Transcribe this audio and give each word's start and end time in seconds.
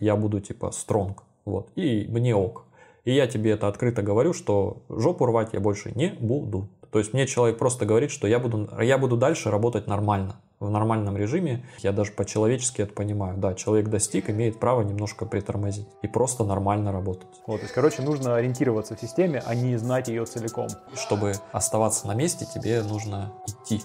я 0.00 0.16
буду 0.16 0.40
типа 0.40 0.70
стронг, 0.70 1.24
вот, 1.44 1.70
и 1.76 2.06
мне 2.08 2.34
ок. 2.34 2.64
И 3.04 3.12
я 3.12 3.26
тебе 3.26 3.52
это 3.52 3.68
открыто 3.68 4.02
говорю, 4.02 4.32
что 4.32 4.82
жопу 4.88 5.26
рвать 5.26 5.50
я 5.52 5.60
больше 5.60 5.92
не 5.94 6.08
буду. 6.08 6.68
То 6.90 6.98
есть 6.98 7.12
мне 7.12 7.26
человек 7.26 7.58
просто 7.58 7.86
говорит, 7.86 8.10
что 8.10 8.26
я 8.26 8.38
буду, 8.38 8.70
я 8.80 8.98
буду 8.98 9.16
дальше 9.16 9.50
работать 9.50 9.86
нормально, 9.86 10.40
в 10.60 10.70
нормальном 10.70 11.16
режиме. 11.16 11.66
Я 11.80 11.92
даже 11.92 12.12
по-человечески 12.12 12.82
это 12.82 12.94
понимаю. 12.94 13.36
Да, 13.36 13.54
человек 13.54 13.88
достиг, 13.88 14.30
имеет 14.30 14.60
право 14.60 14.82
немножко 14.82 15.26
притормозить 15.26 15.88
и 16.02 16.06
просто 16.06 16.44
нормально 16.44 16.92
работать. 16.92 17.28
Вот, 17.46 17.56
то 17.56 17.62
есть, 17.62 17.74
короче, 17.74 18.02
нужно 18.02 18.36
ориентироваться 18.36 18.96
в 18.96 19.00
системе, 19.00 19.42
а 19.44 19.54
не 19.54 19.76
знать 19.76 20.08
ее 20.08 20.24
целиком. 20.24 20.68
Чтобы 20.94 21.34
оставаться 21.52 22.06
на 22.06 22.14
месте, 22.14 22.46
тебе 22.46 22.82
нужно 22.82 23.32
идти. 23.46 23.82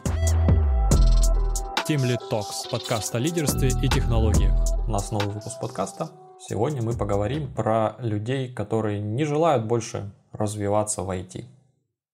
Team 1.90 2.08
Lead 2.08 2.20
Talks, 2.30 2.70
подкаст 2.70 3.16
о 3.16 3.18
лидерстве 3.18 3.70
и 3.70 3.90
технологиях. 3.90 4.54
У 4.88 4.92
нас 4.92 5.10
новый 5.10 5.34
выпуск 5.34 5.60
подкаста. 5.60 6.12
Сегодня 6.40 6.84
мы 6.84 6.96
поговорим 6.96 7.52
про 7.52 7.96
людей, 7.98 8.54
которые 8.54 9.00
не 9.00 9.24
желают 9.24 9.66
больше 9.66 10.12
развиваться 10.32 11.02
в 11.02 11.10
IT. 11.10 11.46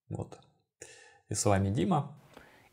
Вот. 0.08 0.40
И 1.28 1.34
с 1.34 1.44
вами 1.44 1.72
Дима. 1.72 2.16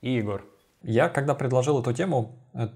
И 0.01 0.15
Егор. 0.15 0.45
Я, 0.85 1.09
когда 1.09 1.35
предложил 1.35 1.81
эту 1.81 1.93
тему, 1.93 2.37
э, 2.55 2.69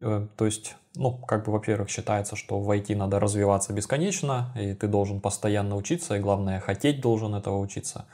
э, 0.00 0.26
то 0.36 0.44
есть, 0.44 0.74
ну, 0.96 1.16
как 1.16 1.44
бы, 1.44 1.52
во-первых, 1.52 1.88
считается, 1.88 2.34
что 2.34 2.58
в 2.58 2.68
IT 2.76 2.96
надо 2.96 3.20
развиваться 3.20 3.72
бесконечно, 3.72 4.52
и 4.56 4.74
ты 4.74 4.88
должен 4.88 5.20
постоянно 5.20 5.76
учиться, 5.76 6.16
и 6.16 6.20
главное, 6.20 6.58
хотеть 6.58 7.00
должен 7.00 7.32
этого 7.32 7.60
учиться. 7.60 8.06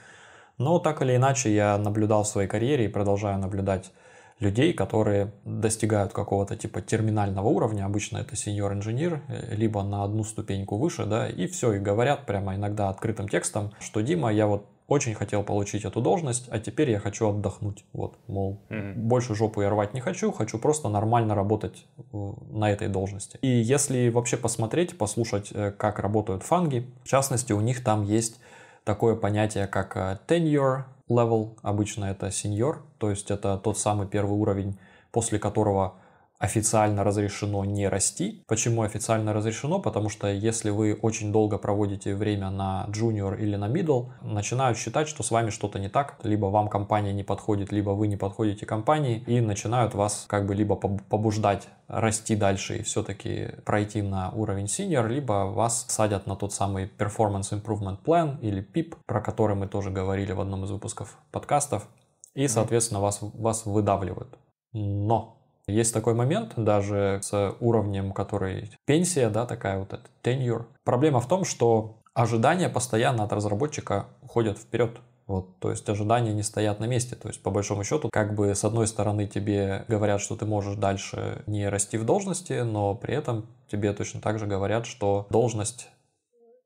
Но 0.58 0.78
так 0.78 1.00
или 1.00 1.16
иначе, 1.16 1.54
я 1.54 1.78
наблюдал 1.78 2.24
в 2.24 2.28
своей 2.28 2.48
карьере 2.50 2.84
и 2.84 2.88
продолжаю 2.88 3.38
наблюдать 3.38 3.92
людей, 4.40 4.72
которые 4.72 5.32
достигают 5.44 6.12
какого-то 6.12 6.56
типа 6.56 6.80
терминального 6.80 7.48
уровня, 7.48 7.84
обычно 7.84 8.18
это 8.18 8.36
сеньор-инженер, 8.36 9.22
э, 9.28 9.54
либо 9.54 9.82
на 9.82 10.04
одну 10.04 10.24
ступеньку 10.24 10.76
выше, 10.76 11.04
да, 11.06 11.28
и 11.28 11.46
все, 11.46 11.74
и 11.74 11.78
говорят 11.78 12.26
прямо 12.26 12.54
иногда 12.54 12.88
открытым 12.88 13.28
текстом, 13.28 13.72
что 13.80 14.00
Дима, 14.00 14.32
я 14.32 14.46
вот 14.46 14.66
очень 14.86 15.14
хотел 15.14 15.42
получить 15.42 15.84
эту 15.84 16.00
должность, 16.02 16.46
а 16.50 16.58
теперь 16.58 16.90
я 16.90 16.98
хочу 16.98 17.28
отдохнуть. 17.28 17.84
Вот, 17.92 18.18
мол, 18.26 18.60
mm-hmm. 18.68 18.94
больше 18.94 19.34
жопу 19.34 19.62
я 19.62 19.70
рвать 19.70 19.94
не 19.94 20.00
хочу, 20.00 20.30
хочу 20.30 20.58
просто 20.58 20.88
нормально 20.88 21.34
работать 21.34 21.86
на 22.12 22.70
этой 22.70 22.88
должности. 22.88 23.38
И 23.40 23.48
если 23.48 24.10
вообще 24.10 24.36
посмотреть, 24.36 24.98
послушать, 24.98 25.50
э, 25.52 25.70
как 25.70 26.00
работают 26.00 26.42
фанги, 26.42 26.86
в 27.02 27.08
частности, 27.08 27.52
у 27.52 27.60
них 27.60 27.82
там 27.82 28.02
есть 28.02 28.40
такое 28.84 29.16
понятие, 29.16 29.66
как 29.66 29.96
э, 29.96 30.18
tenure 30.26 30.84
level, 31.08 31.58
обычно 31.62 32.06
это 32.06 32.28
senior, 32.28 32.78
то 32.98 33.10
есть 33.10 33.30
это 33.30 33.58
тот 33.58 33.78
самый 33.78 34.06
первый 34.06 34.38
уровень, 34.38 34.78
после 35.10 35.38
которого 35.38 35.98
официально 36.44 37.04
разрешено 37.04 37.64
не 37.64 37.88
расти. 37.88 38.44
Почему 38.46 38.82
официально 38.82 39.32
разрешено? 39.32 39.80
Потому 39.80 40.10
что 40.10 40.28
если 40.28 40.70
вы 40.70 40.94
очень 41.00 41.32
долго 41.32 41.56
проводите 41.58 42.14
время 42.14 42.50
на 42.50 42.86
junior 42.90 43.40
или 43.40 43.56
на 43.56 43.68
middle, 43.68 44.10
начинают 44.22 44.76
считать, 44.76 45.08
что 45.08 45.22
с 45.22 45.30
вами 45.30 45.50
что-то 45.50 45.78
не 45.78 45.88
так, 45.88 46.18
либо 46.22 46.46
вам 46.46 46.68
компания 46.68 47.12
не 47.12 47.24
подходит, 47.24 47.72
либо 47.72 47.90
вы 47.90 48.08
не 48.08 48.16
подходите 48.16 48.66
компании, 48.66 49.24
и 49.26 49.40
начинают 49.40 49.94
вас 49.94 50.26
как 50.28 50.46
бы 50.46 50.54
либо 50.54 50.76
побуждать 50.76 51.68
расти 51.88 52.36
дальше 52.36 52.78
и 52.78 52.82
все-таки 52.82 53.48
пройти 53.64 54.02
на 54.02 54.30
уровень 54.30 54.66
senior, 54.66 55.08
либо 55.08 55.46
вас 55.46 55.86
садят 55.88 56.26
на 56.26 56.36
тот 56.36 56.52
самый 56.52 56.90
Performance 56.98 57.52
Improvement 57.52 57.98
Plan 58.04 58.38
или 58.42 58.62
PIP, 58.62 58.96
про 59.06 59.20
который 59.20 59.56
мы 59.56 59.66
тоже 59.66 59.90
говорили 59.90 60.32
в 60.32 60.40
одном 60.40 60.64
из 60.64 60.70
выпусков 60.70 61.18
подкастов, 61.30 61.88
и, 62.34 62.48
соответственно, 62.48 63.00
вас, 63.00 63.20
вас 63.20 63.64
выдавливают. 63.64 64.38
Но 64.72 65.33
есть 65.66 65.94
такой 65.94 66.14
момент 66.14 66.52
даже 66.56 67.20
с 67.22 67.54
уровнем, 67.60 68.12
который 68.12 68.70
пенсия, 68.86 69.30
да, 69.30 69.46
такая 69.46 69.78
вот 69.78 69.92
эта 69.92 70.04
tenure. 70.22 70.66
Проблема 70.84 71.20
в 71.20 71.28
том, 71.28 71.44
что 71.44 72.00
ожидания 72.12 72.68
постоянно 72.68 73.24
от 73.24 73.32
разработчика 73.32 74.06
уходят 74.22 74.58
вперед. 74.58 75.00
Вот, 75.26 75.58
то 75.58 75.70
есть 75.70 75.88
ожидания 75.88 76.34
не 76.34 76.42
стоят 76.42 76.80
на 76.80 76.84
месте. 76.84 77.16
То 77.16 77.28
есть, 77.28 77.42
по 77.42 77.50
большому 77.50 77.82
счету, 77.82 78.10
как 78.12 78.34
бы 78.34 78.54
с 78.54 78.62
одной 78.62 78.86
стороны 78.86 79.26
тебе 79.26 79.86
говорят, 79.88 80.20
что 80.20 80.36
ты 80.36 80.44
можешь 80.44 80.76
дальше 80.76 81.42
не 81.46 81.66
расти 81.68 81.96
в 81.96 82.04
должности, 82.04 82.60
но 82.60 82.94
при 82.94 83.14
этом 83.14 83.46
тебе 83.70 83.94
точно 83.94 84.20
так 84.20 84.38
же 84.38 84.46
говорят, 84.46 84.84
что 84.84 85.26
должность 85.30 85.88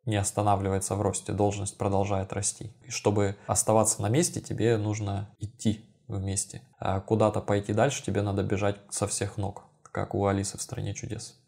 не 0.06 0.16
останавливается 0.16 0.96
в 0.96 1.02
росте, 1.02 1.32
должность 1.32 1.78
продолжает 1.78 2.32
расти. 2.32 2.72
И 2.82 2.90
чтобы 2.90 3.36
оставаться 3.46 4.02
на 4.02 4.08
месте, 4.08 4.40
тебе 4.40 4.76
нужно 4.76 5.28
идти 5.38 5.87
вместе. 6.08 6.62
А 6.78 7.00
куда-то 7.00 7.40
пойти 7.40 7.72
дальше 7.72 8.02
тебе 8.02 8.22
надо 8.22 8.42
бежать 8.42 8.80
со 8.90 9.06
всех 9.06 9.36
ног, 9.36 9.64
как 9.82 10.14
у 10.14 10.26
Алисы 10.26 10.58
в 10.58 10.62
«Стране 10.62 10.94
чудес». 10.94 11.40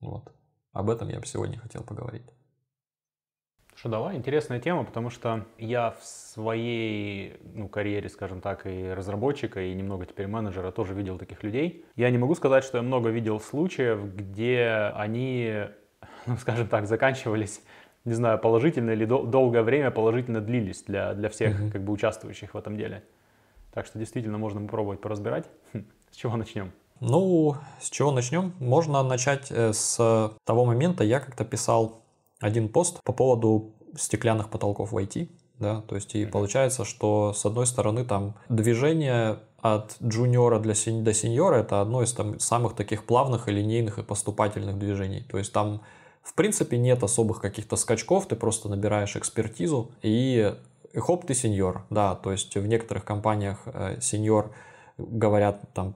Вот. 0.00 0.32
Об 0.72 0.90
этом 0.90 1.08
я 1.08 1.20
бы 1.20 1.26
сегодня 1.26 1.58
хотел 1.58 1.82
поговорить. 1.82 2.22
Что 3.74 3.90
давай, 3.90 4.16
интересная 4.16 4.58
тема, 4.58 4.84
потому 4.84 5.10
что 5.10 5.44
я 5.58 5.90
в 5.90 6.02
своей 6.02 7.36
ну, 7.42 7.68
карьере, 7.68 8.08
скажем 8.08 8.40
так, 8.40 8.66
и 8.66 8.88
разработчика, 8.88 9.60
и 9.60 9.74
немного 9.74 10.06
теперь 10.06 10.28
менеджера 10.28 10.70
тоже 10.70 10.94
видел 10.94 11.18
таких 11.18 11.42
людей. 11.42 11.84
Я 11.94 12.10
не 12.10 12.16
могу 12.16 12.34
сказать, 12.34 12.64
что 12.64 12.78
я 12.78 12.82
много 12.82 13.10
видел 13.10 13.38
случаев, 13.38 14.14
где 14.14 14.92
они, 14.94 15.64
ну, 16.24 16.36
скажем 16.38 16.68
так, 16.68 16.86
заканчивались 16.86 17.60
не 18.06 18.14
знаю, 18.14 18.38
положительно 18.38 18.92
или 18.92 19.04
дол- 19.04 19.26
долгое 19.26 19.62
время 19.62 19.90
положительно 19.90 20.40
длились 20.40 20.84
для, 20.84 21.12
для 21.12 21.28
всех 21.28 21.60
mm-hmm. 21.60 21.70
как 21.72 21.82
бы 21.82 21.92
участвующих 21.92 22.54
в 22.54 22.56
этом 22.56 22.76
деле. 22.76 23.02
Так 23.76 23.84
что 23.84 23.98
действительно 23.98 24.38
можно 24.38 24.62
попробовать 24.62 25.02
поразбирать. 25.02 25.44
Хм, 25.74 25.84
с 26.10 26.16
чего 26.16 26.34
начнем? 26.36 26.72
Ну, 27.00 27.56
с 27.78 27.90
чего 27.90 28.10
начнем? 28.10 28.54
Можно 28.58 29.02
начать 29.02 29.48
э, 29.50 29.74
с 29.74 30.32
того 30.44 30.64
момента, 30.64 31.04
я 31.04 31.20
как-то 31.20 31.44
писал 31.44 32.00
один 32.40 32.70
пост 32.70 33.02
по 33.04 33.12
поводу 33.12 33.74
стеклянных 33.94 34.48
потолков 34.48 34.92
в 34.92 34.96
IT. 34.96 35.28
Да, 35.58 35.82
то 35.82 35.94
есть 35.94 36.14
и 36.14 36.24
получается, 36.24 36.86
что 36.86 37.34
с 37.34 37.44
одной 37.44 37.66
стороны 37.66 38.06
там 38.06 38.34
движение 38.48 39.40
от 39.60 39.96
джуниора 40.02 40.58
для 40.58 40.72
сень... 40.72 41.04
до 41.04 41.12
сеньора 41.12 41.56
это 41.56 41.82
одно 41.82 42.02
из 42.02 42.14
там, 42.14 42.40
самых 42.40 42.76
таких 42.76 43.04
плавных 43.04 43.46
и 43.46 43.52
линейных 43.52 43.98
и 43.98 44.02
поступательных 44.02 44.78
движений. 44.78 45.20
То 45.30 45.36
есть 45.36 45.52
там 45.52 45.82
в 46.22 46.32
принципе 46.32 46.78
нет 46.78 47.02
особых 47.02 47.42
каких-то 47.42 47.76
скачков, 47.76 48.26
ты 48.26 48.36
просто 48.36 48.70
набираешь 48.70 49.16
экспертизу 49.16 49.90
и 50.00 50.54
и 50.54 50.54
хоп, 51.00 51.26
ты 51.26 51.34
сеньор, 51.34 51.84
да, 51.90 52.14
то 52.14 52.32
есть 52.32 52.56
в 52.56 52.66
некоторых 52.66 53.04
компаниях 53.04 53.62
э, 53.66 54.00
сеньор 54.00 54.52
говорят, 54.98 55.62
там 55.74 55.94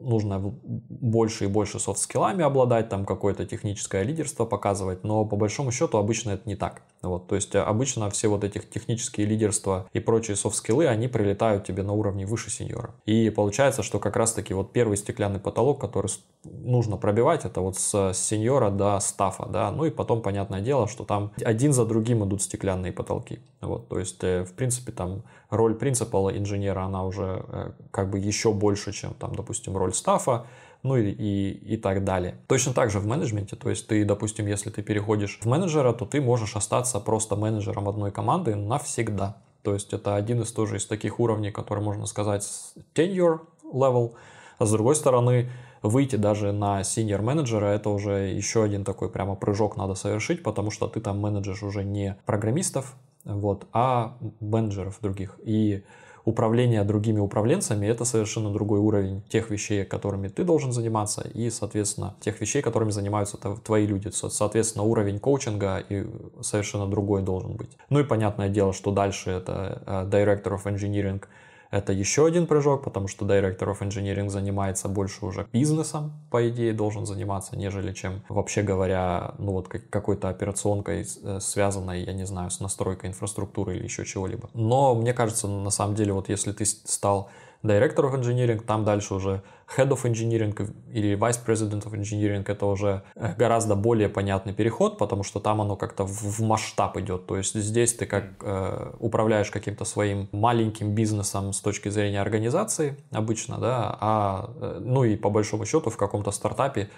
нужно 0.00 0.38
больше 0.38 1.44
и 1.44 1.48
больше 1.48 1.78
soft 1.78 1.98
skill'ами 1.98 2.42
обладать, 2.42 2.88
там 2.88 3.04
какое-то 3.04 3.44
техническое 3.46 4.02
лидерство 4.02 4.44
показывать, 4.44 5.04
но 5.04 5.24
по 5.24 5.36
большому 5.36 5.70
счету 5.70 5.98
обычно 5.98 6.30
это 6.30 6.48
не 6.48 6.56
так. 6.56 6.82
Вот, 7.02 7.28
то 7.28 7.34
есть 7.34 7.54
обычно 7.54 8.10
все 8.10 8.28
вот 8.28 8.44
этих 8.44 8.68
технические 8.68 9.26
лидерства 9.26 9.88
и 9.92 10.00
прочие 10.00 10.36
soft 10.36 10.53
skill'ы, 10.53 10.86
они 10.86 11.08
прилетают 11.08 11.64
тебе 11.64 11.82
на 11.82 11.92
уровне 11.92 12.26
выше 12.26 12.50
сеньора. 12.50 12.94
И 13.06 13.30
получается, 13.30 13.82
что 13.82 13.98
как 13.98 14.16
раз-таки 14.16 14.54
вот 14.54 14.72
первый 14.72 14.96
стеклянный 14.96 15.40
потолок, 15.40 15.80
который 15.80 16.10
нужно 16.44 16.96
пробивать, 16.96 17.44
это 17.44 17.60
вот 17.60 17.76
с 17.76 18.12
сеньора 18.14 18.70
до 18.70 18.98
staff 19.00 19.29
'а, 19.29 19.46
да, 19.46 19.70
ну 19.70 19.84
и 19.84 19.90
потом, 19.90 20.22
понятное 20.22 20.60
дело, 20.60 20.88
что 20.88 21.04
там 21.04 21.32
один 21.44 21.72
за 21.72 21.84
другим 21.84 22.24
идут 22.24 22.42
стеклянные 22.42 22.92
потолки. 22.92 23.40
Вот, 23.60 23.88
то 23.88 23.98
есть, 23.98 24.22
э, 24.24 24.44
в 24.44 24.54
принципе, 24.54 24.92
там 24.92 25.22
роль 25.50 25.74
принципала 25.74 26.30
инженера, 26.36 26.84
она 26.84 27.04
уже 27.04 27.44
э, 27.48 27.72
как 27.90 28.10
бы 28.10 28.18
еще 28.18 28.52
больше, 28.52 28.92
чем 28.92 29.14
там, 29.14 29.34
допустим, 29.34 29.76
роль 29.76 29.89
стафа, 29.96 30.46
ну 30.82 30.96
и, 30.96 31.10
и, 31.10 31.74
и 31.74 31.76
так 31.76 32.04
далее. 32.04 32.36
Точно 32.46 32.72
так 32.72 32.90
же 32.90 33.00
в 33.00 33.06
менеджменте, 33.06 33.56
то 33.56 33.68
есть 33.70 33.86
ты, 33.86 34.04
допустим, 34.04 34.46
если 34.46 34.70
ты 34.70 34.82
переходишь 34.82 35.38
в 35.40 35.46
менеджера, 35.46 35.92
то 35.92 36.06
ты 36.06 36.20
можешь 36.20 36.56
остаться 36.56 37.00
просто 37.00 37.36
менеджером 37.36 37.88
одной 37.88 38.10
команды 38.10 38.54
навсегда. 38.54 39.36
То 39.62 39.74
есть 39.74 39.92
это 39.92 40.16
один 40.16 40.40
из 40.40 40.52
тоже 40.52 40.76
из 40.76 40.86
таких 40.86 41.20
уровней, 41.20 41.50
который 41.50 41.84
можно 41.84 42.06
сказать 42.06 42.48
tenure 42.94 43.40
level, 43.72 44.14
а 44.58 44.66
с 44.66 44.72
другой 44.72 44.94
стороны, 44.94 45.50
выйти 45.82 46.16
даже 46.16 46.52
на 46.52 46.80
senior 46.80 47.22
менеджера, 47.22 47.66
это 47.66 47.90
уже 47.90 48.28
еще 48.28 48.62
один 48.62 48.84
такой 48.84 49.10
прямо 49.10 49.34
прыжок 49.34 49.76
надо 49.76 49.94
совершить, 49.94 50.42
потому 50.42 50.70
что 50.70 50.86
ты 50.88 51.00
там 51.00 51.18
менеджер 51.18 51.62
уже 51.62 51.84
не 51.84 52.16
программистов, 52.26 52.94
вот, 53.24 53.66
а 53.72 54.16
менеджеров 54.40 54.98
других. 55.00 55.38
И 55.44 55.84
управление 56.24 56.84
другими 56.84 57.20
управленцами– 57.20 57.86
это 57.88 58.04
совершенно 58.04 58.50
другой 58.50 58.80
уровень 58.80 59.22
тех 59.28 59.50
вещей, 59.50 59.84
которыми 59.84 60.28
ты 60.28 60.44
должен 60.44 60.72
заниматься, 60.72 61.22
и, 61.22 61.50
соответственно, 61.50 62.14
тех 62.20 62.40
вещей, 62.40 62.62
которыми 62.62 62.90
занимаются 62.90 63.36
твои 63.36 63.86
люди. 63.86 64.10
Соответственно, 64.10 64.84
уровень 64.84 65.18
коучинга 65.18 65.82
и 65.88 66.06
совершенно 66.40 66.86
другой 66.86 67.22
должен 67.22 67.54
быть. 67.56 67.70
Ну 67.88 68.00
и 68.00 68.04
понятное 68.04 68.48
дело, 68.48 68.72
что 68.72 68.90
дальше 68.90 69.30
это 69.30 69.82
э, 69.86 70.08
Director 70.10 70.56
of 70.56 70.64
Engineering– 70.64 71.22
это 71.70 71.92
еще 71.92 72.26
один 72.26 72.46
прыжок, 72.46 72.82
потому 72.82 73.08
что 73.08 73.24
Director 73.24 73.72
of 73.72 73.80
Engineering 73.80 74.28
занимается 74.28 74.88
больше 74.88 75.24
уже 75.24 75.46
бизнесом, 75.52 76.12
по 76.30 76.48
идее, 76.48 76.72
должен 76.72 77.06
заниматься, 77.06 77.56
нежели 77.56 77.92
чем, 77.92 78.22
вообще 78.28 78.62
говоря, 78.62 79.34
ну 79.38 79.52
вот 79.52 79.68
какой-то 79.68 80.28
операционкой, 80.28 81.06
э, 81.22 81.38
связанной, 81.40 82.02
я 82.02 82.12
не 82.12 82.26
знаю, 82.26 82.50
с 82.50 82.60
настройкой 82.60 83.10
инфраструктуры 83.10 83.76
или 83.76 83.84
еще 83.84 84.04
чего-либо. 84.04 84.50
Но 84.54 84.94
мне 84.94 85.14
кажется, 85.14 85.46
на 85.46 85.70
самом 85.70 85.94
деле, 85.94 86.12
вот 86.12 86.28
если 86.28 86.52
ты 86.52 86.64
стал 86.64 87.30
Director 87.62 88.10
of 88.10 88.14
Engineering, 88.18 88.64
там 88.64 88.84
дальше 88.84 89.14
уже 89.14 89.42
Head 89.76 89.88
of 89.90 90.04
Engineering 90.04 90.74
или 90.92 91.16
Vice 91.16 91.44
President 91.46 91.84
of 91.84 91.92
Engineering, 91.92 92.44
это 92.46 92.66
уже 92.66 93.02
э, 93.14 93.34
гораздо 93.36 93.76
более 93.76 94.08
понятный 94.08 94.54
переход, 94.54 94.98
потому 94.98 95.22
что 95.22 95.40
там 95.40 95.60
оно 95.60 95.76
как-то 95.76 96.04
в 96.04 96.40
масштаб 96.40 96.96
идет. 96.96 97.26
То 97.26 97.36
есть 97.36 97.54
здесь 97.54 97.94
ты 97.94 98.06
как 98.06 98.24
э, 98.42 98.92
управляешь 98.98 99.50
каким-то 99.50 99.84
своим 99.84 100.28
маленьким 100.32 100.94
бизнесом 100.94 101.52
с 101.52 101.60
точки 101.60 101.90
зрения 101.90 102.20
организации 102.20 102.96
обычно, 103.12 103.58
да, 103.58 103.96
а 104.00 104.50
э, 104.60 104.78
ну 104.80 105.04
и 105.04 105.16
по 105.16 105.30
большому 105.30 105.66
счету 105.66 105.90
в 105.90 105.96
каком-то 105.96 106.30
стартапе 106.30 106.88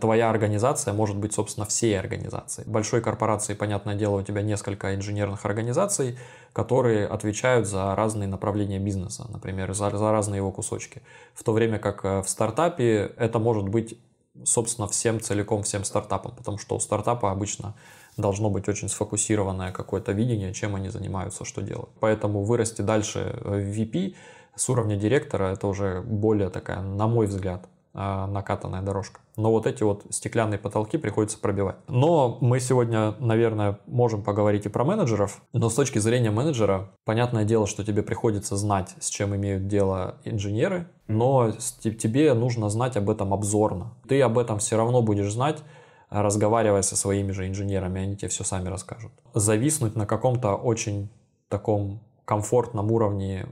твоя 0.00 0.30
организация 0.30 0.94
может 0.94 1.16
быть, 1.16 1.34
собственно, 1.34 1.66
всей 1.66 1.98
организацией. 1.98 2.68
Большой 2.68 3.00
корпорации, 3.00 3.54
понятное 3.54 3.94
дело, 3.94 4.20
у 4.20 4.22
тебя 4.22 4.42
несколько 4.42 4.94
инженерных 4.94 5.44
организаций, 5.44 6.18
которые 6.52 7.06
отвечают 7.06 7.66
за 7.66 7.94
разные 7.94 8.28
направления 8.28 8.78
бизнеса, 8.78 9.26
например, 9.28 9.72
за, 9.74 9.90
за 9.90 10.12
разные 10.12 10.38
его 10.38 10.52
кусочки. 10.52 11.02
В 11.34 11.42
то 11.42 11.52
время 11.52 11.78
как 11.78 12.04
э, 12.04 12.22
в 12.22 12.28
стартапе 12.28 13.12
это 13.16 13.38
может 13.38 13.68
быть, 13.68 13.98
собственно, 14.44 14.86
всем 14.86 15.20
целиком, 15.20 15.62
всем 15.62 15.84
стартапом, 15.84 16.32
потому 16.36 16.58
что 16.58 16.76
у 16.76 16.80
стартапа 16.80 17.32
обычно 17.32 17.74
должно 18.16 18.50
быть 18.50 18.68
очень 18.68 18.88
сфокусированное 18.88 19.72
какое-то 19.72 20.12
видение, 20.12 20.52
чем 20.52 20.76
они 20.76 20.90
занимаются, 20.90 21.44
что 21.44 21.62
делают. 21.62 21.90
Поэтому 21.98 22.44
вырасти 22.44 22.82
дальше 22.82 23.38
в 23.42 23.54
VP 23.54 24.14
с 24.54 24.68
уровня 24.68 24.96
директора, 24.96 25.52
это 25.52 25.66
уже 25.66 26.02
более 26.02 26.50
такая, 26.50 26.82
на 26.82 27.08
мой 27.08 27.26
взгляд, 27.26 27.66
накатанная 27.94 28.82
дорожка. 28.82 29.20
Но 29.36 29.50
вот 29.50 29.66
эти 29.66 29.82
вот 29.82 30.04
стеклянные 30.10 30.58
потолки 30.58 30.96
приходится 30.96 31.38
пробивать. 31.38 31.76
Но 31.88 32.38
мы 32.40 32.60
сегодня, 32.60 33.14
наверное, 33.18 33.78
можем 33.86 34.22
поговорить 34.22 34.66
и 34.66 34.68
про 34.68 34.84
менеджеров. 34.84 35.42
Но 35.52 35.68
с 35.68 35.74
точки 35.74 35.98
зрения 35.98 36.30
менеджера, 36.30 36.90
понятное 37.04 37.44
дело, 37.44 37.66
что 37.66 37.84
тебе 37.84 38.02
приходится 38.02 38.56
знать, 38.56 38.94
с 38.98 39.08
чем 39.08 39.36
имеют 39.36 39.68
дело 39.68 40.16
инженеры, 40.24 40.88
но 41.06 41.50
тебе 41.50 42.32
нужно 42.34 42.70
знать 42.70 42.96
об 42.96 43.10
этом 43.10 43.34
обзорно. 43.34 43.94
Ты 44.08 44.20
об 44.22 44.38
этом 44.38 44.58
все 44.58 44.76
равно 44.76 45.02
будешь 45.02 45.32
знать, 45.32 45.62
разговаривая 46.08 46.82
со 46.82 46.96
своими 46.96 47.32
же 47.32 47.48
инженерами, 47.48 48.02
они 48.02 48.16
тебе 48.16 48.28
все 48.28 48.44
сами 48.44 48.68
расскажут. 48.68 49.12
Зависнуть 49.34 49.96
на 49.96 50.06
каком-то 50.06 50.54
очень 50.54 51.10
таком 51.48 52.00
комфортном 52.24 52.90
уровне 52.90 53.46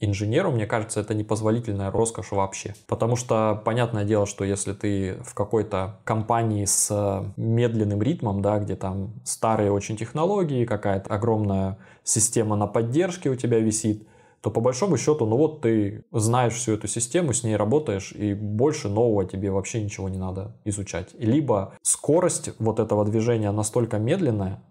инженеру, 0.00 0.50
мне 0.50 0.66
кажется, 0.66 1.00
это 1.00 1.14
непозволительная 1.14 1.90
роскошь 1.90 2.32
вообще. 2.32 2.74
Потому 2.86 3.16
что, 3.16 3.60
понятное 3.64 4.04
дело, 4.04 4.26
что 4.26 4.44
если 4.44 4.72
ты 4.72 5.18
в 5.24 5.34
какой-то 5.34 6.00
компании 6.04 6.64
с 6.64 7.32
медленным 7.36 8.02
ритмом, 8.02 8.42
да, 8.42 8.58
где 8.58 8.76
там 8.76 9.14
старые 9.24 9.72
очень 9.72 9.96
технологии, 9.96 10.64
какая-то 10.64 11.12
огромная 11.14 11.78
система 12.02 12.56
на 12.56 12.66
поддержке 12.66 13.30
у 13.30 13.36
тебя 13.36 13.60
висит, 13.60 14.06
то 14.44 14.50
по 14.50 14.60
большому 14.60 14.98
счету, 14.98 15.24
ну 15.24 15.38
вот 15.38 15.62
ты 15.62 16.04
знаешь 16.12 16.52
всю 16.52 16.72
эту 16.72 16.86
систему, 16.86 17.32
с 17.32 17.44
ней 17.44 17.56
работаешь, 17.56 18.12
и 18.12 18.34
больше 18.34 18.90
нового 18.90 19.24
тебе 19.24 19.50
вообще 19.50 19.82
ничего 19.82 20.10
не 20.10 20.18
надо 20.18 20.54
изучать. 20.66 21.14
Либо 21.18 21.72
скорость 21.80 22.50
вот 22.58 22.78
этого 22.78 23.06
движения 23.06 23.50
настолько 23.52 23.98
медленная, 23.98 24.62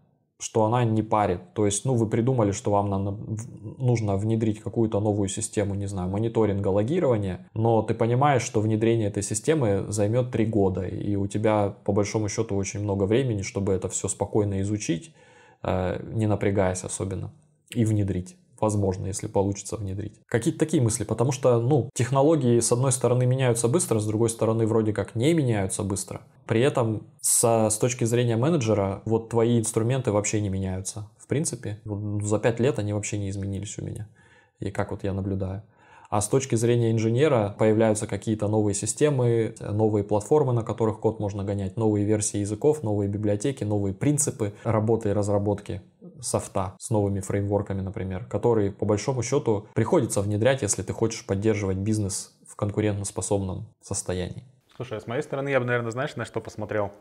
что 0.44 0.66
она 0.66 0.84
не 0.84 1.02
парит. 1.02 1.54
То 1.54 1.66
есть, 1.66 1.86
ну, 1.86 1.96
вы 1.96 2.06
придумали, 2.06 2.52
что 2.52 2.72
вам 2.72 2.90
надо, 2.90 3.18
нужно 3.78 4.18
внедрить 4.18 4.60
какую-то 4.60 5.00
новую 5.00 5.30
систему, 5.30 5.74
не 5.74 5.86
знаю, 5.86 6.10
мониторинга, 6.10 6.68
логирования, 6.68 7.48
но 7.54 7.82
ты 7.82 7.94
понимаешь, 7.94 8.42
что 8.42 8.60
внедрение 8.60 9.08
этой 9.08 9.24
системы 9.24 9.86
займет 9.88 10.32
три 10.32 10.46
года, 10.46 10.82
и 10.82 11.16
у 11.16 11.28
тебя, 11.28 11.74
по 11.86 11.94
большому 11.94 12.28
счету, 12.28 12.58
очень 12.58 12.82
много 12.82 13.06
времени, 13.06 13.42
чтобы 13.42 13.72
это 13.72 13.88
все 13.88 14.10
спокойно 14.10 14.60
изучить, 14.60 15.16
э, 15.64 16.04
не 16.12 16.28
напрягаясь 16.28 16.84
особенно, 16.84 17.32
и 17.74 17.86
внедрить 17.86 18.36
возможно, 18.64 19.08
если 19.08 19.28
получится 19.28 19.76
внедрить. 19.76 20.20
Какие-то 20.26 20.60
такие 20.60 20.82
мысли, 20.82 21.04
потому 21.04 21.32
что, 21.32 21.60
ну, 21.60 21.90
технологии 21.94 22.60
с 22.60 22.72
одной 22.72 22.94
стороны 22.94 23.26
меняются 23.26 23.68
быстро, 23.68 24.00
с 24.00 24.06
другой 24.06 24.30
стороны 24.30 24.66
вроде 24.66 24.94
как 24.94 25.16
не 25.16 25.34
меняются 25.34 25.84
быстро. 25.84 26.22
При 26.48 26.62
этом 26.62 27.04
со, 27.22 27.70
с 27.70 27.78
точки 27.78 28.06
зрения 28.06 28.38
менеджера 28.38 29.02
вот 29.06 29.30
твои 29.30 29.60
инструменты 29.60 30.12
вообще 30.12 30.40
не 30.42 30.50
меняются. 30.50 31.10
В 31.18 31.28
принципе, 31.28 31.82
вот 31.84 32.24
за 32.24 32.40
пять 32.40 32.60
лет 32.60 32.80
они 32.80 32.94
вообще 32.94 33.18
не 33.18 33.30
изменились 33.30 33.78
у 33.78 33.84
меня. 33.84 34.08
И 34.60 34.72
как 34.72 34.92
вот 34.92 35.04
я 35.04 35.14
наблюдаю. 35.14 35.64
А 36.10 36.22
с 36.22 36.28
точки 36.28 36.54
зрения 36.56 36.92
инженера 36.92 37.56
появляются 37.58 38.06
какие-то 38.06 38.48
новые 38.48 38.76
системы, 38.76 39.56
новые 39.60 40.04
платформы, 40.04 40.54
на 40.54 40.62
которых 40.62 41.00
код 41.00 41.20
можно 41.20 41.44
гонять, 41.44 41.76
новые 41.76 42.06
версии 42.06 42.38
языков, 42.38 42.84
новые 42.84 43.10
библиотеки, 43.10 43.64
новые 43.64 43.96
принципы 43.96 44.54
работы 44.64 45.10
и 45.10 45.12
разработки 45.12 45.82
софта 46.24 46.76
с 46.80 46.90
новыми 46.90 47.20
фреймворками, 47.20 47.82
например, 47.82 48.26
которые 48.26 48.72
по 48.72 48.86
большому 48.86 49.22
счету 49.22 49.68
приходится 49.74 50.22
внедрять, 50.22 50.62
если 50.62 50.82
ты 50.82 50.94
хочешь 50.94 51.26
поддерживать 51.26 51.78
бизнес 51.78 52.36
в 52.48 52.56
конкурентоспособном 52.56 53.68
состоянии. 53.82 54.44
Слушай, 54.76 55.00
с 55.00 55.08
моей 55.08 55.22
стороны 55.22 55.50
я 55.50 55.60
бы, 55.60 55.66
наверное, 55.66 55.92
знаешь, 55.92 56.16
на 56.16 56.26
что 56.26 56.42
посмотрел? 56.42 56.92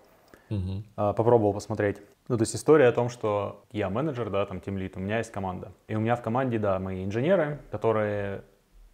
Угу. 0.50 1.14
попробовал 1.14 1.54
посмотреть. 1.54 1.96
Ну, 2.28 2.36
то 2.36 2.42
есть 2.42 2.54
история 2.54 2.88
о 2.88 2.92
том, 2.92 3.08
что 3.08 3.64
я 3.72 3.88
менеджер, 3.88 4.28
да, 4.28 4.44
там, 4.44 4.60
тем 4.60 4.76
лид, 4.76 4.96
у 4.96 5.00
меня 5.00 5.18
есть 5.18 5.32
команда. 5.32 5.72
И 5.88 5.94
у 5.94 6.00
меня 6.00 6.14
в 6.14 6.20
команде, 6.20 6.58
да, 6.58 6.78
мои 6.78 7.04
инженеры, 7.04 7.60
которые 7.70 8.44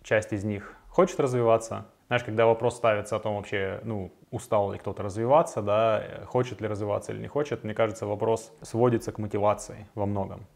часть 0.02 0.32
из 0.32 0.44
них 0.44 0.75
хочет 0.88 1.19
развиваться. 1.19 1.86
Знаешь, 2.08 2.25
когда 2.25 2.46
вопрос 2.46 2.76
ставится 2.76 3.16
о 3.16 3.20
том 3.20 3.37
вообще, 3.37 3.81
ну, 3.84 4.12
устал 4.31 4.72
ли 4.72 4.78
кто-то 4.78 5.02
развиваться, 5.02 5.60
да, 5.62 6.25
хочет 6.26 6.60
ли 6.60 6.66
развиваться 6.66 7.12
или 7.12 7.20
не 7.20 7.28
хочет, 7.28 7.64
мне 7.64 7.75
кажется, 7.75 8.06
вопрос 8.06 8.52
сводится 8.62 9.12
к 9.12 9.19
мотивации 9.19 9.87
во 9.94 10.06
многом. 10.06 10.46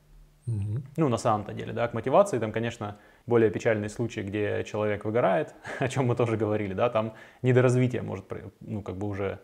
Mm-hmm. 0.49 0.83
Ну, 0.97 1.09
на 1.09 1.19
самом-то 1.19 1.53
деле, 1.53 1.73
да, 1.73 1.87
к 1.89 1.95
мотивации, 1.95 2.39
там, 2.39 2.53
конечно, 2.53 2.97
более 3.27 3.51
печальные 3.51 3.91
случаи, 3.91 4.21
где 4.21 4.65
человек 4.65 5.05
выгорает, 5.05 5.55
о 5.79 5.89
чем 5.89 6.07
мы 6.07 6.17
тоже 6.17 6.39
говорили, 6.39 6.73
да, 6.73 6.89
там 6.89 7.13
недоразвитие 7.43 8.03
может, 8.03 8.25
ну, 8.61 8.83
как 8.83 8.97
бы 8.97 9.07
уже 9.07 9.39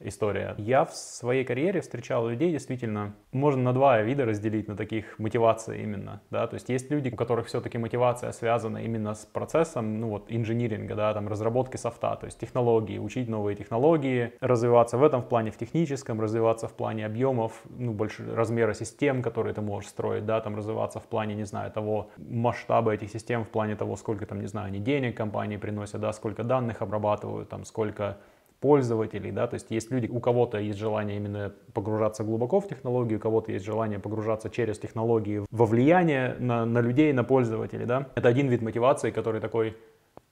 история. 0.00 0.54
Я 0.58 0.84
в 0.84 0.94
своей 0.94 1.44
карьере 1.44 1.80
встречал 1.80 2.28
людей, 2.28 2.50
действительно, 2.50 3.14
можно 3.32 3.62
на 3.62 3.72
два 3.72 4.00
вида 4.02 4.24
разделить, 4.24 4.68
на 4.68 4.76
таких 4.76 5.18
мотивации 5.18 5.82
именно, 5.82 6.22
да, 6.30 6.46
то 6.46 6.54
есть 6.54 6.68
есть 6.68 6.90
люди, 6.90 7.10
у 7.10 7.16
которых 7.16 7.46
все-таки 7.46 7.78
мотивация 7.78 8.32
связана 8.32 8.78
именно 8.78 9.14
с 9.14 9.26
процессом, 9.26 10.00
ну 10.00 10.08
вот, 10.08 10.26
инжиниринга, 10.28 10.94
да, 10.94 11.14
там, 11.14 11.28
разработки 11.28 11.76
софта, 11.76 12.16
то 12.16 12.26
есть 12.26 12.38
технологии, 12.38 12.98
учить 12.98 13.28
новые 13.28 13.56
технологии, 13.56 14.32
развиваться 14.40 14.96
в 14.96 15.02
этом 15.02 15.22
в 15.22 15.28
плане 15.28 15.50
в 15.50 15.58
техническом, 15.58 16.20
развиваться 16.20 16.66
в 16.66 16.72
плане 16.72 17.06
объемов, 17.06 17.52
ну, 17.68 17.92
больше 17.92 18.24
размера 18.34 18.74
систем, 18.74 19.22
которые 19.22 19.54
ты 19.54 19.60
можешь 19.60 19.90
строить, 19.90 20.24
да, 20.24 20.40
там, 20.40 20.56
развиваться 20.56 20.98
в 21.00 21.06
плане, 21.06 21.34
не 21.34 21.44
знаю, 21.44 21.70
того 21.70 22.10
масштаба 22.16 22.92
этих 22.92 23.10
систем, 23.10 23.44
в 23.44 23.48
плане 23.48 23.76
того, 23.76 23.96
сколько 23.96 24.26
там, 24.26 24.40
не 24.40 24.46
знаю, 24.46 24.68
они 24.68 24.78
денег 24.78 25.16
компании 25.16 25.56
приносят, 25.56 26.00
да, 26.00 26.12
сколько 26.12 26.42
данных 26.42 26.82
обрабатывают, 26.82 27.48
там, 27.48 27.64
сколько 27.64 28.16
пользователей, 28.60 29.32
да, 29.32 29.46
то 29.46 29.54
есть 29.54 29.70
есть 29.70 29.90
люди, 29.90 30.06
у 30.06 30.20
кого-то 30.20 30.58
есть 30.58 30.78
желание 30.78 31.16
именно 31.16 31.52
погружаться 31.72 32.24
глубоко 32.24 32.60
в 32.60 32.68
технологию, 32.68 33.18
у 33.18 33.22
кого-то 33.22 33.52
есть 33.52 33.64
желание 33.64 33.98
погружаться 33.98 34.50
через 34.50 34.78
технологии 34.78 35.44
во 35.50 35.66
влияние 35.66 36.36
на, 36.38 36.66
на 36.66 36.80
людей, 36.80 37.12
на 37.12 37.24
пользователей, 37.24 37.86
да. 37.86 38.08
Это 38.14 38.28
один 38.28 38.48
вид 38.48 38.62
мотивации, 38.62 39.10
который 39.10 39.40
такой, 39.40 39.76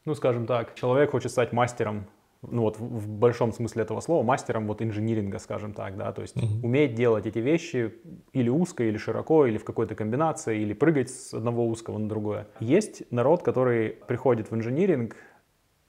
ну, 0.05 0.15
скажем 0.15 0.47
так, 0.47 0.75
человек 0.75 1.11
хочет 1.11 1.31
стать 1.31 1.53
мастером 1.53 2.07
ну 2.43 2.63
вот 2.63 2.79
в, 2.79 3.09
большом 3.09 3.53
смысле 3.53 3.83
этого 3.83 4.01
слова, 4.01 4.23
мастером 4.23 4.67
вот 4.67 4.81
инжиниринга, 4.81 5.39
скажем 5.39 5.73
так, 5.73 5.97
да, 5.97 6.13
то 6.13 6.23
есть 6.23 6.37
uh-huh. 6.37 6.63
уметь 6.63 6.95
делать 6.95 7.27
эти 7.27 7.41
вещи 7.41 7.95
или 8.33 8.49
узко, 8.49 8.85
или 8.85 8.97
широко, 8.97 9.47
или 9.47 9.59
в 9.59 9.65
какой-то 9.65 9.95
комбинации, 9.95 10.61
или 10.61 10.73
прыгать 10.73 11.11
с 11.11 11.35
одного 11.35 11.67
узкого 11.67 11.99
на 11.99 12.09
другое. 12.09 12.47
Есть 12.61 13.03
народ, 13.11 13.43
который 13.43 13.91
приходит 14.07 14.51
в 14.51 14.55
инжиниринг 14.55 15.17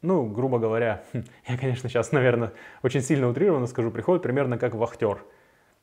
ну, 0.01 0.25
грубо 0.25 0.59
говоря, 0.59 1.03
я, 1.47 1.57
конечно, 1.57 1.89
сейчас, 1.89 2.11
наверное, 2.11 2.53
очень 2.83 3.01
сильно 3.01 3.27
утрированно 3.29 3.67
скажу, 3.67 3.91
приходит 3.91 4.23
примерно 4.23 4.57
как 4.57 4.75
вахтер. 4.75 5.23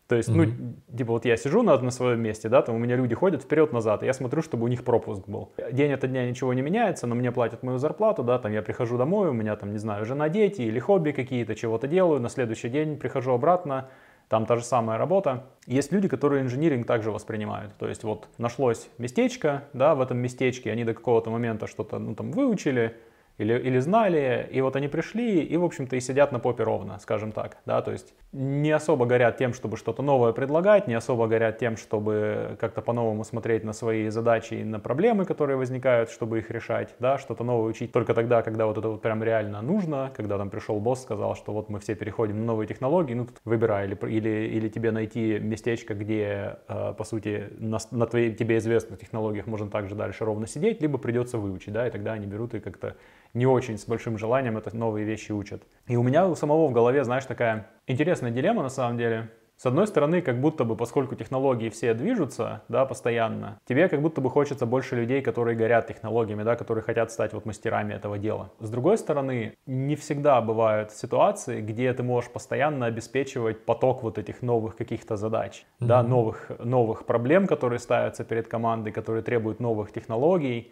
То 0.09 0.15
есть, 0.15 0.29
mm-hmm. 0.29 0.77
ну, 0.91 0.97
типа 0.97 1.13
вот 1.15 1.25
я 1.25 1.37
сижу 1.37 1.63
на, 1.63 1.77
на 1.79 1.91
своем 1.91 2.21
месте, 2.21 2.49
да, 2.49 2.63
там 2.63 2.77
у 2.77 2.79
меня 2.79 2.95
люди 2.95 3.17
ходят 3.17 3.43
вперед-назад, 3.43 4.05
и 4.05 4.07
я 4.07 4.13
смотрю, 4.13 4.41
чтобы 4.41 4.65
у 4.65 4.69
них 4.69 4.85
пропуск 4.85 5.27
был. 5.27 5.53
День 5.73 5.93
от 5.93 6.09
дня 6.09 6.29
ничего 6.29 6.55
не 6.55 6.63
меняется, 6.63 7.09
но 7.09 7.17
мне 7.17 7.33
платят 7.33 7.65
мою 7.65 7.79
зарплату, 7.79 8.23
да, 8.23 8.39
там 8.39 8.53
я 8.53 8.63
прихожу 8.63 8.99
домой, 8.99 9.31
у 9.31 9.33
меня 9.33 9.57
там, 9.57 9.73
не 9.73 9.79
знаю, 9.79 10.05
жена, 10.05 10.29
дети 10.29 10.63
или 10.63 10.79
хобби 10.79 11.11
какие-то, 11.11 11.57
чего-то 11.57 11.89
делаю, 11.89 12.21
на 12.21 12.29
следующий 12.29 12.69
день 12.69 12.99
прихожу 12.99 13.33
обратно, 13.33 13.89
там 14.29 14.47
та 14.47 14.57
же 14.57 14.65
самая 14.65 14.97
работа. 14.99 15.47
Есть 15.67 15.93
люди, 15.93 16.09
которые 16.09 16.43
инжиниринг 16.43 16.87
также 16.87 17.11
воспринимают. 17.11 17.77
То 17.77 17.89
есть 17.89 18.05
вот 18.05 18.29
нашлось 18.39 18.89
местечко, 18.99 19.65
да, 19.73 19.95
в 19.95 20.01
этом 20.01 20.19
местечке 20.19 20.71
они 20.71 20.85
до 20.85 20.95
какого-то 20.95 21.31
момента 21.31 21.67
что-то, 21.67 21.99
ну, 21.99 22.15
там, 22.15 22.31
выучили, 22.31 22.97
или, 23.39 23.59
или 23.59 23.79
знали, 23.79 24.49
и 24.51 24.61
вот 24.61 24.77
они 24.77 24.89
пришли, 24.89 25.43
и, 25.43 25.57
в 25.57 25.65
общем-то, 25.65 25.97
и 25.97 26.01
сидят 26.01 26.33
на 26.33 26.39
попе 26.39 26.63
ровно, 26.63 26.99
скажем 26.99 27.33
так, 27.33 27.59
да, 27.67 27.83
то 27.83 27.93
есть 27.93 28.15
не 28.33 28.71
особо 28.71 29.07
горят 29.07 29.37
тем, 29.39 29.53
чтобы 29.53 29.77
что-то 29.77 30.03
новое 30.03 30.33
предлагать, 30.33 30.89
не 30.89 30.95
особо 30.95 31.27
горят 31.27 31.59
тем, 31.59 31.77
чтобы 31.77 32.57
как-то 32.61 32.83
по-новому 32.83 33.25
смотреть 33.25 33.65
на 33.65 33.73
свои 33.73 34.09
задачи 34.09 34.55
и 34.55 34.65
на 34.65 34.81
проблемы, 34.81 35.25
которые 35.25 35.57
возникают, 35.57 36.11
чтобы 36.11 36.39
их 36.39 36.51
решать, 36.51 36.95
да, 36.99 37.19
что-то 37.19 37.45
новое 37.45 37.71
учить. 37.71 37.93
Только 37.93 38.15
тогда, 38.15 38.43
когда 38.43 38.67
вот 38.67 38.79
это 38.79 38.89
вот 38.89 39.03
прям 39.03 39.23
реально 39.23 39.63
нужно, 39.63 40.11
когда 40.15 40.39
там 40.39 40.51
пришел 40.51 40.81
босс, 40.81 41.03
сказал, 41.03 41.35
что 41.35 41.53
вот 41.53 41.69
мы 41.69 41.79
все 41.79 41.95
переходим 41.95 42.41
на 42.41 42.45
новые 42.45 42.67
технологии, 42.67 43.15
ну, 43.15 43.27
тут 43.27 43.37
выбирай, 43.45 43.87
или, 43.87 43.95
или, 44.07 44.29
или 44.29 44.69
тебе 44.69 44.91
найти 44.91 45.39
местечко, 45.39 45.95
где, 45.95 46.59
э, 46.69 46.95
по 46.97 47.05
сути, 47.05 47.49
на, 47.59 47.79
на 47.91 48.07
твоей, 48.07 48.35
тебе 48.35 48.59
известных 48.59 49.01
технологиях 49.01 49.47
можно 49.47 49.71
также 49.71 49.95
дальше 49.95 50.25
ровно 50.25 50.47
сидеть, 50.47 50.81
либо 50.81 50.99
придется 50.99 51.39
выучить, 51.39 51.73
да, 51.73 51.87
и 51.87 51.91
тогда 51.91 52.13
они 52.13 52.27
берут 52.27 52.55
и 52.55 52.61
как-то 52.61 52.97
не 53.37 53.47
очень 53.47 53.77
с 53.77 53.87
большим 53.87 54.17
желанием 54.19 54.57
это 54.57 54.75
новые 54.75 55.05
вещи 55.05 55.31
учат. 55.31 55.63
И 55.87 55.97
у 55.97 56.03
меня 56.03 56.27
у 56.27 56.35
самого 56.35 56.69
в 56.69 56.73
голове, 56.73 57.05
знаешь, 57.05 57.27
такая 57.27 57.69
интересная 57.87 58.31
дилемма 58.31 58.63
на 58.63 58.71
самом 58.71 58.97
деле. 58.97 59.31
С 59.59 59.65
одной 59.65 59.87
стороны, 59.87 60.21
как 60.21 60.41
будто 60.41 60.65
бы, 60.65 60.77
поскольку 60.77 61.15
технологии 61.15 61.71
все 61.71 61.95
движутся, 61.95 62.63
да, 62.69 62.85
постоянно, 62.85 63.59
тебе 63.67 63.89
как 63.89 64.03
будто 64.03 64.21
бы 64.21 64.29
хочется 64.29 64.67
больше 64.67 64.97
людей, 64.97 65.23
которые 65.23 65.57
горят 65.57 65.87
технологиями, 65.87 66.43
да, 66.43 66.57
которые 66.57 66.83
хотят 66.83 67.11
стать 67.11 67.33
вот 67.33 67.47
мастерами 67.47 67.95
этого 67.95 68.19
дела. 68.19 68.51
С 68.59 68.69
другой 68.69 68.99
стороны, 68.99 69.55
не 69.67 69.97
всегда 69.97 70.41
бывают 70.43 70.93
ситуации, 70.93 71.63
где 71.63 71.93
ты 71.95 72.03
можешь 72.03 72.31
постоянно 72.31 72.87
обеспечивать 72.87 73.65
поток 73.65 74.03
вот 74.03 74.19
этих 74.19 74.43
новых 74.43 74.77
каких-то 74.77 75.17
задач, 75.17 75.65
mm-hmm. 75.81 75.87
да, 75.87 76.03
новых, 76.03 76.51
новых 76.59 77.07
проблем, 77.07 77.47
которые 77.47 77.79
ставятся 77.79 78.25
перед 78.25 78.49
командой, 78.49 78.93
которые 78.93 79.23
требуют 79.23 79.59
новых 79.59 79.91
технологий, 79.91 80.71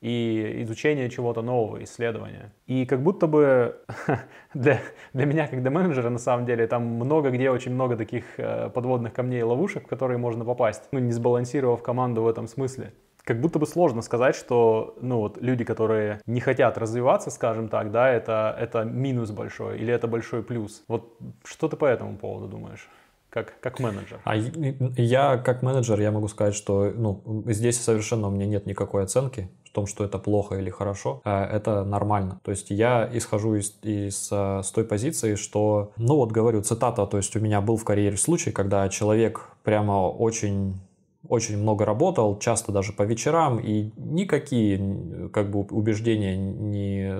и 0.00 0.62
изучение 0.62 1.08
чего-то 1.10 1.42
нового, 1.42 1.82
исследования. 1.82 2.52
И 2.66 2.84
как 2.86 3.02
будто 3.02 3.26
бы 3.26 3.76
для, 4.54 4.80
для 5.12 5.26
меня, 5.26 5.46
как 5.46 5.62
для 5.62 5.70
менеджера, 5.70 6.10
на 6.10 6.18
самом 6.18 6.46
деле, 6.46 6.66
там 6.66 6.84
много 6.84 7.30
где 7.30 7.50
очень 7.50 7.72
много 7.72 7.96
таких 7.96 8.24
э, 8.38 8.70
подводных 8.70 9.12
камней 9.12 9.40
и 9.40 9.44
ловушек, 9.44 9.84
в 9.84 9.88
которые 9.88 10.18
можно 10.18 10.44
попасть, 10.44 10.84
ну, 10.92 10.98
не 10.98 11.12
сбалансировав 11.12 11.82
команду 11.82 12.22
в 12.22 12.28
этом 12.28 12.46
смысле. 12.46 12.92
Как 13.24 13.40
будто 13.40 13.58
бы 13.58 13.66
сложно 13.66 14.02
сказать, 14.02 14.36
что 14.36 14.96
ну, 15.00 15.18
вот, 15.18 15.42
люди, 15.42 15.64
которые 15.64 16.20
не 16.26 16.40
хотят 16.40 16.78
развиваться, 16.78 17.30
скажем 17.30 17.68
так, 17.68 17.90
да, 17.90 18.08
это, 18.08 18.56
это 18.56 18.84
минус 18.84 19.32
большой 19.32 19.78
или 19.78 19.92
это 19.92 20.06
большой 20.06 20.44
плюс. 20.44 20.84
Вот 20.86 21.18
что 21.44 21.68
ты 21.68 21.76
по 21.76 21.86
этому 21.86 22.16
поводу 22.16 22.46
думаешь? 22.46 22.88
Как, 23.36 23.60
как 23.60 23.80
менеджер? 23.80 24.18
А 24.24 24.34
я 24.34 25.36
как 25.36 25.62
менеджер, 25.62 26.00
я 26.00 26.10
могу 26.10 26.26
сказать, 26.28 26.54
что 26.54 26.90
ну, 26.94 27.44
здесь 27.48 27.78
совершенно 27.78 28.28
у 28.28 28.30
меня 28.30 28.46
нет 28.46 28.64
никакой 28.64 29.02
оценки 29.02 29.50
в 29.64 29.72
том, 29.72 29.86
что 29.86 30.04
это 30.04 30.18
плохо 30.18 30.54
или 30.54 30.70
хорошо. 30.70 31.20
А 31.24 31.44
это 31.44 31.84
нормально. 31.84 32.40
То 32.42 32.50
есть 32.50 32.70
я 32.70 33.06
исхожу 33.12 33.56
из, 33.56 33.76
из 33.82 34.30
а, 34.32 34.62
с 34.62 34.70
той 34.70 34.84
позиции, 34.84 35.34
что, 35.34 35.92
ну 35.98 36.16
вот 36.16 36.32
говорю, 36.32 36.62
цитата, 36.62 37.06
то 37.06 37.18
есть 37.18 37.36
у 37.36 37.40
меня 37.40 37.60
был 37.60 37.76
в 37.76 37.84
карьере 37.84 38.16
случай, 38.16 38.52
когда 38.52 38.88
человек 38.88 39.50
прямо 39.64 40.08
очень 40.08 40.80
очень 41.28 41.58
много 41.58 41.84
работал, 41.84 42.38
часто 42.38 42.70
даже 42.70 42.92
по 42.92 43.02
вечерам, 43.02 43.58
и 43.58 43.90
никакие 43.96 45.28
как 45.30 45.50
бы 45.50 45.62
убеждения 45.62 46.36
не 46.36 47.12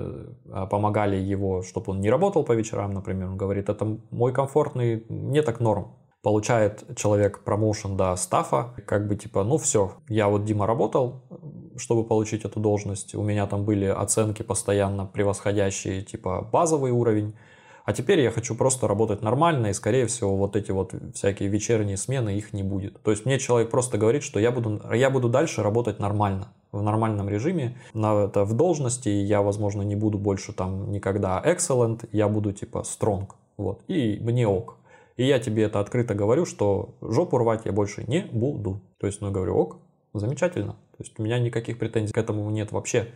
а, 0.49 0.65
помогали 0.65 1.17
его, 1.17 1.61
чтобы 1.61 1.91
он 1.91 1.99
не 1.99 2.09
работал 2.09 2.43
по 2.43 2.53
вечерам, 2.53 2.93
например. 2.93 3.27
Он 3.27 3.37
говорит, 3.37 3.69
это 3.69 3.97
мой 4.09 4.31
комфортный, 4.31 5.03
мне 5.09 5.41
так 5.41 5.59
норм 5.59 5.89
получает 6.21 6.83
человек 6.95 7.43
промоушен 7.43 7.95
до 7.97 8.15
стафа, 8.15 8.73
как 8.85 9.07
бы 9.07 9.15
типа, 9.15 9.43
ну 9.43 9.57
все, 9.57 9.93
я 10.09 10.27
вот 10.27 10.45
Дима 10.45 10.67
работал, 10.67 11.23
чтобы 11.77 12.03
получить 12.03 12.43
эту 12.43 12.59
должность, 12.59 13.15
у 13.15 13.21
меня 13.21 13.45
там 13.47 13.63
были 13.63 13.85
оценки 13.85 14.41
постоянно 14.41 15.05
превосходящие, 15.05 16.01
типа 16.01 16.47
базовый 16.51 16.91
уровень, 16.91 17.35
а 17.85 17.93
теперь 17.93 18.19
я 18.19 18.31
хочу 18.31 18.53
просто 18.53 18.85
работать 18.87 19.21
нормально, 19.21 19.67
и, 19.67 19.73
скорее 19.73 20.07
всего, 20.07 20.35
вот 20.35 20.57
эти 20.57 20.71
вот 20.71 20.93
всякие 21.13 21.47
вечерние 21.47 21.95
смены, 21.95 22.35
их 22.35 22.51
не 22.51 22.61
будет. 22.61 23.01
То 23.01 23.11
есть 23.11 23.25
мне 23.25 23.39
человек 23.39 23.69
просто 23.69 23.97
говорит, 23.97 24.23
что 24.23 24.41
я 24.41 24.51
буду, 24.51 24.81
я 24.93 25.09
буду 25.09 25.29
дальше 25.29 25.63
работать 25.63 25.97
нормально, 25.99 26.51
в 26.73 26.81
нормальном 26.81 27.29
режиме, 27.29 27.77
на 27.93 28.25
это 28.25 28.43
в 28.43 28.53
должности, 28.53 29.07
я, 29.07 29.41
возможно, 29.41 29.83
не 29.83 29.95
буду 29.95 30.17
больше 30.17 30.51
там 30.51 30.91
никогда 30.91 31.41
excellent, 31.45 32.09
я 32.11 32.27
буду 32.27 32.51
типа 32.51 32.79
strong, 32.79 33.29
вот, 33.55 33.81
и 33.87 34.19
мне 34.19 34.47
ок. 34.47 34.76
И 35.17 35.25
я 35.25 35.39
тебе 35.39 35.63
это 35.63 35.79
открыто 35.79 36.13
говорю, 36.13 36.45
что 36.45 36.95
жопу 37.01 37.37
рвать 37.37 37.65
я 37.65 37.71
больше 37.71 38.03
не 38.07 38.21
буду. 38.21 38.81
То 38.99 39.07
есть, 39.07 39.19
ну, 39.19 39.31
говорю, 39.31 39.55
ок, 39.55 39.77
замечательно. 40.13 40.73
То 40.73 41.03
есть 41.03 41.19
у 41.19 41.23
меня 41.23 41.39
никаких 41.39 41.79
претензий 41.79 42.13
к 42.13 42.17
этому 42.17 42.49
нет 42.49 42.71
вообще. 42.71 43.09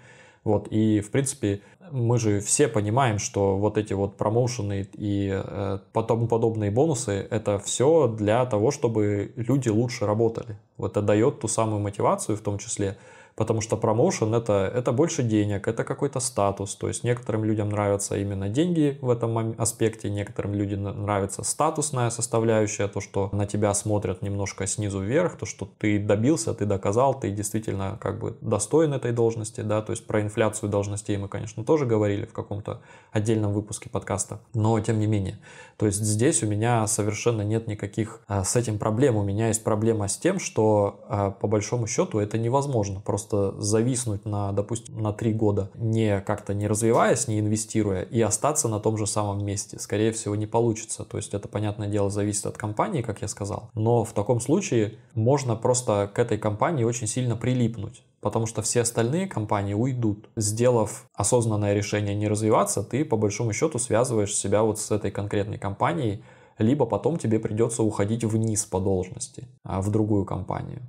Вот, 0.44 0.68
и, 0.72 1.02
в 1.02 1.12
принципе, 1.12 1.62
мы 1.92 2.18
же 2.18 2.40
все 2.40 2.68
понимаем, 2.68 3.20
что 3.20 3.58
вот 3.58 3.78
эти 3.78 3.94
вот 3.94 4.18
промоушены 4.18 4.88
и 4.94 5.30
э, 5.32 5.80
тому 5.94 6.28
подобные 6.28 6.72
бонусы, 6.72 7.28
это 7.30 7.60
все 7.60 8.08
для 8.08 8.46
того, 8.48 8.72
чтобы 8.72 9.34
люди 9.36 9.70
лучше 9.70 10.08
работали. 10.08 10.58
Вот 10.78 10.92
это 10.92 11.04
дает 11.04 11.42
ту 11.42 11.48
самую 11.48 11.80
мотивацию 11.80 12.38
в 12.38 12.42
том 12.42 12.58
числе, 12.58 12.98
потому 13.36 13.62
что 13.62 13.78
промоушен 13.78 14.34
это, 14.34 14.72
это 14.74 14.92
больше 14.92 15.24
денег, 15.24 15.68
это 15.68 15.84
какой-то 15.84 16.20
статус, 16.20 16.76
то 16.76 16.88
есть 16.88 17.04
некоторым 17.04 17.44
людям 17.44 17.70
нравятся 17.70 18.18
именно 18.18 18.50
деньги 18.50 18.98
в 19.02 19.10
этом 19.10 19.56
аспекте, 19.58 20.10
некоторым 20.10 20.54
людям 20.54 20.84
нравится 20.84 21.44
статусная 21.44 22.10
составляющая, 22.10 22.88
то, 22.88 23.00
что 23.00 23.30
на 23.32 23.46
тебя 23.46 23.74
смотрят 23.74 24.22
немножко 24.22 24.68
снизу 24.68 25.00
вверх, 25.00 25.38
то, 25.38 25.46
что 25.46 25.70
ты 25.78 26.00
добился, 26.00 26.54
ты 26.54 26.66
доказал, 26.66 27.20
ты 27.20 27.32
действительно 27.32 27.98
как 28.02 28.20
бы 28.20 28.38
достоин 28.42 28.94
этой 28.94 29.12
должности, 29.12 29.62
да, 29.62 29.82
то 29.82 29.92
есть 29.92 30.06
про 30.06 30.22
инфляцию 30.22 30.70
должностей 30.70 31.18
мы, 31.18 31.28
конечно, 31.28 31.64
тоже 31.64 31.86
говорили 31.86 32.26
в 32.26 32.34
каком-то 32.34 32.82
отдельном 33.12 33.54
выпуске 33.54 33.90
подкаста, 33.90 34.40
но 34.54 34.80
тем 34.80 35.00
не 35.00 35.08
менее, 35.08 35.40
то 35.78 35.86
есть 35.86 36.00
здесь 36.00 36.44
у 36.44 36.48
меня 36.48 36.86
совершенно 36.88 37.42
нет 37.42 37.68
никаких 37.68 38.22
а, 38.28 38.44
с 38.44 38.56
этим 38.56 38.78
проблем, 38.78 39.16
у 39.16 39.24
меня 39.24 39.48
есть 39.48 39.64
проблема 39.64 40.08
с 40.08 40.18
тем, 40.18 40.40
что 40.40 41.00
а, 41.08 41.32
по 41.32 41.48
большому 41.48 41.88
счету 41.88 42.20
это 42.20 42.38
невозможно, 42.38 43.00
просто 43.00 43.21
просто 43.22 43.62
зависнуть 43.62 44.26
на, 44.26 44.52
допустим, 44.52 45.02
на 45.02 45.14
три 45.14 45.34
года, 45.34 45.70
не 45.76 46.22
как-то 46.22 46.54
не 46.54 46.68
развиваясь, 46.68 47.28
не 47.28 47.40
инвестируя, 47.40 48.02
и 48.02 48.22
остаться 48.22 48.68
на 48.68 48.80
том 48.80 48.98
же 48.98 49.08
самом 49.08 49.46
месте. 49.46 49.80
Скорее 49.80 50.12
всего, 50.12 50.36
не 50.36 50.48
получится. 50.48 51.04
То 51.04 51.18
есть 51.18 51.34
это, 51.34 51.48
понятное 51.48 51.88
дело, 51.88 52.10
зависит 52.10 52.46
от 52.46 52.58
компании, 52.58 53.02
как 53.02 53.22
я 53.22 53.28
сказал. 53.28 53.70
Но 53.74 54.04
в 54.04 54.14
таком 54.14 54.40
случае 54.40 54.96
можно 55.14 55.56
просто 55.56 56.10
к 56.14 56.20
этой 56.20 56.38
компании 56.38 56.84
очень 56.84 57.08
сильно 57.08 57.36
прилипнуть 57.36 58.04
потому 58.24 58.46
что 58.46 58.62
все 58.62 58.82
остальные 58.82 59.26
компании 59.26 59.74
уйдут. 59.74 60.30
Сделав 60.36 61.08
осознанное 61.16 61.74
решение 61.74 62.14
не 62.14 62.28
развиваться, 62.28 62.84
ты 62.84 63.04
по 63.04 63.18
большому 63.18 63.52
счету 63.52 63.80
связываешь 63.80 64.36
себя 64.36 64.62
вот 64.62 64.78
с 64.78 64.92
этой 64.92 65.10
конкретной 65.10 65.58
компанией, 65.58 66.24
либо 66.60 66.86
потом 66.86 67.18
тебе 67.18 67.40
придется 67.40 67.82
уходить 67.82 68.24
вниз 68.24 68.64
по 68.66 68.80
должности, 68.80 69.48
а 69.64 69.82
в 69.82 69.90
другую 69.90 70.26
компанию 70.26 70.84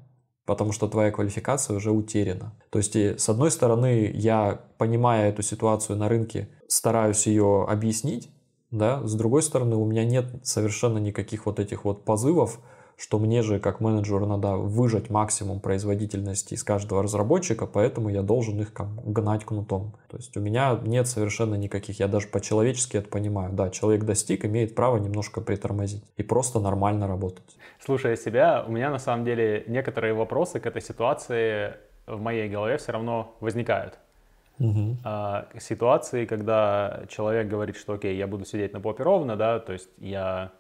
потому 0.47 0.73
что 0.73 0.89
твоя 0.89 1.11
квалификация 1.11 1.77
уже 1.77 1.91
утеряна. 1.91 2.55
То 2.71 2.79
есть, 2.79 2.97
с 2.97 3.29
одной 3.29 3.51
стороны, 3.51 4.11
я, 4.15 4.61
понимая 4.79 5.31
эту 5.31 5.43
ситуацию 5.43 5.97
на 5.97 6.09
рынке, 6.09 6.49
стараюсь 6.67 7.27
ее 7.27 7.65
объяснить, 7.69 8.31
да, 8.71 9.07
с 9.07 9.15
другой 9.15 9.43
стороны, 9.43 9.77
у 9.77 9.85
меня 9.85 10.05
нет 10.05 10.27
совершенно 10.43 10.99
никаких 10.99 11.47
вот 11.47 11.61
этих 11.61 11.85
вот 11.85 12.05
позывов, 12.05 12.59
что 12.97 13.19
мне 13.19 13.43
же 13.43 13.59
как 13.59 13.81
менеджеру 13.81 14.27
надо 14.27 14.57
выжать 14.57 15.11
максимум 15.11 15.61
производительности 15.61 16.55
из 16.55 16.63
каждого 16.63 17.03
разработчика, 17.03 17.67
поэтому 17.67 18.09
я 18.09 18.23
должен 18.23 18.61
их 18.61 18.73
гнать 19.05 19.45
кнутом. 19.45 19.95
То 20.09 20.17
есть 20.19 20.37
у 20.37 20.41
меня 20.41 20.79
нет 20.85 21.09
совершенно 21.09 21.55
никаких, 21.55 21.99
я 22.01 22.09
даже 22.09 22.29
по-человечески 22.29 22.97
это 22.97 23.09
понимаю. 23.09 23.53
Да, 23.53 23.71
человек 23.71 24.05
достиг, 24.05 24.45
имеет 24.45 24.75
право 24.75 24.99
немножко 24.99 25.41
притормозить 25.41 26.05
и 26.17 26.23
просто 26.23 26.61
нормально 26.61 27.07
работать. 27.07 27.57
Слушая 27.85 28.17
себя, 28.17 28.65
у 28.67 28.71
меня 28.71 28.91
на 28.91 28.99
самом 28.99 29.25
деле 29.25 29.65
некоторые 29.67 30.15
вопросы 30.15 30.61
к 30.61 30.67
этой 30.67 30.83
ситуации 30.83 31.75
в 32.07 32.21
моей 32.21 32.49
голове 32.49 32.79
все 32.79 32.93
равно 32.93 33.35
возникают. 33.41 33.99
Угу. 34.59 34.99
А, 35.05 35.49
ситуации, 35.59 36.27
когда 36.27 37.03
человек 37.09 37.49
говорит, 37.49 37.77
что 37.77 37.95
окей, 37.95 38.17
я 38.17 38.27
буду 38.27 38.45
сидеть 38.45 38.73
на 38.73 38.81
попе 38.81 39.03
ровно, 39.03 39.37
да, 39.37 39.59
то 39.59 39.73
есть 39.73 39.89
я 39.99 40.53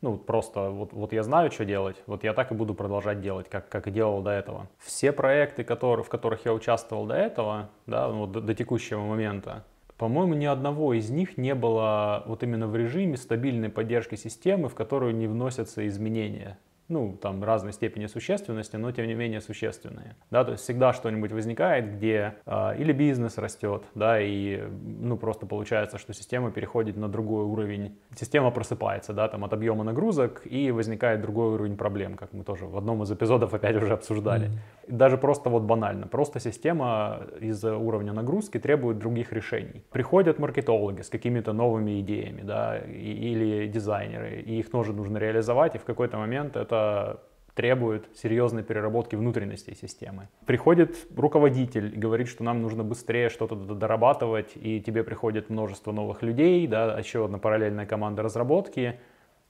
ну, 0.00 0.16
просто 0.16 0.70
вот, 0.70 0.92
вот 0.92 1.12
я 1.12 1.22
знаю, 1.22 1.50
что 1.50 1.64
делать, 1.64 1.96
вот 2.06 2.24
я 2.24 2.32
так 2.32 2.52
и 2.52 2.54
буду 2.54 2.74
продолжать 2.74 3.20
делать, 3.20 3.48
как, 3.48 3.68
как 3.68 3.86
и 3.88 3.90
делал 3.90 4.22
до 4.22 4.30
этого. 4.30 4.68
Все 4.78 5.12
проекты, 5.12 5.64
которые, 5.64 6.04
в 6.04 6.08
которых 6.08 6.44
я 6.44 6.52
участвовал 6.52 7.06
до 7.06 7.14
этого, 7.14 7.70
да, 7.86 8.08
ну, 8.08 8.26
до, 8.26 8.40
до 8.40 8.54
текущего 8.54 9.00
момента, 9.00 9.64
по-моему, 9.98 10.34
ни 10.34 10.44
одного 10.44 10.92
из 10.92 11.08
них 11.08 11.38
не 11.38 11.54
было 11.54 12.22
вот 12.26 12.42
именно 12.42 12.66
в 12.66 12.76
режиме 12.76 13.16
стабильной 13.16 13.70
поддержки 13.70 14.14
системы, 14.14 14.68
в 14.68 14.74
которую 14.74 15.16
не 15.16 15.26
вносятся 15.26 15.86
изменения. 15.86 16.58
Ну, 16.88 17.18
там, 17.20 17.42
разной 17.42 17.72
степени 17.72 18.06
существенности, 18.06 18.76
но, 18.76 18.92
тем 18.92 19.06
не 19.06 19.14
менее, 19.14 19.40
существенные, 19.40 20.16
да, 20.30 20.44
то 20.44 20.52
есть 20.52 20.62
всегда 20.62 20.92
что-нибудь 20.92 21.32
возникает, 21.32 21.96
где 21.96 22.34
э, 22.46 22.78
или 22.78 22.92
бизнес 22.92 23.38
растет, 23.38 23.82
да, 23.94 24.20
и, 24.20 24.62
ну, 25.00 25.16
просто 25.16 25.46
получается, 25.46 25.98
что 25.98 26.12
система 26.12 26.50
переходит 26.50 26.96
на 26.96 27.08
другой 27.08 27.44
уровень, 27.44 27.98
система 28.14 28.50
просыпается, 28.50 29.12
да, 29.12 29.28
там, 29.28 29.44
от 29.44 29.52
объема 29.52 29.84
нагрузок, 29.84 30.42
и 30.44 30.70
возникает 30.70 31.20
другой 31.20 31.54
уровень 31.54 31.76
проблем, 31.76 32.16
как 32.16 32.32
мы 32.32 32.44
тоже 32.44 32.66
в 32.66 32.76
одном 32.76 33.02
из 33.02 33.10
эпизодов 33.10 33.52
опять 33.54 33.76
уже 33.76 33.92
обсуждали. 33.92 34.48
Mm-hmm. 34.48 34.96
Даже 34.96 35.18
просто 35.18 35.50
вот 35.50 35.62
банально, 35.62 36.06
просто 36.06 36.38
система 36.40 37.26
из-за 37.40 37.76
уровня 37.76 38.12
нагрузки 38.12 38.58
требует 38.58 38.98
других 38.98 39.32
решений. 39.32 39.82
Приходят 39.90 40.38
маркетологи 40.38 41.02
с 41.02 41.08
какими-то 41.08 41.52
новыми 41.52 42.00
идеями, 42.00 42.42
да, 42.42 42.78
и, 42.78 43.32
или 43.32 43.66
дизайнеры, 43.66 44.40
и 44.40 44.58
их 44.58 44.70
тоже 44.70 44.92
нужно 44.92 45.18
реализовать, 45.18 45.74
и 45.74 45.78
в 45.78 45.84
какой-то 45.84 46.18
момент 46.18 46.56
это 46.56 46.75
это 46.76 47.20
требует 47.54 48.06
серьезной 48.14 48.62
переработки 48.62 49.16
внутренностей 49.16 49.74
системы. 49.74 50.28
Приходит 50.44 50.94
руководитель 51.16 51.94
и 51.94 51.98
говорит, 51.98 52.28
что 52.28 52.44
нам 52.44 52.60
нужно 52.60 52.84
быстрее 52.84 53.30
что-то 53.30 53.54
дорабатывать, 53.54 54.52
и 54.56 54.80
тебе 54.80 55.02
приходит 55.02 55.48
множество 55.48 55.90
новых 55.90 56.22
людей, 56.22 56.66
да, 56.66 56.98
еще 56.98 57.24
одна 57.24 57.38
параллельная 57.38 57.86
команда 57.86 58.22
разработки, 58.22 59.00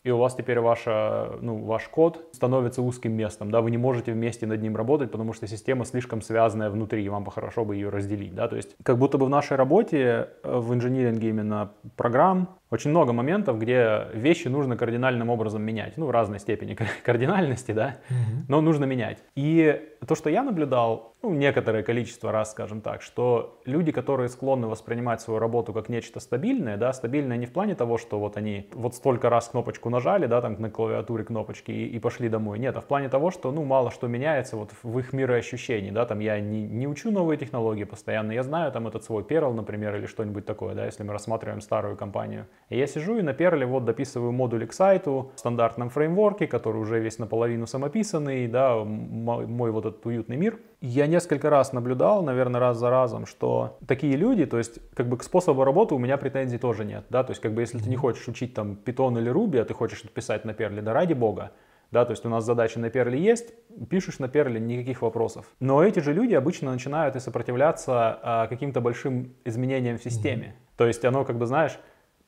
и 0.05 0.11
у 0.13 0.19
вас 0.19 0.37
теперь 0.37 0.61
ваша, 0.61 1.33
ну, 1.41 1.65
ваш 1.65 1.89
код 1.89 2.29
становится 2.31 2.81
узким 2.81 3.13
местом, 3.13 3.51
да, 3.51 3.61
вы 3.61 3.73
не 3.73 3.77
можете 3.77 4.13
вместе 4.13 4.47
над 4.47 4.63
ним 4.63 4.77
работать, 4.77 5.11
потому 5.11 5.33
что 5.33 5.49
система 5.49 5.85
слишком 5.85 6.23
связанная 6.23 6.71
внутри, 6.71 7.05
и 7.05 7.09
вам 7.09 7.25
бы 7.25 7.33
хорошо 7.33 7.65
бы 7.65 7.75
ее 7.75 7.89
разделить, 7.89 8.37
да, 8.37 8.47
то 8.47 8.55
есть 8.55 8.77
как 8.85 8.99
будто 8.99 9.19
бы 9.19 9.27
в 9.27 9.31
нашей 9.31 9.57
работе, 9.57 10.29
э, 10.45 10.59
в 10.59 10.73
инжиниринге 10.73 11.31
именно 11.31 11.73
программ, 11.97 12.57
очень 12.71 12.91
много 12.91 13.13
моментов, 13.13 13.59
где 13.59 14.09
вещи 14.13 14.49
нужно 14.49 14.77
кардинальным 14.77 15.31
образом 15.31 15.63
менять. 15.63 15.97
Ну, 15.97 16.07
в 16.07 16.11
разной 16.11 16.41
степени 16.41 16.77
кардинальности, 17.05 17.73
да, 17.73 17.97
угу. 18.11 18.45
но 18.49 18.61
нужно 18.61 18.85
менять. 18.85 19.23
И 19.37 19.83
то, 20.07 20.15
что 20.15 20.31
я 20.31 20.43
наблюдал, 20.43 21.15
ну, 21.23 21.33
некоторое 21.33 21.83
количество 21.83 22.33
раз, 22.33 22.51
скажем 22.51 22.81
так, 22.81 23.03
что 23.03 23.61
люди, 23.65 23.93
которые 23.93 24.29
склонны 24.29 24.67
воспринимать 24.67 25.21
свою 25.21 25.39
работу 25.39 25.73
как 25.73 25.89
нечто 25.89 26.21
стабильное, 26.21 26.77
да, 26.77 26.93
стабильное 26.93 27.37
не 27.37 27.47
в 27.47 27.53
плане 27.53 27.75
того, 27.75 27.99
что 27.99 28.19
вот 28.19 28.37
они 28.37 28.69
вот 28.75 28.95
столько 28.95 29.31
раз 29.31 29.49
кнопочку 29.49 29.89
нажали, 29.91 30.27
да, 30.27 30.41
там 30.41 30.61
на 30.61 30.71
клавиатуре 30.71 31.25
кнопочки 31.25 31.71
и, 31.71 31.87
и 31.87 31.99
пошли 31.99 32.29
домой. 32.29 32.59
Нет, 32.59 32.77
а 32.77 32.81
в 32.81 32.87
плане 32.87 33.09
того, 33.09 33.31
что, 33.31 33.53
ну, 33.53 33.65
мало 33.65 33.91
что 33.91 34.09
меняется 34.09 34.57
вот 34.57 34.71
в 34.83 34.99
их 34.99 35.13
мироощущении, 35.13 35.91
да, 35.91 36.05
там 36.05 36.19
я 36.19 36.41
не, 36.41 36.63
не 36.63 36.87
учу 36.87 37.11
новые 37.11 37.39
технологии 37.39 37.85
постоянно, 37.85 38.33
я 38.33 38.43
знаю 38.43 38.73
там 38.73 38.87
этот 38.87 39.05
свой 39.05 39.23
Perl, 39.23 39.53
например, 39.53 39.97
или 39.97 40.07
что-нибудь 40.07 40.47
такое, 40.47 40.75
да, 40.75 40.85
если 40.87 41.03
мы 41.03 41.13
рассматриваем 41.13 41.61
старую 41.61 41.97
компанию. 41.97 42.47
Я 42.69 42.89
сижу 42.89 43.17
и 43.17 43.23
на 43.23 43.31
Perl 43.31 43.65
вот 43.67 43.85
дописываю 43.85 44.33
модули 44.33 44.67
к 44.67 44.73
сайту 44.73 45.31
в 45.37 45.39
стандартном 45.39 45.89
фреймворке, 45.89 46.49
который 46.49 46.79
уже 46.79 46.99
весь 46.99 47.19
наполовину 47.19 47.67
самописанный, 47.69 48.49
да, 48.49 48.83
мой 48.85 49.71
вот 49.71 49.87
этот 49.87 50.05
уютный 50.05 50.37
мир. 50.37 50.59
Я 50.81 51.07
несколько 51.07 51.49
раз 51.49 51.73
наблюдал, 51.73 52.25
наверное, 52.25 52.61
раз 52.61 52.79
за 52.79 52.91
разом, 52.91 53.27
что 53.27 53.79
такие 53.87 54.17
люди, 54.17 54.47
то 54.47 54.59
есть 54.59 54.81
как 54.95 55.09
бы 55.09 55.17
к 55.17 55.23
способу 55.23 55.63
работы 55.63 55.95
у 55.95 55.99
меня 55.99 56.17
претензий 56.17 56.59
тоже 56.59 56.85
нет, 56.85 57.05
да, 57.09 57.23
то 57.23 57.31
есть 57.31 57.41
как 57.41 57.55
бы 57.55 57.61
если 57.61 57.79
ты 57.79 57.89
не 57.89 57.97
хочешь 57.97 58.27
учить 58.27 58.55
там 58.55 58.79
Python 58.85 59.17
или 59.19 59.31
Ruby, 59.31 59.61
а 59.61 59.65
ты 59.65 59.73
хочешь 59.73 60.03
писать 60.03 60.45
на 60.45 60.51
Perl, 60.51 60.83
да 60.83 60.93
ради 60.93 61.13
бога, 61.13 61.53
да, 61.93 62.05
то 62.05 62.11
есть 62.11 62.27
у 62.27 62.29
нас 62.29 62.45
задача 62.45 62.81
на 62.81 62.87
Perl 62.87 63.17
есть, 63.17 63.55
пишешь 63.89 64.19
на 64.19 64.27
Perl, 64.27 64.59
никаких 64.59 65.03
вопросов. 65.03 65.47
Но 65.61 65.85
эти 65.85 66.01
же 66.01 66.13
люди 66.13 66.35
обычно 66.35 66.73
начинают 66.73 67.15
и 67.15 67.21
сопротивляться 67.21 68.19
а, 68.23 68.47
каким-то 68.49 68.81
большим 68.81 69.35
изменениям 69.45 69.99
в 69.99 70.03
системе. 70.03 70.47
Mm-hmm. 70.47 70.77
То 70.79 70.87
есть 70.89 71.05
оно, 71.05 71.25
как 71.25 71.39
бы, 71.39 71.47
знаешь, 71.47 71.79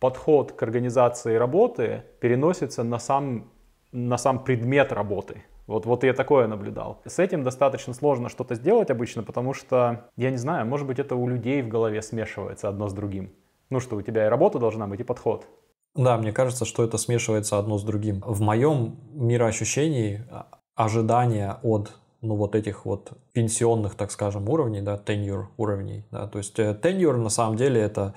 подход 0.01 0.53
к 0.53 0.63
организации 0.63 1.35
работы 1.37 2.05
переносится 2.21 2.85
на 2.85 2.99
сам, 2.99 3.51
на 3.93 4.19
сам 4.19 4.45
предмет 4.45 4.93
работы. 4.93 5.45
Вот, 5.67 5.85
вот 5.85 6.03
я 6.03 6.15
такое 6.15 6.47
наблюдал. 6.47 7.03
С 7.05 7.19
этим 7.19 7.43
достаточно 7.43 7.93
сложно 7.93 8.31
что-то 8.31 8.55
сделать 8.55 8.91
обычно, 8.91 9.23
потому 9.23 9.53
что, 9.53 10.09
я 10.17 10.31
не 10.31 10.39
знаю, 10.39 10.67
может 10.67 10.87
быть 10.87 10.99
это 10.99 11.15
у 11.15 11.29
людей 11.29 11.61
в 11.61 11.69
голове 11.69 12.01
смешивается 12.01 12.69
одно 12.69 12.89
с 12.89 12.95
другим. 12.95 13.33
Ну 13.69 13.81
что, 13.81 13.97
у 13.97 14.03
тебя 14.03 14.27
и 14.27 14.29
работа 14.31 14.59
должна 14.59 14.87
быть, 14.87 15.01
и 15.01 15.05
подход. 15.05 15.47
Да, 15.95 16.17
мне 16.17 16.33
кажется, 16.33 16.65
что 16.65 16.85
это 16.85 16.97
смешивается 16.97 17.59
одно 17.59 17.77
с 17.77 17.85
другим. 17.85 18.23
В 18.27 18.41
моем 18.41 18.99
мироощущении 19.13 20.25
а, 20.31 20.47
ожидания 20.75 21.59
от 21.63 21.99
ну, 22.23 22.37
вот 22.37 22.55
этих 22.55 22.87
вот 22.87 23.13
пенсионных, 23.33 23.95
так 23.95 24.11
скажем, 24.11 24.49
уровней, 24.49 24.81
да, 24.81 24.97
tenure 24.97 25.47
уровней, 25.57 26.05
да, 26.11 26.27
то 26.27 26.39
есть 26.39 26.59
э, 26.59 26.77
tenure 26.83 27.17
на 27.17 27.29
самом 27.29 27.57
деле 27.57 27.81
это 27.81 28.15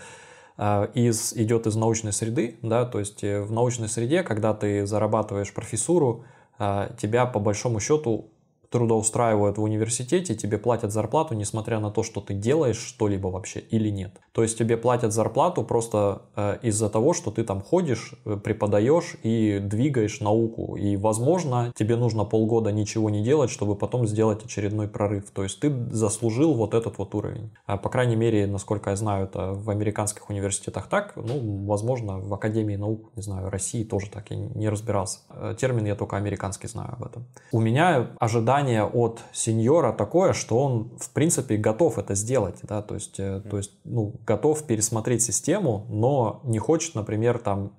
из, 0.93 1.33
идет 1.33 1.65
из 1.65 1.75
научной 1.75 2.13
среды, 2.13 2.59
да, 2.61 2.85
то 2.85 2.99
есть 2.99 3.23
э, 3.23 3.41
в 3.41 3.51
научной 3.51 3.89
среде, 3.89 4.21
когда 4.21 4.53
ты 4.53 4.85
зарабатываешь 4.85 5.53
профессуру, 5.53 6.25
а, 6.59 6.93
тебя 6.99 7.25
по 7.25 7.39
большому 7.39 7.79
счету 7.79 8.29
трудоустраивают 8.71 9.57
в 9.57 9.63
университете, 9.63 10.33
тебе 10.33 10.57
платят 10.57 10.91
зарплату, 10.91 11.35
несмотря 11.35 11.79
на 11.79 11.91
то, 11.91 12.03
что 12.03 12.21
ты 12.21 12.33
делаешь 12.33 12.77
что-либо 12.79 13.27
вообще 13.27 13.59
или 13.59 13.89
нет. 13.89 14.13
То 14.31 14.43
есть 14.43 14.57
тебе 14.57 14.77
платят 14.77 15.11
зарплату 15.11 15.63
просто 15.63 16.21
э, 16.37 16.57
из-за 16.61 16.89
того, 16.89 17.13
что 17.13 17.31
ты 17.31 17.43
там 17.43 17.61
ходишь, 17.61 18.13
э, 18.25 18.37
преподаешь 18.37 19.17
и 19.23 19.59
двигаешь 19.61 20.21
науку. 20.21 20.77
И, 20.77 20.95
возможно, 20.95 21.73
тебе 21.75 21.97
нужно 21.97 22.23
полгода 22.23 22.71
ничего 22.71 23.09
не 23.09 23.21
делать, 23.23 23.49
чтобы 23.49 23.75
потом 23.75 24.07
сделать 24.07 24.45
очередной 24.45 24.87
прорыв. 24.87 25.29
То 25.31 25.43
есть 25.43 25.59
ты 25.59 25.69
заслужил 25.91 26.53
вот 26.53 26.73
этот 26.73 26.97
вот 26.97 27.13
уровень. 27.13 27.51
А, 27.65 27.75
по 27.75 27.89
крайней 27.89 28.15
мере, 28.15 28.47
насколько 28.47 28.91
я 28.91 28.95
знаю, 28.95 29.25
это 29.25 29.53
в 29.53 29.69
американских 29.69 30.29
университетах 30.29 30.87
так. 30.87 31.13
Ну, 31.17 31.65
возможно, 31.65 32.19
в 32.19 32.33
Академии 32.33 32.77
наук, 32.77 33.11
не 33.17 33.21
знаю, 33.21 33.49
России 33.49 33.83
тоже 33.83 34.09
так, 34.09 34.31
я 34.31 34.37
не 34.37 34.69
разбирался. 34.69 35.19
Э, 35.29 35.55
термин 35.59 35.85
я 35.85 35.95
только 35.95 36.15
американский 36.15 36.67
знаю 36.67 36.93
об 36.93 37.03
этом. 37.03 37.25
У 37.51 37.59
меня 37.59 38.11
ожидание 38.17 38.60
ожидание 38.61 38.85
от 38.85 39.21
сеньора 39.31 39.91
такое, 39.91 40.33
что 40.33 40.57
он, 40.59 40.91
в 40.99 41.09
принципе, 41.11 41.57
готов 41.57 41.97
это 41.97 42.15
сделать, 42.15 42.59
да, 42.63 42.81
то 42.81 42.95
есть, 42.95 43.19
mm-hmm. 43.19 43.49
то 43.49 43.57
есть, 43.57 43.71
ну, 43.83 44.13
готов 44.25 44.63
пересмотреть 44.63 45.23
систему, 45.23 45.85
но 45.89 46.41
не 46.43 46.59
хочет, 46.59 46.95
например, 46.95 47.39
там, 47.39 47.71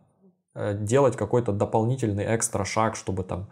э, 0.55 0.77
делать 0.79 1.17
какой-то 1.17 1.53
дополнительный 1.53 2.25
экстра 2.35 2.65
шаг, 2.65 2.97
чтобы 2.97 3.23
там 3.23 3.49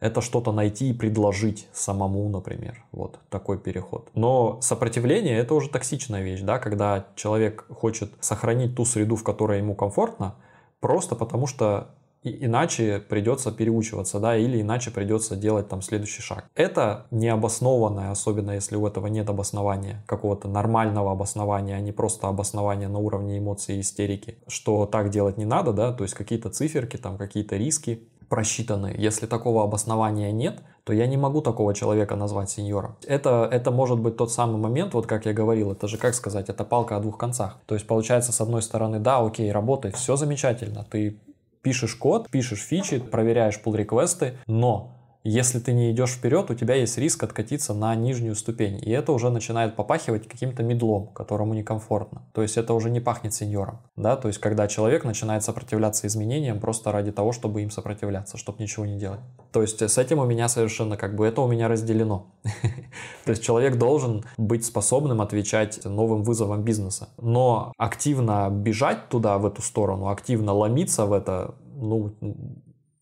это 0.00 0.22
что-то 0.22 0.52
найти 0.52 0.90
и 0.90 0.94
предложить 0.94 1.68
самому, 1.72 2.28
например. 2.30 2.82
Вот 2.90 3.18
такой 3.28 3.58
переход. 3.58 4.08
Но 4.14 4.58
сопротивление 4.62 5.38
это 5.38 5.54
уже 5.54 5.68
токсичная 5.68 6.22
вещь, 6.22 6.40
да, 6.40 6.58
когда 6.58 7.04
человек 7.16 7.66
хочет 7.68 8.10
сохранить 8.20 8.74
ту 8.74 8.86
среду, 8.86 9.16
в 9.16 9.24
которой 9.24 9.58
ему 9.58 9.74
комфортно, 9.74 10.34
просто 10.80 11.16
потому 11.16 11.46
что 11.46 11.88
иначе 12.22 13.00
придется 13.00 13.52
переучиваться, 13.52 14.20
да, 14.20 14.36
или 14.36 14.60
иначе 14.60 14.90
придется 14.90 15.36
делать 15.36 15.68
там 15.68 15.82
следующий 15.82 16.22
шаг. 16.22 16.48
Это 16.54 17.06
необоснованное, 17.10 18.10
особенно 18.10 18.52
если 18.52 18.76
у 18.76 18.86
этого 18.86 19.06
нет 19.06 19.28
обоснования, 19.30 20.04
какого-то 20.06 20.48
нормального 20.48 21.12
обоснования, 21.12 21.76
а 21.76 21.80
не 21.80 21.92
просто 21.92 22.28
обоснования 22.28 22.88
на 22.88 22.98
уровне 22.98 23.38
эмоций 23.38 23.76
и 23.76 23.80
истерики, 23.80 24.38
что 24.46 24.86
так 24.86 25.10
делать 25.10 25.38
не 25.38 25.44
надо, 25.44 25.72
да, 25.72 25.92
то 25.92 26.04
есть 26.04 26.14
какие-то 26.14 26.50
циферки, 26.50 26.96
там 26.96 27.16
какие-то 27.16 27.56
риски 27.56 28.08
просчитаны. 28.28 28.94
Если 28.96 29.26
такого 29.26 29.64
обоснования 29.64 30.30
нет, 30.30 30.60
то 30.84 30.92
я 30.92 31.06
не 31.06 31.16
могу 31.16 31.42
такого 31.42 31.74
человека 31.74 32.14
назвать 32.14 32.48
сеньором. 32.48 32.96
Это, 33.06 33.48
это 33.50 33.72
может 33.72 33.98
быть 33.98 34.16
тот 34.16 34.30
самый 34.30 34.56
момент, 34.56 34.94
вот 34.94 35.06
как 35.06 35.26
я 35.26 35.32
говорил, 35.32 35.72
это 35.72 35.88
же, 35.88 35.98
как 35.98 36.14
сказать, 36.14 36.48
это 36.48 36.64
палка 36.64 36.96
о 36.96 37.00
двух 37.00 37.18
концах. 37.18 37.58
То 37.66 37.74
есть 37.74 37.86
получается, 37.86 38.32
с 38.32 38.40
одной 38.40 38.62
стороны, 38.62 39.00
да, 39.00 39.18
окей, 39.18 39.50
работает, 39.50 39.96
все 39.96 40.14
замечательно, 40.16 40.86
ты 40.88 41.18
пишешь 41.62 41.94
код, 41.94 42.30
пишешь 42.30 42.60
фичи, 42.62 42.98
проверяешь 42.98 43.60
pull 43.64 43.76
реквесты 43.76 44.38
но 44.46 44.99
если 45.22 45.58
ты 45.58 45.72
не 45.72 45.90
идешь 45.90 46.12
вперед, 46.12 46.50
у 46.50 46.54
тебя 46.54 46.74
есть 46.74 46.96
риск 46.96 47.22
откатиться 47.22 47.74
на 47.74 47.94
нижнюю 47.94 48.34
ступень. 48.34 48.78
И 48.82 48.90
это 48.90 49.12
уже 49.12 49.28
начинает 49.30 49.76
попахивать 49.76 50.26
каким-то 50.26 50.62
медлом, 50.62 51.08
которому 51.08 51.52
некомфортно. 51.52 52.22
То 52.32 52.40
есть 52.42 52.56
это 52.56 52.72
уже 52.72 52.88
не 52.88 53.00
пахнет 53.00 53.34
сеньором. 53.34 53.80
Да? 53.96 54.16
То 54.16 54.28
есть 54.28 54.40
когда 54.40 54.66
человек 54.66 55.04
начинает 55.04 55.44
сопротивляться 55.44 56.06
изменениям 56.06 56.58
просто 56.58 56.90
ради 56.90 57.12
того, 57.12 57.32
чтобы 57.32 57.62
им 57.62 57.70
сопротивляться, 57.70 58.38
чтобы 58.38 58.62
ничего 58.62 58.86
не 58.86 58.98
делать. 58.98 59.20
То 59.52 59.60
есть 59.60 59.82
с 59.82 59.98
этим 59.98 60.20
у 60.20 60.24
меня 60.24 60.48
совершенно 60.48 60.96
как 60.96 61.14
бы 61.16 61.26
это 61.26 61.42
у 61.42 61.48
меня 61.48 61.68
разделено. 61.68 62.32
То 63.24 63.30
есть 63.30 63.42
человек 63.42 63.76
должен 63.76 64.24
быть 64.38 64.64
способным 64.64 65.20
отвечать 65.20 65.84
новым 65.84 66.22
вызовам 66.22 66.62
бизнеса. 66.62 67.10
Но 67.18 67.72
активно 67.76 68.48
бежать 68.50 69.08
туда, 69.08 69.36
в 69.36 69.44
эту 69.44 69.60
сторону, 69.60 70.08
активно 70.08 70.52
ломиться 70.52 71.04
в 71.04 71.12
это, 71.12 71.54
ну, 71.74 72.14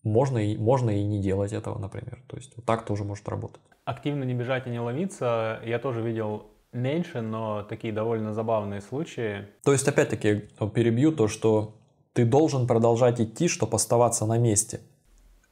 можно 0.03 0.37
и, 0.37 0.57
можно 0.57 0.89
и 0.89 1.03
не 1.03 1.19
делать 1.21 1.53
этого, 1.53 1.77
например. 1.79 2.21
То 2.27 2.37
есть 2.37 2.55
вот 2.55 2.65
так 2.65 2.85
тоже 2.85 3.03
может 3.03 3.27
работать. 3.27 3.61
Активно 3.85 4.23
не 4.23 4.33
бежать 4.33 4.67
и 4.67 4.69
не 4.69 4.79
ломиться, 4.79 5.59
я 5.65 5.79
тоже 5.79 6.01
видел 6.01 6.47
меньше, 6.71 7.21
но 7.21 7.63
такие 7.63 7.93
довольно 7.93 8.33
забавные 8.33 8.81
случаи. 8.81 9.47
То 9.63 9.71
есть, 9.71 9.87
опять-таки, 9.87 10.49
перебью 10.73 11.11
то, 11.11 11.27
что 11.27 11.75
ты 12.13 12.25
должен 12.25 12.67
продолжать 12.67 13.19
идти, 13.19 13.47
чтобы 13.47 13.75
оставаться 13.75 14.25
на 14.25 14.37
месте. 14.37 14.81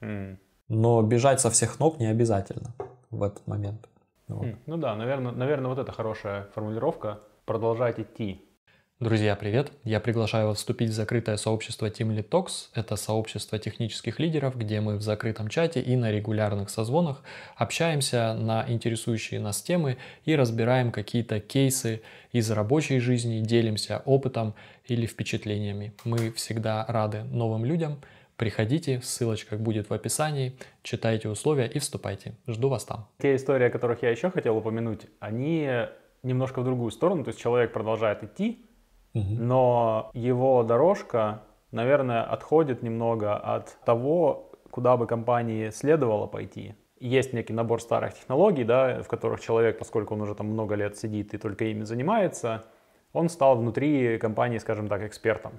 Mm. 0.02 0.38
Но 0.70 1.02
бежать 1.02 1.40
со 1.40 1.50
всех 1.50 1.80
ног 1.80 2.00
не 2.00 2.08
обязательно 2.08 2.76
в 3.10 3.24
этот 3.24 3.48
момент. 3.48 3.90
Вот. 4.28 4.46
Mm. 4.46 4.58
Ну 4.66 4.78
да, 4.78 4.96
наверное, 4.96 5.32
наверное, 5.32 5.70
вот 5.70 5.80
это 5.80 5.92
хорошая 5.92 6.48
формулировка. 6.54 7.22
Продолжать 7.46 8.00
идти. 8.00 8.47
Друзья, 9.00 9.36
привет! 9.36 9.72
Я 9.84 10.00
приглашаю 10.00 10.48
вас 10.48 10.58
вступить 10.58 10.90
в 10.90 10.94
закрытое 10.94 11.38
сообщество 11.38 11.86
Team 11.86 12.18
Lead 12.18 12.30
Talks. 12.30 12.70
Это 12.74 12.96
сообщество 12.96 13.60
технических 13.60 14.18
лидеров, 14.18 14.58
где 14.58 14.82
мы 14.82 14.98
в 14.98 15.04
закрытом 15.04 15.50
чате 15.50 15.82
и 15.82 15.96
на 15.96 16.12
регулярных 16.12 16.72
созвонах 16.72 17.22
общаемся 17.56 18.34
на 18.34 18.66
интересующие 18.68 19.40
нас 19.40 19.62
темы 19.62 19.98
и 20.26 20.36
разбираем 20.36 20.92
какие-то 20.92 21.40
кейсы 21.40 22.02
из 22.32 22.50
рабочей 22.50 22.98
жизни, 22.98 23.40
делимся 23.42 24.02
опытом 24.04 24.56
или 24.88 25.06
впечатлениями. 25.06 25.94
Мы 26.04 26.32
всегда 26.32 26.84
рады 26.88 27.22
новым 27.26 27.66
людям. 27.66 28.02
Приходите, 28.36 29.02
ссылочка 29.04 29.58
будет 29.58 29.92
в 29.92 29.94
описании, 29.94 30.58
читайте 30.82 31.30
условия 31.30 31.68
и 31.68 31.78
вступайте. 31.78 32.34
Жду 32.48 32.70
вас 32.70 32.84
там. 32.84 33.08
Те 33.20 33.36
истории, 33.36 33.68
о 33.68 33.70
которых 33.70 34.02
я 34.02 34.10
еще 34.10 34.32
хотел 34.32 34.58
упомянуть, 34.58 35.02
они 35.20 35.70
немножко 36.24 36.62
в 36.62 36.66
другую 36.66 36.90
сторону, 36.90 37.24
то 37.24 37.30
есть 37.30 37.40
человек 37.40 37.72
продолжает 37.74 38.24
идти, 38.24 38.64
но 39.24 40.12
его 40.14 40.64
дорожка, 40.64 41.42
наверное, 41.72 42.24
отходит 42.24 42.84
немного 42.84 43.36
от 43.36 43.78
того, 43.86 44.52
куда 44.72 44.98
бы 44.98 45.08
компании 45.08 45.70
следовало 45.70 46.28
пойти. 46.28 46.76
Есть 47.00 47.34
некий 47.34 47.54
набор 47.54 47.82
старых 47.82 48.16
технологий, 48.16 48.64
да, 48.64 49.02
в 49.04 49.08
которых 49.08 49.40
человек, 49.40 49.78
поскольку 49.78 50.16
он 50.16 50.22
уже 50.22 50.36
там 50.36 50.48
много 50.48 50.76
лет 50.76 50.98
сидит 50.98 51.34
и 51.34 51.38
только 51.38 51.66
ими 51.66 51.84
занимается, 51.84 52.66
он 53.14 53.30
стал 53.30 53.58
внутри 53.58 54.18
компании, 54.18 54.58
скажем 54.58 54.88
так, 54.88 55.04
экспертом. 55.04 55.54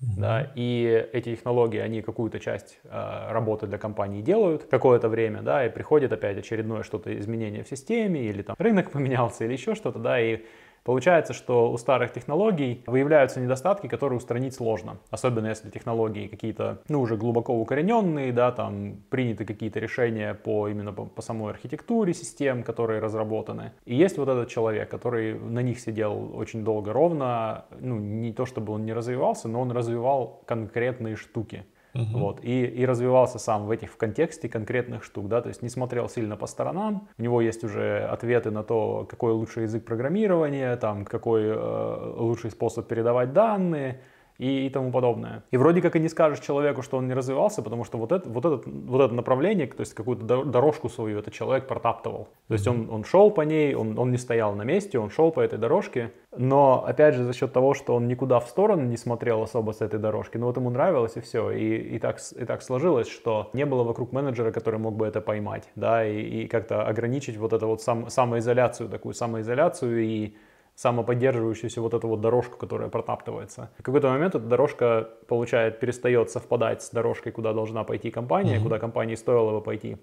Mm-hmm. 0.00 0.16
Да, 0.16 0.52
и 0.54 1.08
эти 1.12 1.34
технологии, 1.34 1.78
они 1.78 2.00
какую-то 2.00 2.40
часть 2.40 2.80
э, 2.84 3.32
работы 3.32 3.66
для 3.66 3.76
компании 3.76 4.22
делают 4.22 4.64
какое-то 4.64 5.10
время, 5.10 5.42
да, 5.42 5.66
и 5.66 5.68
приходит 5.68 6.10
опять 6.12 6.38
очередное 6.38 6.82
что-то 6.82 7.16
изменение 7.18 7.64
в 7.64 7.68
системе, 7.68 8.22
или 8.22 8.40
там 8.40 8.56
рынок 8.58 8.90
поменялся, 8.92 9.44
или 9.44 9.52
еще 9.52 9.74
что-то, 9.74 9.98
да, 9.98 10.18
и 10.18 10.40
Получается, 10.84 11.32
что 11.32 11.70
у 11.70 11.76
старых 11.76 12.12
технологий 12.12 12.82
выявляются 12.86 13.40
недостатки, 13.40 13.86
которые 13.86 14.16
устранить 14.16 14.54
сложно. 14.54 14.98
Особенно 15.10 15.48
если 15.48 15.70
технологии 15.70 16.26
какие-то, 16.26 16.82
ну, 16.88 17.00
уже 17.00 17.16
глубоко 17.16 17.54
укорененные, 17.54 18.32
да, 18.32 18.50
там 18.52 18.96
приняты 19.10 19.44
какие-то 19.44 19.78
решения 19.78 20.34
по 20.34 20.68
именно 20.68 20.92
по, 20.92 21.04
по 21.04 21.22
самой 21.22 21.50
архитектуре 21.50 22.14
систем, 22.14 22.62
которые 22.62 23.00
разработаны. 23.00 23.72
И 23.84 23.94
есть 23.94 24.18
вот 24.18 24.28
этот 24.28 24.48
человек, 24.48 24.90
который 24.90 25.38
на 25.38 25.60
них 25.60 25.80
сидел 25.80 26.30
очень 26.34 26.64
долго 26.64 26.92
ровно, 26.92 27.66
ну, 27.80 27.98
не 27.98 28.32
то 28.32 28.46
чтобы 28.46 28.72
он 28.72 28.84
не 28.84 28.92
развивался, 28.92 29.48
но 29.48 29.60
он 29.60 29.70
развивал 29.72 30.42
конкретные 30.46 31.16
штуки. 31.16 31.64
Uh-huh. 31.92 32.06
Вот, 32.12 32.44
и, 32.44 32.64
и 32.64 32.86
развивался 32.86 33.38
сам 33.38 33.66
в 33.66 33.70
этих 33.70 33.90
в 33.90 33.96
контексте 33.96 34.48
конкретных 34.48 35.02
штук, 35.02 35.28
да, 35.28 35.42
то 35.42 35.48
есть 35.48 35.60
не 35.60 35.68
смотрел 35.68 36.08
сильно 36.08 36.36
по 36.36 36.46
сторонам, 36.46 37.08
у 37.18 37.22
него 37.22 37.40
есть 37.40 37.64
уже 37.64 38.04
ответы 38.04 38.52
на 38.52 38.62
то, 38.62 39.06
какой 39.10 39.32
лучший 39.32 39.64
язык 39.64 39.84
программирования, 39.84 40.76
там, 40.76 41.04
какой 41.04 41.42
э, 41.46 42.12
лучший 42.16 42.52
способ 42.52 42.86
передавать 42.86 43.32
данные, 43.32 44.00
и, 44.40 44.66
и 44.66 44.70
тому 44.70 44.90
подобное. 44.90 45.44
И 45.50 45.58
вроде 45.58 45.82
как 45.82 45.96
и 45.96 46.00
не 46.00 46.08
скажешь 46.08 46.40
человеку, 46.40 46.80
что 46.80 46.96
он 46.96 47.06
не 47.06 47.12
развивался, 47.12 47.62
потому 47.62 47.84
что 47.84 47.98
вот 47.98 48.10
это, 48.10 48.26
вот 48.28 48.44
это, 48.46 48.62
вот 48.64 49.02
это 49.02 49.14
направление, 49.14 49.66
то 49.66 49.80
есть 49.80 49.92
какую-то 49.92 50.44
дорожку 50.44 50.88
свою 50.88 51.18
этот 51.18 51.34
человек 51.34 51.66
протаптывал. 51.66 52.28
То 52.48 52.54
есть 52.54 52.66
он, 52.66 52.88
он 52.90 53.04
шел 53.04 53.30
по 53.30 53.42
ней, 53.42 53.74
он, 53.74 53.98
он 53.98 54.10
не 54.10 54.16
стоял 54.16 54.54
на 54.54 54.62
месте, 54.62 54.98
он 54.98 55.10
шел 55.10 55.30
по 55.30 55.40
этой 55.40 55.58
дорожке, 55.58 56.12
но 56.34 56.82
опять 56.86 57.16
же 57.16 57.24
за 57.24 57.34
счет 57.34 57.52
того, 57.52 57.74
что 57.74 57.94
он 57.94 58.08
никуда 58.08 58.40
в 58.40 58.48
сторону 58.48 58.84
не 58.84 58.96
смотрел 58.96 59.42
особо 59.42 59.72
с 59.72 59.82
этой 59.82 60.00
дорожки, 60.00 60.38
ну 60.38 60.46
вот 60.46 60.56
ему 60.56 60.70
нравилось 60.70 61.16
и 61.16 61.20
все. 61.20 61.50
И, 61.50 61.76
и, 61.96 61.98
так, 61.98 62.18
и 62.34 62.44
так 62.46 62.62
сложилось, 62.62 63.08
что 63.08 63.50
не 63.52 63.66
было 63.66 63.84
вокруг 63.84 64.12
менеджера, 64.12 64.52
который 64.52 64.80
мог 64.80 64.96
бы 64.96 65.06
это 65.06 65.20
поймать, 65.20 65.68
да, 65.74 66.06
и, 66.06 66.18
и 66.18 66.46
как-то 66.46 66.86
ограничить 66.86 67.36
вот 67.36 67.52
эту 67.52 67.66
вот 67.66 67.82
сам, 67.82 68.08
самоизоляцию, 68.08 68.88
такую 68.88 69.12
самоизоляцию 69.12 70.02
и 70.02 70.34
самоподдерживающуюся 70.80 71.82
вот 71.82 71.92
эту 71.92 72.08
вот 72.08 72.22
дорожку, 72.22 72.56
которая 72.56 72.88
протаптывается. 72.88 73.68
В 73.78 73.82
какой-то 73.82 74.08
момент 74.08 74.34
эта 74.34 74.46
дорожка, 74.46 75.10
получает, 75.28 75.78
перестает 75.78 76.30
совпадать 76.30 76.82
с 76.82 76.90
дорожкой, 76.90 77.32
куда 77.32 77.52
должна 77.52 77.84
пойти 77.84 78.10
компания, 78.10 78.56
mm-hmm. 78.56 78.62
куда 78.62 78.78
компании 78.78 79.14
стоило 79.14 79.50
бы 79.52 79.60
пойти. 79.60 79.98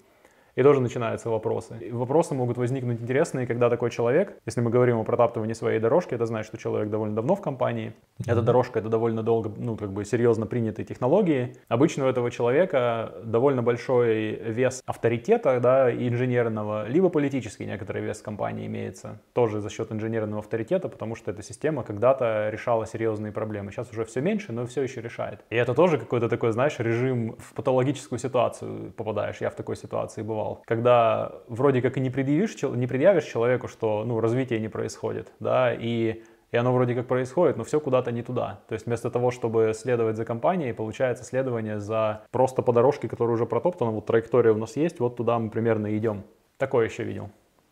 И 0.57 0.63
тоже 0.63 0.81
начинаются 0.81 1.29
вопросы. 1.29 1.77
И 1.79 1.91
вопросы 1.91 2.33
могут 2.33 2.57
возникнуть 2.57 2.99
интересные, 2.99 3.45
когда 3.45 3.69
такой 3.69 3.91
человек, 3.91 4.37
если 4.47 4.59
мы 4.59 4.71
говорим 4.71 4.97
о 4.97 5.03
протаптывании 5.03 5.53
своей 5.53 5.79
дорожки, 5.79 6.15
это 6.15 6.25
значит, 6.25 6.47
что 6.47 6.57
человек 6.57 6.89
довольно 6.89 7.15
давно 7.15 7.35
в 7.35 7.41
компании. 7.41 7.93
Mm-hmm. 8.17 8.31
Эта 8.31 8.41
дорожка, 8.41 8.79
это 8.79 8.89
довольно 8.89 9.21
долго, 9.21 9.51
ну, 9.55 9.77
как 9.77 9.91
бы 9.93 10.03
серьезно 10.03 10.47
принятые 10.47 10.83
технологии. 10.83 11.55
Обычно 11.67 12.05
у 12.05 12.09
этого 12.09 12.31
человека 12.31 13.13
довольно 13.23 13.61
большой 13.61 14.31
вес 14.31 14.81
авторитета, 14.87 15.59
да, 15.59 15.93
инженерного, 15.93 16.87
либо 16.87 17.09
политический 17.09 17.67
некоторый 17.67 18.01
вес 18.01 18.23
компании 18.23 18.65
имеется. 18.65 19.21
Тоже 19.33 19.61
за 19.61 19.69
счет 19.69 19.91
инженерного 19.91 20.39
авторитета, 20.39 20.89
потому 20.89 21.13
что 21.13 21.29
эта 21.29 21.43
система 21.43 21.83
когда-то 21.83 22.49
решала 22.49 22.87
серьезные 22.87 23.31
проблемы. 23.31 23.71
Сейчас 23.71 23.91
уже 23.91 24.05
все 24.05 24.21
меньше, 24.21 24.53
но 24.53 24.65
все 24.65 24.81
еще 24.81 25.01
решает. 25.01 25.41
И 25.51 25.55
это 25.55 25.75
тоже 25.75 25.99
какой-то 25.99 26.29
такой, 26.29 26.51
знаешь, 26.51 26.79
режим 26.79 27.35
в 27.37 27.53
патологическую 27.53 28.17
ситуацию 28.17 28.91
попадаешь. 28.97 29.37
Я 29.39 29.51
в 29.51 29.55
такой 29.55 29.75
ситуации 29.75 30.23
бывал 30.23 30.46
назвал, 30.47 30.63
когда 30.65 31.31
вроде 31.47 31.81
как 31.81 31.97
и 31.97 31.99
не 31.99 32.09
предъявишь, 32.09 32.55
не 32.61 32.87
предъявишь 32.87 33.25
человеку, 33.25 33.67
что 33.67 34.03
ну, 34.05 34.19
развитие 34.19 34.59
не 34.59 34.69
происходит, 34.69 35.31
да, 35.39 35.73
и 35.73 36.23
и 36.49 36.55
оно 36.55 36.73
вроде 36.73 36.95
как 36.95 37.07
происходит, 37.07 37.57
но 37.57 37.65
все 37.65 37.81
куда-то 37.81 38.09
не 38.13 38.23
туда. 38.23 38.61
То 38.69 38.73
есть 38.73 38.85
вместо 38.85 39.11
того, 39.11 39.31
чтобы 39.31 39.73
следовать 39.75 40.15
за 40.15 40.23
компанией, 40.23 40.71
получается 40.71 41.25
следование 41.25 41.77
за 41.81 42.21
просто 42.31 42.61
по 42.61 42.71
дорожке, 42.71 43.09
которая 43.09 43.35
уже 43.35 43.45
протоптана, 43.45 43.91
вот 43.91 44.05
траектория 44.05 44.51
у 44.51 44.57
нас 44.57 44.77
есть, 44.77 45.01
вот 45.01 45.17
туда 45.17 45.39
мы 45.39 45.49
примерно 45.49 45.97
идем. 45.97 46.23
Такое 46.57 46.85
еще 46.85 47.03
видел. 47.03 47.29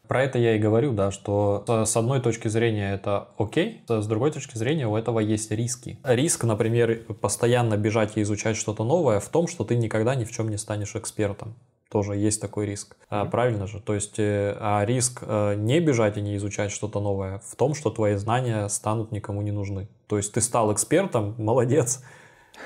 Про 0.10 0.24
это 0.24 0.38
я 0.38 0.58
и 0.58 0.60
говорю, 0.60 0.92
да, 0.92 1.10
что 1.12 1.64
с 1.68 1.96
одной 1.96 2.20
точки 2.20 2.50
зрения 2.50 2.94
это 2.94 3.30
окей, 3.38 3.82
с 3.88 4.08
другой 4.08 4.32
точки 4.32 4.58
зрения 4.58 4.88
у 4.88 4.98
этого 4.98 5.20
есть 5.20 5.52
риски. 5.52 5.98
Риск, 6.04 6.44
например, 6.44 7.00
постоянно 7.22 7.78
бежать 7.78 8.18
и 8.18 8.22
изучать 8.24 8.58
что-то 8.58 8.84
новое 8.84 9.22
в 9.22 9.30
том, 9.30 9.48
что 9.48 9.64
ты 9.64 9.78
никогда 9.78 10.16
ни 10.16 10.26
в 10.26 10.32
чем 10.32 10.50
не 10.50 10.58
станешь 10.58 10.96
экспертом 10.96 11.56
тоже 11.89 12.15
есть 12.15 12.41
такой 12.41 12.65
риск. 12.65 12.98
Mm-hmm. 13.10 13.30
правильно 13.30 13.67
же? 13.67 13.80
То 13.80 13.93
есть, 13.93 14.19
э, 14.19 14.56
а 14.60 14.84
риск 14.86 15.19
э, 15.21 15.56
не 15.56 15.80
бежать 15.80 16.17
и 16.17 16.21
не 16.21 16.36
изучать 16.38 16.71
что-то 16.71 17.00
новое 17.00 17.39
в 17.39 17.56
том, 17.56 17.74
что 17.74 17.89
твои 17.89 18.15
знания 18.15 18.67
станут 18.67 19.12
никому 19.12 19.41
не 19.41 19.52
нужны. 19.52 19.88
То 20.08 20.17
есть 20.17 20.34
ты 20.34 20.41
стал 20.41 20.74
экспертом, 20.74 21.36
молодец, 21.38 22.04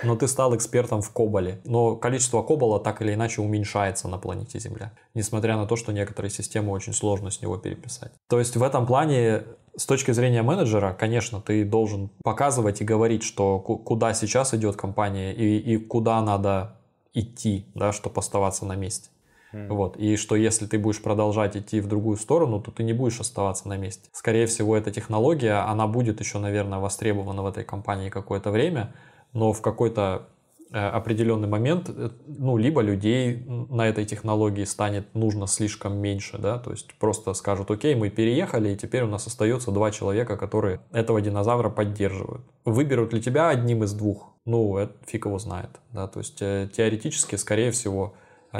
но 0.04 0.16
ты 0.16 0.28
стал 0.28 0.56
экспертом 0.56 1.02
в 1.02 1.12
Коболе. 1.12 1.62
Но 1.66 1.96
количество 1.96 2.42
Кобола 2.42 2.80
так 2.80 3.02
или 3.02 3.14
иначе 3.14 3.42
уменьшается 3.42 4.08
на 4.08 4.18
планете 4.18 4.60
Земля, 4.60 4.94
несмотря 5.14 5.58
на 5.58 5.66
то, 5.66 5.76
что 5.76 5.92
некоторые 5.92 6.32
системы 6.32 6.72
очень 6.72 6.94
сложно 6.94 7.32
с 7.32 7.42
него 7.42 7.58
переписать. 7.58 8.12
То 8.30 8.40
есть 8.40 8.56
в 8.56 8.64
этом 8.64 8.86
плане 8.86 9.44
с 9.76 9.86
точки 9.86 10.12
зрения 10.12 10.42
менеджера, 10.42 10.94
конечно, 10.94 11.42
ты 11.42 11.64
должен 11.64 12.10
показывать 12.24 12.82
и 12.82 12.86
говорить, 12.86 13.24
что 13.24 13.60
куда 13.60 14.14
сейчас 14.14 14.54
идет 14.54 14.76
компания 14.76 15.34
и, 15.34 15.58
и 15.58 15.78
куда 15.78 16.22
надо 16.22 16.79
идти, 17.14 17.66
да, 17.76 17.92
чтобы 17.92 18.20
оставаться 18.20 18.66
на 18.66 18.76
месте. 18.76 19.10
Mm. 19.54 19.68
Вот. 19.70 19.98
И 19.98 20.16
что 20.16 20.36
если 20.36 20.68
ты 20.68 20.78
будешь 20.78 21.02
продолжать 21.02 21.58
идти 21.58 21.80
в 21.80 21.88
другую 21.88 22.18
сторону, 22.18 22.62
то 22.62 22.72
ты 22.72 22.84
не 22.84 22.94
будешь 22.94 23.20
оставаться 23.20 23.68
на 23.68 23.78
месте. 23.78 24.10
Скорее 24.12 24.46
всего, 24.46 24.78
эта 24.78 24.92
технология, 24.92 25.66
она 25.66 25.88
будет 25.88 26.20
еще, 26.20 26.40
наверное, 26.40 26.80
востребована 26.80 27.44
в 27.44 27.48
этой 27.48 27.64
компании 27.64 28.10
какое-то 28.10 28.52
время, 28.52 28.94
но 29.34 29.54
в 29.54 29.62
какой-то 29.62 30.28
определенный 30.72 31.48
момент, 31.48 31.90
э, 31.90 32.10
ну, 32.28 32.58
либо 32.58 32.82
людей 32.82 33.44
на 33.70 33.88
этой 33.88 34.06
технологии 34.06 34.64
станет 34.64 35.14
нужно 35.16 35.48
слишком 35.48 35.98
меньше, 35.98 36.38
да, 36.38 36.60
то 36.60 36.72
есть 36.72 36.94
просто 37.00 37.34
скажут, 37.34 37.72
окей, 37.72 37.96
мы 37.96 38.10
переехали, 38.10 38.70
и 38.70 38.76
теперь 38.76 39.04
у 39.04 39.08
нас 39.08 39.26
остается 39.26 39.72
два 39.72 39.92
человека, 39.92 40.38
которые 40.38 40.82
этого 40.92 41.22
динозавра 41.22 41.70
поддерживают. 41.70 42.44
Выберут 42.66 43.14
ли 43.14 43.22
тебя 43.22 43.50
одним 43.50 43.84
из 43.84 43.94
двух? 43.94 44.34
Ну, 44.46 44.78
это 44.78 44.94
фиг 45.06 45.26
его 45.26 45.40
знает, 45.40 45.70
да, 45.92 46.08
то 46.08 46.20
есть 46.20 46.42
э, 46.42 46.70
теоретически, 46.72 47.36
скорее 47.36 47.72
всего, 47.72 48.14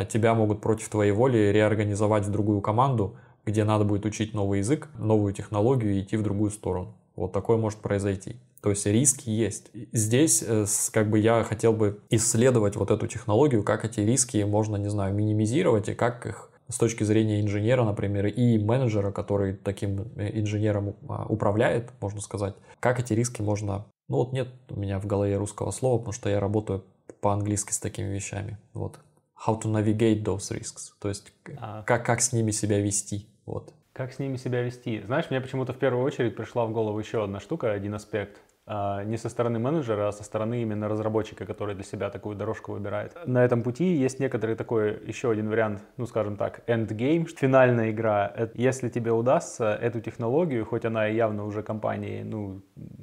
тебя 0.08 0.36
могут 0.36 0.62
против 0.62 0.90
твоей 0.90 1.12
воли 1.12 1.52
реорганизовать 1.52 2.26
в 2.26 2.32
другую 2.32 2.62
команду, 2.62 3.16
где 3.46 3.64
надо 3.64 3.86
будет 3.86 4.06
учить 4.06 4.34
новый 4.34 4.60
язык, 4.60 4.90
новую 4.98 5.34
технологию 5.34 5.94
и 5.94 6.02
идти 6.02 6.18
в 6.18 6.22
другую 6.22 6.52
сторону. 6.52 6.96
Вот 7.16 7.32
такое 7.32 7.58
может 7.58 7.80
произойти. 7.80 8.38
То 8.62 8.72
есть 8.72 8.86
риски 8.86 9.30
есть. 9.30 9.72
Здесь 9.94 10.44
э, 10.46 10.66
как 10.92 11.10
бы 11.10 11.20
я 11.20 11.44
хотел 11.44 11.74
бы 11.74 12.02
исследовать 12.10 12.76
вот 12.76 12.92
эту 12.92 13.08
технологию, 13.08 13.64
как 13.64 13.86
эти 13.86 14.02
риски 14.02 14.44
можно, 14.44 14.76
не 14.76 14.90
знаю, 14.90 15.14
минимизировать 15.16 15.90
и 15.90 15.94
как 15.94 16.26
их 16.26 16.50
с 16.68 16.78
точки 16.78 17.04
зрения 17.04 17.42
инженера, 17.42 17.84
например, 17.84 18.28
и 18.28 18.58
менеджера, 18.60 19.12
который 19.12 19.54
таким 19.54 20.12
э, 20.16 20.40
инженером 20.40 20.96
а, 21.08 21.26
управляет, 21.28 21.92
можно 22.00 22.22
сказать, 22.22 22.56
как 22.80 23.00
эти 23.00 23.14
риски 23.14 23.42
можно... 23.42 23.86
Ну 24.08 24.18
вот 24.18 24.34
нет 24.34 24.50
у 24.70 24.80
меня 24.80 25.00
в 25.00 25.06
голове 25.06 25.38
русского 25.38 25.72
слова, 25.72 25.98
потому 25.98 26.14
что 26.14 26.30
я 26.30 26.40
работаю 26.40 26.84
по-английски 27.22 27.72
с 27.72 27.80
такими 27.80 28.08
вещами. 28.14 28.58
Вот 28.74 29.00
how 29.48 29.60
to 29.60 29.72
navigate 29.72 30.24
those 30.24 30.52
risks, 30.52 30.92
то 31.00 31.10
есть 31.10 31.32
а. 31.58 31.84
как, 31.84 32.06
как 32.06 32.22
с 32.22 32.34
ними 32.34 32.52
себя 32.52 32.80
вести. 32.80 33.28
Вот. 33.46 33.74
Как 33.94 34.14
с 34.14 34.20
ними 34.20 34.38
себя 34.38 34.62
вести? 34.62 35.02
Знаешь, 35.02 35.30
мне 35.30 35.42
почему-то 35.42 35.74
в 35.74 35.78
первую 35.78 36.06
очередь 36.06 36.36
пришла 36.36 36.66
в 36.66 36.72
голову 36.72 37.00
еще 37.00 37.24
одна 37.24 37.40
штука, 37.40 37.72
один 37.72 37.94
аспект. 37.96 38.40
А, 38.72 39.04
не 39.04 39.18
со 39.18 39.30
стороны 39.30 39.58
менеджера, 39.58 40.10
а 40.10 40.12
со 40.12 40.24
стороны 40.24 40.62
именно 40.62 40.88
разработчика, 40.88 41.48
который 41.48 41.74
для 41.74 41.84
себя 41.84 42.12
такую 42.12 42.36
дорожку 42.36 42.74
выбирает. 42.74 43.18
На 43.26 43.44
этом 43.44 43.64
пути 43.64 43.96
есть 43.96 44.20
некоторый 44.20 44.56
такой 44.56 45.00
еще 45.08 45.32
один 45.32 45.50
вариант, 45.50 45.82
ну 45.98 46.06
скажем 46.06 46.38
так, 46.38 46.62
endgame, 46.68 47.26
финальная 47.26 47.90
игра. 47.90 48.32
Если 48.54 48.90
тебе 48.90 49.12
удастся 49.12 49.74
эту 49.74 50.02
технологию, 50.02 50.66
хоть 50.66 50.86
она 50.86 51.10
и 51.10 51.16
явно 51.16 51.46
уже 51.46 51.64
компании, 51.64 52.22
ну 52.22 52.62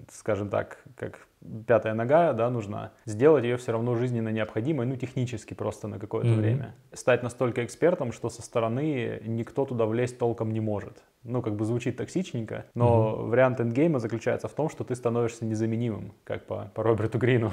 скажем 0.08 0.50
так, 0.50 0.78
как 0.94 1.26
пятая 1.66 1.94
нога, 1.94 2.32
да, 2.32 2.50
нужна, 2.50 2.92
сделать 3.04 3.44
ее 3.44 3.56
все 3.56 3.72
равно 3.72 3.94
жизненно 3.94 4.28
необходимой, 4.30 4.86
ну, 4.86 4.96
технически 4.96 5.54
просто 5.54 5.88
на 5.88 5.98
какое-то 5.98 6.28
mm-hmm. 6.28 6.40
время. 6.40 6.74
Стать 6.92 7.22
настолько 7.22 7.64
экспертом, 7.64 8.12
что 8.12 8.28
со 8.30 8.42
стороны 8.42 9.20
никто 9.24 9.64
туда 9.64 9.86
влезть 9.86 10.18
толком 10.18 10.52
не 10.52 10.60
может. 10.60 11.02
Ну, 11.22 11.42
как 11.42 11.56
бы 11.56 11.64
звучит 11.64 11.96
токсичненько, 11.96 12.66
но 12.74 12.86
mm-hmm. 12.86 13.28
вариант 13.28 13.60
эндгейма 13.60 13.98
заключается 13.98 14.48
в 14.48 14.52
том, 14.52 14.68
что 14.68 14.84
ты 14.84 14.94
становишься 14.94 15.44
незаменимым, 15.44 16.12
как 16.24 16.46
по, 16.46 16.70
по 16.74 16.82
Роберту 16.82 17.18
Грину. 17.18 17.52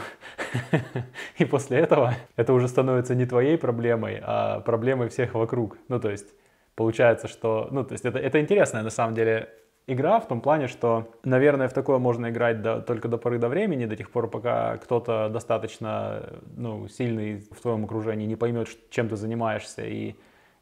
И 1.38 1.46
после 1.46 1.80
этого 1.80 2.16
это 2.36 2.54
уже 2.54 2.68
становится 2.68 3.16
не 3.16 3.26
твоей 3.26 3.58
проблемой, 3.58 4.20
а 4.22 4.60
проблемой 4.62 5.10
всех 5.10 5.34
вокруг. 5.34 5.78
Ну, 5.88 6.00
то 6.00 6.10
есть 6.10 6.28
получается, 6.76 7.28
что... 7.28 7.68
Ну, 7.72 7.84
то 7.84 7.94
есть 7.94 8.06
это, 8.06 8.20
это 8.20 8.40
интересная 8.40 8.84
на 8.84 8.90
самом 8.90 9.16
деле 9.16 9.50
игра 9.88 10.20
в 10.20 10.28
том 10.28 10.42
плане, 10.42 10.68
что, 10.68 11.12
наверное, 11.24 11.68
в 11.68 11.74
такое 11.74 11.98
можно 11.98 12.30
играть 12.30 12.62
до, 12.62 12.82
только 12.82 13.08
до 13.08 13.18
поры 13.18 13.38
до 13.38 13.50
времени, 13.50 13.86
до 13.86 13.96
тех 13.96 14.10
пор, 14.10 14.30
пока 14.30 14.78
кто-то 14.78 15.30
достаточно 15.30 16.30
ну, 16.56 16.88
сильный 16.88 17.40
в 17.52 17.62
твоем 17.62 17.86
окружении 17.86 18.26
не 18.26 18.36
поймет, 18.36 18.68
чем 18.90 19.10
ты 19.10 19.16
занимаешься, 19.16 19.86
и 19.86 20.16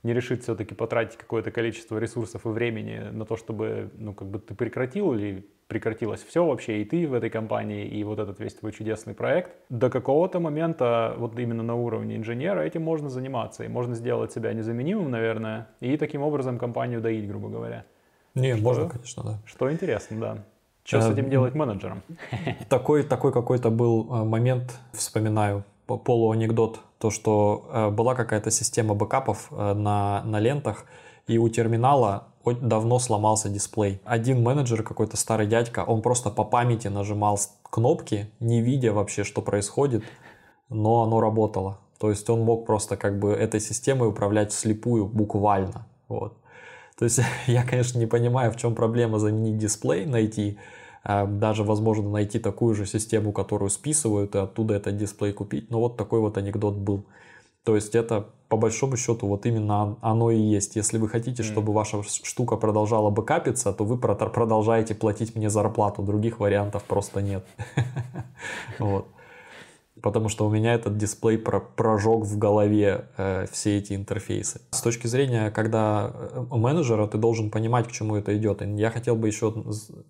не 0.03 0.13
решит 0.13 0.43
все-таки 0.43 0.73
потратить 0.73 1.17
какое-то 1.17 1.51
количество 1.51 1.97
ресурсов 1.97 2.45
и 2.45 2.49
времени 2.49 3.10
на 3.12 3.25
то, 3.25 3.36
чтобы 3.38 3.91
ну, 3.97 4.13
как 4.13 4.27
бы 4.29 4.39
ты 4.39 4.55
прекратил 4.55 5.13
или 5.13 5.45
прекратилось 5.67 6.21
все 6.23 6.45
вообще, 6.45 6.81
и 6.81 6.86
ты 6.86 7.07
в 7.07 7.13
этой 7.13 7.29
компании, 7.29 7.88
и 7.88 8.03
вот 8.03 8.19
этот 8.19 8.39
весь 8.39 8.55
твой 8.55 8.73
чудесный 8.73 9.13
проект. 9.13 9.51
До 9.69 9.89
какого-то 9.89 10.39
момента, 10.39 11.15
вот 11.17 11.38
именно 11.39 11.63
на 11.63 11.75
уровне 11.75 12.17
инженера, 12.17 12.62
этим 12.62 12.81
можно 12.81 13.10
заниматься, 13.10 13.63
и 13.63 13.69
можно 13.69 13.95
сделать 13.95 14.34
себя 14.34 14.53
незаменимым, 14.53 15.10
наверное, 15.10 15.69
и 15.79 15.95
таким 15.95 16.23
образом 16.23 16.57
компанию 16.57 16.99
доить, 16.99 17.25
грубо 17.27 17.47
говоря. 17.47 17.86
Не, 18.36 18.56
что, 18.56 18.63
можно, 18.63 18.89
конечно, 18.89 19.24
да. 19.24 19.39
Что 19.46 19.72
интересно, 19.72 20.20
да. 20.20 20.38
Что 20.84 21.02
с 21.02 21.10
этим 21.10 21.30
делать 21.30 21.54
менеджером? 21.54 22.02
Такой, 22.70 23.04
такой 23.04 23.32
какой-то 23.32 23.70
был 23.70 24.08
э, 24.12 24.24
момент, 24.24 24.80
вспоминаю, 24.94 25.63
полуанекдот, 25.86 26.80
то, 26.98 27.12
что 27.12 27.70
э, 27.72 27.89
была 27.89 28.15
какая-то 28.15 28.52
система 28.52 28.96
бэкапов 28.96 29.50
э, 29.52 29.74
на, 29.74 30.24
на 30.24 30.39
лентах, 30.39 30.86
и 31.28 31.38
у 31.38 31.50
терминала 31.50 32.28
давно 32.44 33.00
сломался 33.00 33.50
дисплей. 33.50 34.02
Один 34.04 34.41
менеджер, 34.41 34.84
какой-то 34.84 35.17
старый 35.17 35.46
дядька, 35.46 35.84
он 35.84 36.02
просто 36.02 36.30
по 36.32 36.44
памяти 36.44 36.88
нажимал 36.88 37.39
кнопки, 37.63 38.32
не 38.39 38.62
видя 38.62 38.91
вообще, 38.91 39.24
что 39.24 39.41
происходит, 39.41 40.04
но 40.70 41.04
оно 41.04 41.22
работало. 41.22 41.78
То 42.00 42.10
есть 42.10 42.28
он 42.30 42.41
мог 42.41 42.65
просто 42.65 42.98
как 42.98 43.20
бы 43.20 43.32
этой 43.32 43.60
системой 43.60 44.10
управлять 44.10 44.52
вслепую, 44.52 45.06
буквально. 45.06 45.88
Вот. 46.08 46.40
То 47.01 47.05
есть 47.05 47.19
я, 47.47 47.63
конечно, 47.63 47.97
не 47.97 48.05
понимаю, 48.05 48.51
в 48.51 48.57
чем 48.57 48.75
проблема 48.75 49.17
заменить 49.17 49.57
дисплей, 49.57 50.05
найти, 50.05 50.59
а, 51.03 51.25
даже, 51.25 51.63
возможно, 51.63 52.07
найти 52.11 52.37
такую 52.37 52.75
же 52.75 52.85
систему, 52.85 53.31
которую 53.31 53.71
списывают, 53.71 54.35
и 54.35 54.37
оттуда 54.37 54.75
этот 54.75 54.97
дисплей 54.97 55.33
купить. 55.33 55.71
Но 55.71 55.79
вот 55.79 55.97
такой 55.97 56.19
вот 56.19 56.37
анекдот 56.37 56.75
был. 56.75 57.05
То 57.63 57.73
есть 57.73 57.95
это, 57.95 58.27
по 58.49 58.55
большому 58.55 58.97
счету, 58.97 59.25
вот 59.25 59.47
именно 59.47 59.97
оно 60.01 60.29
и 60.29 60.39
есть. 60.39 60.75
Если 60.75 60.99
вы 60.99 61.09
хотите, 61.09 61.41
чтобы 61.41 61.73
ваша 61.73 62.03
штука 62.03 62.55
продолжала 62.55 63.09
бы 63.09 63.25
капиться, 63.25 63.73
то 63.73 63.83
вы 63.83 63.97
продолжаете 63.97 64.93
платить 64.93 65.35
мне 65.35 65.49
зарплату. 65.49 66.03
Других 66.03 66.39
вариантов 66.39 66.83
просто 66.83 67.23
нет. 67.23 67.43
Вот 68.77 69.07
потому 70.01 70.29
что 70.29 70.45
у 70.45 70.49
меня 70.49 70.73
этот 70.73 70.97
дисплей 70.97 71.37
про 71.37 71.59
прожег 71.59 72.25
в 72.25 72.37
голове 72.37 73.05
э, 73.17 73.45
все 73.51 73.77
эти 73.77 73.93
интерфейсы. 73.93 74.61
С 74.71 74.81
точки 74.81 75.07
зрения, 75.07 75.51
когда 75.51 76.11
э, 76.13 76.45
менеджера, 76.49 77.07
ты 77.07 77.17
должен 77.17 77.49
понимать, 77.49 77.87
к 77.87 77.91
чему 77.91 78.15
это 78.15 78.35
идет. 78.37 78.61
И 78.61 78.65
я 78.75 78.89
хотел 78.89 79.15
бы 79.15 79.27
еще 79.27 79.53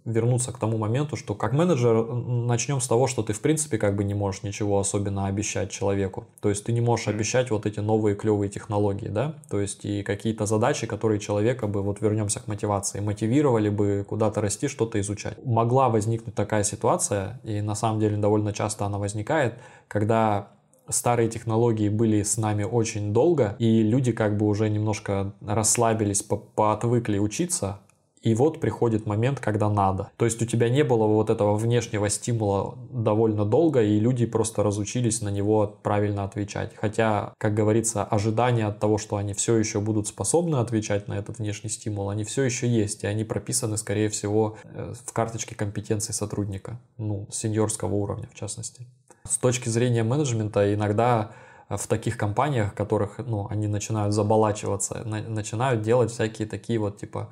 вернуться 0.05 0.51
к 0.51 0.57
тому 0.59 0.77
моменту, 0.77 1.15
что 1.15 1.35
как 1.35 1.53
менеджер 1.53 2.05
начнем 2.13 2.79
с 2.81 2.87
того, 2.87 3.07
что 3.07 3.23
ты 3.23 3.33
в 3.33 3.41
принципе 3.41 3.77
как 3.77 3.95
бы 3.95 4.03
не 4.03 4.13
можешь 4.13 4.43
ничего 4.43 4.79
особенно 4.79 5.27
обещать 5.27 5.71
человеку. 5.71 6.27
То 6.41 6.49
есть 6.49 6.63
ты 6.63 6.71
не 6.71 6.81
можешь 6.81 7.07
обещать 7.07 7.51
вот 7.51 7.65
эти 7.65 7.79
новые 7.79 8.15
клевые 8.15 8.49
технологии, 8.49 9.07
да, 9.07 9.35
то 9.49 9.59
есть 9.59 9.85
и 9.85 10.03
какие-то 10.03 10.45
задачи, 10.45 10.87
которые 10.87 11.19
человека 11.19 11.67
бы, 11.67 11.81
вот 11.81 12.01
вернемся 12.01 12.39
к 12.39 12.47
мотивации, 12.47 12.99
мотивировали 12.99 13.69
бы 13.69 14.05
куда-то 14.07 14.41
расти, 14.41 14.67
что-то 14.67 14.99
изучать. 14.99 15.37
Могла 15.45 15.89
возникнуть 15.89 16.35
такая 16.35 16.63
ситуация, 16.63 17.39
и 17.43 17.61
на 17.61 17.75
самом 17.75 17.99
деле 17.99 18.17
довольно 18.17 18.53
часто 18.53 18.85
она 18.85 18.97
возникает, 18.97 19.55
когда 19.91 20.53
старые 20.87 21.27
технологии 21.27 21.89
были 21.89 22.23
с 22.23 22.37
нами 22.37 22.63
очень 22.63 23.11
долго, 23.11 23.57
и 23.59 23.83
люди 23.83 24.13
как 24.13 24.37
бы 24.37 24.47
уже 24.47 24.69
немножко 24.69 25.33
расслабились, 25.41 26.23
поотвыкли 26.23 27.17
учиться, 27.17 27.81
и 28.21 28.33
вот 28.35 28.61
приходит 28.61 29.05
момент, 29.05 29.41
когда 29.41 29.69
надо. 29.69 30.11
То 30.15 30.23
есть 30.23 30.41
у 30.41 30.45
тебя 30.45 30.69
не 30.69 30.85
было 30.85 31.07
вот 31.07 31.29
этого 31.29 31.55
внешнего 31.55 32.07
стимула 32.07 32.77
довольно 32.89 33.45
долго, 33.45 33.81
и 33.81 33.99
люди 33.99 34.25
просто 34.25 34.63
разучились 34.63 35.21
на 35.21 35.29
него 35.29 35.75
правильно 35.81 36.23
отвечать. 36.23 36.71
Хотя, 36.75 37.33
как 37.37 37.53
говорится, 37.53 38.05
ожидания 38.05 38.67
от 38.67 38.79
того, 38.79 38.97
что 38.97 39.17
они 39.17 39.33
все 39.33 39.57
еще 39.57 39.81
будут 39.81 40.07
способны 40.07 40.57
отвечать 40.57 41.09
на 41.09 41.17
этот 41.17 41.39
внешний 41.39 41.69
стимул, 41.69 42.09
они 42.09 42.23
все 42.23 42.43
еще 42.43 42.65
есть, 42.65 43.03
и 43.03 43.07
они 43.07 43.25
прописаны, 43.25 43.75
скорее 43.75 44.07
всего, 44.07 44.55
э, 44.63 44.93
в 45.05 45.11
карточке 45.11 45.53
компетенций 45.53 46.13
сотрудника, 46.13 46.79
ну, 46.97 47.27
сеньорского 47.31 47.95
уровня 47.95 48.29
в 48.31 48.35
частности. 48.35 48.85
С 49.23 49.37
точки 49.37 49.69
зрения 49.69 50.03
менеджмента 50.03 50.73
иногда 50.73 51.31
в 51.69 51.87
таких 51.87 52.17
компаниях, 52.17 52.71
в 52.71 52.75
которых 52.75 53.19
ну, 53.19 53.47
они 53.49 53.67
начинают 53.67 54.13
забалачиваться, 54.13 55.03
на, 55.05 55.21
начинают 55.21 55.81
делать 55.81 56.11
всякие 56.11 56.47
такие 56.47 56.79
вот 56.79 56.97
типа 56.97 57.29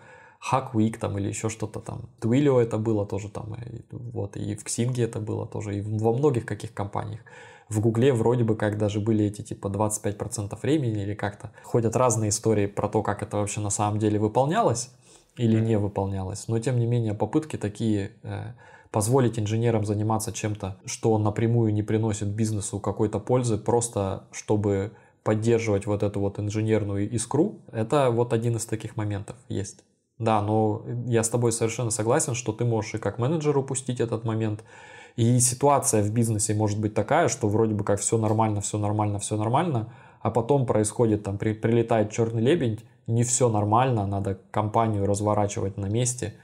Hack 0.52 0.71
Week 0.73 0.97
там 0.97 1.17
или 1.17 1.28
еще 1.28 1.49
что-то 1.49 1.80
там. 1.80 2.10
Twilio 2.21 2.60
это 2.60 2.78
было 2.78 3.06
тоже 3.06 3.30
там, 3.30 3.56
и, 3.56 3.84
вот, 3.91 4.38
и 4.38 4.56
в 4.56 4.65
Xing 4.65 5.04
это 5.04 5.19
было 5.19 5.45
тоже, 5.45 5.78
и 5.78 5.82
во 5.82 6.13
многих 6.13 6.45
каких 6.45 6.73
компаниях. 6.73 7.21
В 7.67 7.82
Гугле 7.82 8.13
вроде 8.13 8.43
бы 8.43 8.56
как 8.56 8.78
даже 8.78 8.99
были 8.99 9.25
эти 9.25 9.43
типа 9.43 9.67
25% 9.67 10.58
времени 10.62 11.04
или 11.04 11.13
как-то. 11.13 11.52
Ходят 11.63 11.95
разные 11.95 12.30
истории 12.30 12.65
про 12.65 12.89
то, 12.89 13.04
как 13.04 13.21
это 13.21 13.38
вообще 13.38 13.62
на 13.62 13.69
самом 13.69 13.99
деле 13.99 14.17
выполнялось 14.17 14.91
или 15.38 15.60
не 15.60 15.78
выполнялось. 15.78 16.47
Но 16.47 16.58
тем 16.60 16.80
не 16.80 16.88
менее 16.88 17.13
попытки 17.13 17.58
такие 17.58 18.12
э, 18.23 18.54
позволить 18.91 19.38
инженерам 19.38 19.86
заниматься 19.86 20.32
чем-то, 20.32 20.78
что 20.86 21.17
напрямую 21.17 21.73
не 21.73 21.84
приносит 21.84 22.28
бизнесу 22.28 22.80
какой-то 22.80 23.19
пользы, 23.19 23.58
просто 23.58 24.23
чтобы 24.32 24.91
поддерживать 25.23 25.86
вот 25.86 26.02
эту 26.02 26.19
вот 26.19 26.39
инженерную 26.39 27.10
искру, 27.10 27.60
это 27.71 28.10
вот 28.10 28.34
один 28.34 28.56
из 28.56 28.65
таких 28.65 28.95
моментов 28.95 29.36
есть. 29.47 29.84
Да, 30.17 30.41
но 30.41 30.84
я 31.06 31.23
с 31.23 31.30
тобой 31.30 31.52
совершенно 31.52 31.91
согласен, 31.91 32.34
что 32.34 32.52
ты 32.52 32.65
можешь 32.65 32.95
и 32.95 32.97
как 32.97 33.19
менеджер 33.19 33.58
упустить 33.58 33.99
этот 33.99 34.25
момент, 34.25 34.63
и 35.15 35.39
ситуация 35.39 36.02
в 36.02 36.12
бизнесе 36.12 36.54
может 36.54 36.80
быть 36.80 36.93
такая, 36.93 37.28
что 37.28 37.47
вроде 37.47 37.73
бы 37.73 37.84
как 37.84 37.99
все 37.99 38.17
нормально, 38.17 38.62
все 38.62 38.78
нормально, 38.78 39.19
все 39.19 39.38
нормально, 39.38 39.93
а 40.21 40.32
потом 40.32 40.65
происходит, 40.65 41.23
там 41.23 41.38
при, 41.38 41.54
прилетает 41.54 42.12
черный 42.12 42.41
лебедь, 42.41 42.84
не 43.08 43.23
все 43.23 43.49
нормально, 43.49 44.06
надо 44.08 44.39
компанию 44.52 45.06
разворачивать 45.06 45.78
на 45.78 45.86
месте– 45.86 46.34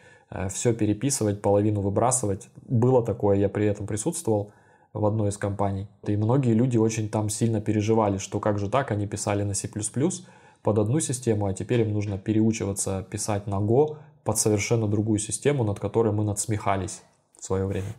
все 0.50 0.74
переписывать, 0.74 1.42
половину 1.42 1.82
выбрасывать. 1.82 2.50
Было 2.68 3.04
такое, 3.04 3.38
я 3.38 3.50
при 3.50 3.66
этом 3.66 3.88
присутствовал 3.88 4.52
в 4.94 5.06
одной 5.06 5.30
из 5.30 5.38
компаний. 5.38 5.88
И 6.08 6.16
многие 6.16 6.54
люди 6.54 6.78
очень 6.78 7.10
там 7.10 7.30
сильно 7.30 7.62
переживали, 7.62 8.18
что 8.18 8.40
как 8.40 8.60
же 8.60 8.70
так, 8.70 8.92
они 8.92 9.08
писали 9.08 9.44
на 9.44 9.54
C++ 9.54 9.70
под 10.64 10.80
одну 10.80 11.00
систему, 11.00 11.46
а 11.46 11.54
теперь 11.54 11.82
им 11.82 11.94
нужно 11.94 12.18
переучиваться 12.18 13.06
писать 13.10 13.46
на 13.46 13.56
Go 13.56 13.98
под 14.24 14.38
совершенно 14.38 14.88
другую 14.88 15.20
систему, 15.20 15.64
над 15.64 15.80
которой 15.80 16.12
мы 16.12 16.24
надсмехались 16.24 17.04
в 17.40 17.44
свое 17.46 17.66
время. 17.66 17.94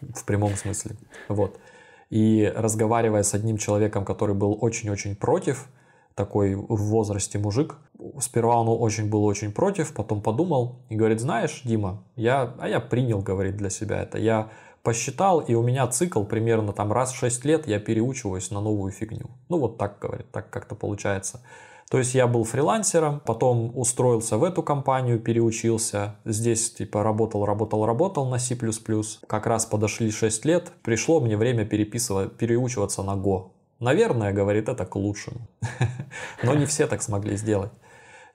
В 0.00 0.24
прямом 0.24 0.54
смысле. 0.54 0.96
Вот. 1.28 1.58
И 2.10 2.52
разговаривая 2.54 3.22
с 3.22 3.34
одним 3.34 3.56
человеком, 3.56 4.04
который 4.04 4.34
был 4.34 4.56
очень-очень 4.60 5.16
против, 5.16 5.68
такой 6.16 6.54
в 6.54 6.76
возрасте 6.76 7.38
мужик. 7.38 7.76
Сперва 8.18 8.60
он 8.60 8.68
очень 8.68 9.08
был 9.08 9.24
очень 9.24 9.52
против, 9.52 9.94
потом 9.94 10.20
подумал 10.22 10.80
и 10.88 10.96
говорит, 10.96 11.20
знаешь, 11.20 11.62
Дима, 11.64 12.02
я, 12.16 12.54
а 12.58 12.68
я 12.68 12.80
принял, 12.80 13.20
говорит, 13.20 13.56
для 13.56 13.70
себя 13.70 14.02
это. 14.02 14.18
Я 14.18 14.50
посчитал, 14.82 15.40
и 15.40 15.54
у 15.54 15.62
меня 15.62 15.86
цикл 15.86 16.24
примерно 16.24 16.72
там 16.72 16.92
раз 16.92 17.12
в 17.12 17.16
6 17.16 17.44
лет 17.44 17.68
я 17.68 17.78
переучиваюсь 17.78 18.50
на 18.50 18.60
новую 18.60 18.92
фигню. 18.92 19.30
Ну 19.48 19.58
вот 19.58 19.78
так, 19.78 19.98
говорит, 20.00 20.30
так 20.32 20.50
как-то 20.50 20.74
получается. 20.74 21.40
То 21.90 21.98
есть 21.98 22.14
я 22.14 22.26
был 22.26 22.44
фрилансером, 22.44 23.20
потом 23.20 23.70
устроился 23.76 24.38
в 24.38 24.44
эту 24.44 24.62
компанию, 24.62 25.20
переучился. 25.20 26.16
Здесь 26.24 26.72
типа 26.72 27.02
работал, 27.02 27.44
работал, 27.44 27.86
работал 27.86 28.26
на 28.26 28.38
C++. 28.38 28.56
Как 29.26 29.46
раз 29.46 29.66
подошли 29.66 30.10
6 30.10 30.44
лет, 30.46 30.72
пришло 30.82 31.20
мне 31.20 31.36
время 31.36 31.64
переписывать, 31.64 32.36
переучиваться 32.36 33.02
на 33.02 33.14
Go. 33.16 33.50
Наверное, 33.80 34.32
говорит, 34.32 34.68
это 34.68 34.86
к 34.86 34.96
лучшему. 34.96 35.48
Но 36.42 36.54
не 36.54 36.66
все 36.66 36.86
так 36.86 37.02
смогли 37.02 37.36
сделать. 37.36 37.72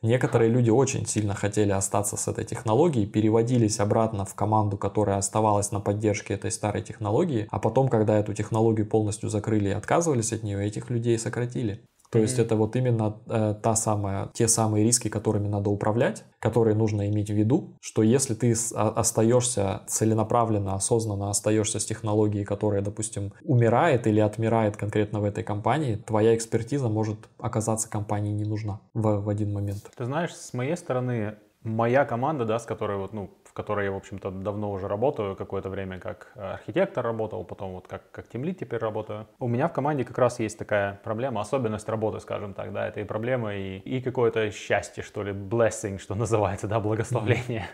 Некоторые 0.03 0.49
люди 0.49 0.71
очень 0.71 1.05
сильно 1.05 1.35
хотели 1.35 1.71
остаться 1.71 2.17
с 2.17 2.27
этой 2.27 2.43
технологией, 2.43 3.05
переводились 3.05 3.79
обратно 3.79 4.25
в 4.25 4.33
команду, 4.33 4.75
которая 4.75 5.17
оставалась 5.17 5.71
на 5.71 5.79
поддержке 5.79 6.33
этой 6.33 6.51
старой 6.51 6.81
технологии, 6.81 7.47
а 7.51 7.59
потом, 7.59 7.87
когда 7.87 8.17
эту 8.17 8.33
технологию 8.33 8.87
полностью 8.87 9.29
закрыли 9.29 9.69
и 9.69 9.73
отказывались 9.73 10.33
от 10.33 10.41
нее, 10.41 10.65
этих 10.65 10.89
людей 10.89 11.19
сократили. 11.19 11.83
То 12.11 12.19
есть 12.19 12.39
это 12.39 12.55
вот 12.55 12.75
именно 12.75 13.21
э, 13.27 13.55
та 13.61 13.75
самая, 13.75 14.29
те 14.33 14.47
самые 14.47 14.83
риски, 14.83 15.07
которыми 15.07 15.47
надо 15.47 15.69
управлять, 15.69 16.25
которые 16.39 16.75
нужно 16.75 17.07
иметь 17.07 17.29
в 17.29 17.33
виду, 17.33 17.77
что 17.79 18.03
если 18.03 18.33
ты 18.33 18.53
остаешься 18.75 19.83
целенаправленно, 19.87 20.75
осознанно 20.75 21.29
остаешься 21.29 21.79
с 21.79 21.85
технологией, 21.85 22.43
которая, 22.43 22.81
допустим, 22.81 23.31
умирает 23.43 24.07
или 24.07 24.19
отмирает 24.19 24.75
конкретно 24.75 25.21
в 25.21 25.23
этой 25.23 25.43
компании, 25.43 25.95
твоя 25.95 26.35
экспертиза 26.35 26.89
может 26.89 27.29
оказаться 27.39 27.89
компании 27.89 28.33
не 28.33 28.43
нужна 28.43 28.81
в, 28.93 29.21
в 29.21 29.29
один 29.29 29.53
момент. 29.53 29.89
Ты 29.95 30.05
знаешь, 30.05 30.35
с 30.35 30.53
моей 30.53 30.75
стороны, 30.75 31.37
моя 31.63 32.05
команда, 32.05 32.45
да, 32.45 32.59
с 32.59 32.65
которой 32.65 32.97
вот, 32.97 33.13
ну, 33.13 33.29
в 33.51 33.53
которой 33.53 33.85
я, 33.85 33.91
в 33.91 33.97
общем-то, 33.97 34.31
давно 34.31 34.71
уже 34.71 34.87
работаю, 34.87 35.35
какое-то 35.35 35.69
время 35.69 35.99
как 35.99 36.31
э, 36.35 36.53
архитектор 36.53 37.03
работал, 37.03 37.43
потом 37.43 37.73
вот 37.73 37.85
как, 37.85 38.09
как 38.11 38.29
тимлит 38.29 38.57
теперь 38.59 38.79
работаю. 38.79 39.27
У 39.39 39.49
меня 39.49 39.67
в 39.67 39.73
команде 39.73 40.05
как 40.05 40.17
раз 40.17 40.39
есть 40.39 40.57
такая 40.57 41.01
проблема, 41.03 41.41
особенность 41.41 41.89
работы, 41.89 42.21
скажем 42.21 42.53
так, 42.53 42.71
да, 42.71 42.87
это 42.87 43.01
и 43.01 43.03
проблема, 43.03 43.53
и, 43.53 43.79
и 43.79 44.01
какое-то 44.01 44.51
счастье, 44.51 45.03
что 45.03 45.23
ли, 45.23 45.33
blessing, 45.33 45.99
что 45.99 46.15
называется, 46.15 46.67
да, 46.67 46.79
благословление. 46.79 47.67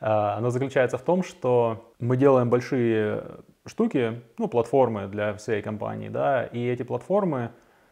Mm-hmm. 0.00 0.36
Оно 0.36 0.50
заключается 0.50 0.98
в 0.98 1.02
том, 1.02 1.22
что 1.22 1.94
мы 1.98 2.18
делаем 2.18 2.50
большие 2.50 3.24
штуки, 3.64 4.20
ну, 4.36 4.46
платформы 4.46 5.08
для 5.08 5.32
всей 5.34 5.62
компании, 5.62 6.10
да, 6.10 6.44
и 6.44 6.68
эти 6.68 6.82
платформы, 6.82 7.50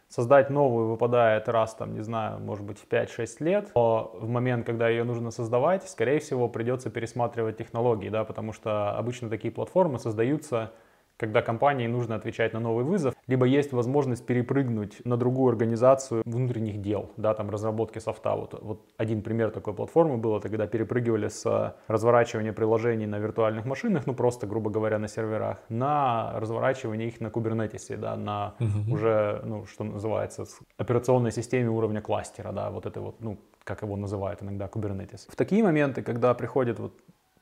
Создать 0.08 0.50
новую 0.50 0.88
выпадает 0.88 1.48
раз, 1.48 1.74
там, 1.74 1.94
не 1.94 2.02
знаю, 2.02 2.38
может 2.38 2.64
быть, 2.64 2.78
в 2.78 2.86
5-6 2.86 3.36
лет. 3.40 3.72
Но 3.74 4.12
в 4.14 4.28
момент, 4.28 4.64
когда 4.64 4.88
ее 4.88 5.02
нужно 5.02 5.30
создавать, 5.32 5.88
скорее 5.88 6.20
всего, 6.20 6.48
придется 6.48 6.90
пересматривать 6.90 7.56
технологии, 7.56 8.08
да, 8.08 8.24
потому 8.24 8.52
что 8.52 8.96
обычно 8.96 9.28
такие 9.28 9.52
платформы 9.52 9.98
создаются 9.98 10.72
когда 11.16 11.42
компании 11.42 11.86
нужно 11.86 12.14
отвечать 12.14 12.52
на 12.52 12.60
новый 12.60 12.84
вызов, 12.84 13.14
либо 13.26 13.46
есть 13.46 13.72
возможность 13.72 14.26
перепрыгнуть 14.26 15.04
на 15.04 15.16
другую 15.16 15.50
организацию 15.50 16.22
внутренних 16.24 16.80
дел, 16.80 17.10
да, 17.16 17.34
там 17.34 17.50
разработки 17.50 17.98
софта. 17.98 18.36
Вот, 18.36 18.58
вот 18.60 18.84
один 18.96 19.22
пример 19.22 19.50
такой 19.50 19.74
платформы 19.74 20.16
был, 20.16 20.36
это 20.36 20.48
когда 20.48 20.66
перепрыгивали 20.66 21.28
с 21.28 21.76
разворачивания 21.88 22.52
приложений 22.52 23.06
на 23.06 23.18
виртуальных 23.18 23.64
машинах, 23.64 24.06
ну 24.06 24.14
просто, 24.14 24.46
грубо 24.46 24.70
говоря, 24.70 24.98
на 24.98 25.08
серверах, 25.08 25.58
на 25.68 26.32
разворачивание 26.38 27.08
их 27.08 27.20
на 27.20 27.30
кубернетисе, 27.30 27.96
да, 27.96 28.16
на 28.16 28.54
uh-huh. 28.58 28.92
уже, 28.92 29.42
ну, 29.44 29.66
что 29.66 29.84
называется, 29.84 30.44
операционной 30.76 31.32
системе 31.32 31.70
уровня 31.70 32.00
кластера, 32.00 32.52
да, 32.52 32.70
вот 32.70 32.86
это 32.86 33.00
вот, 33.00 33.20
ну, 33.20 33.38
как 33.64 33.82
его 33.82 33.96
называют 33.96 34.42
иногда, 34.42 34.66
Kubernetes. 34.66 35.26
В 35.28 35.34
такие 35.34 35.62
моменты, 35.64 36.02
когда 36.02 36.32
приходит 36.34 36.78
вот 36.78 36.92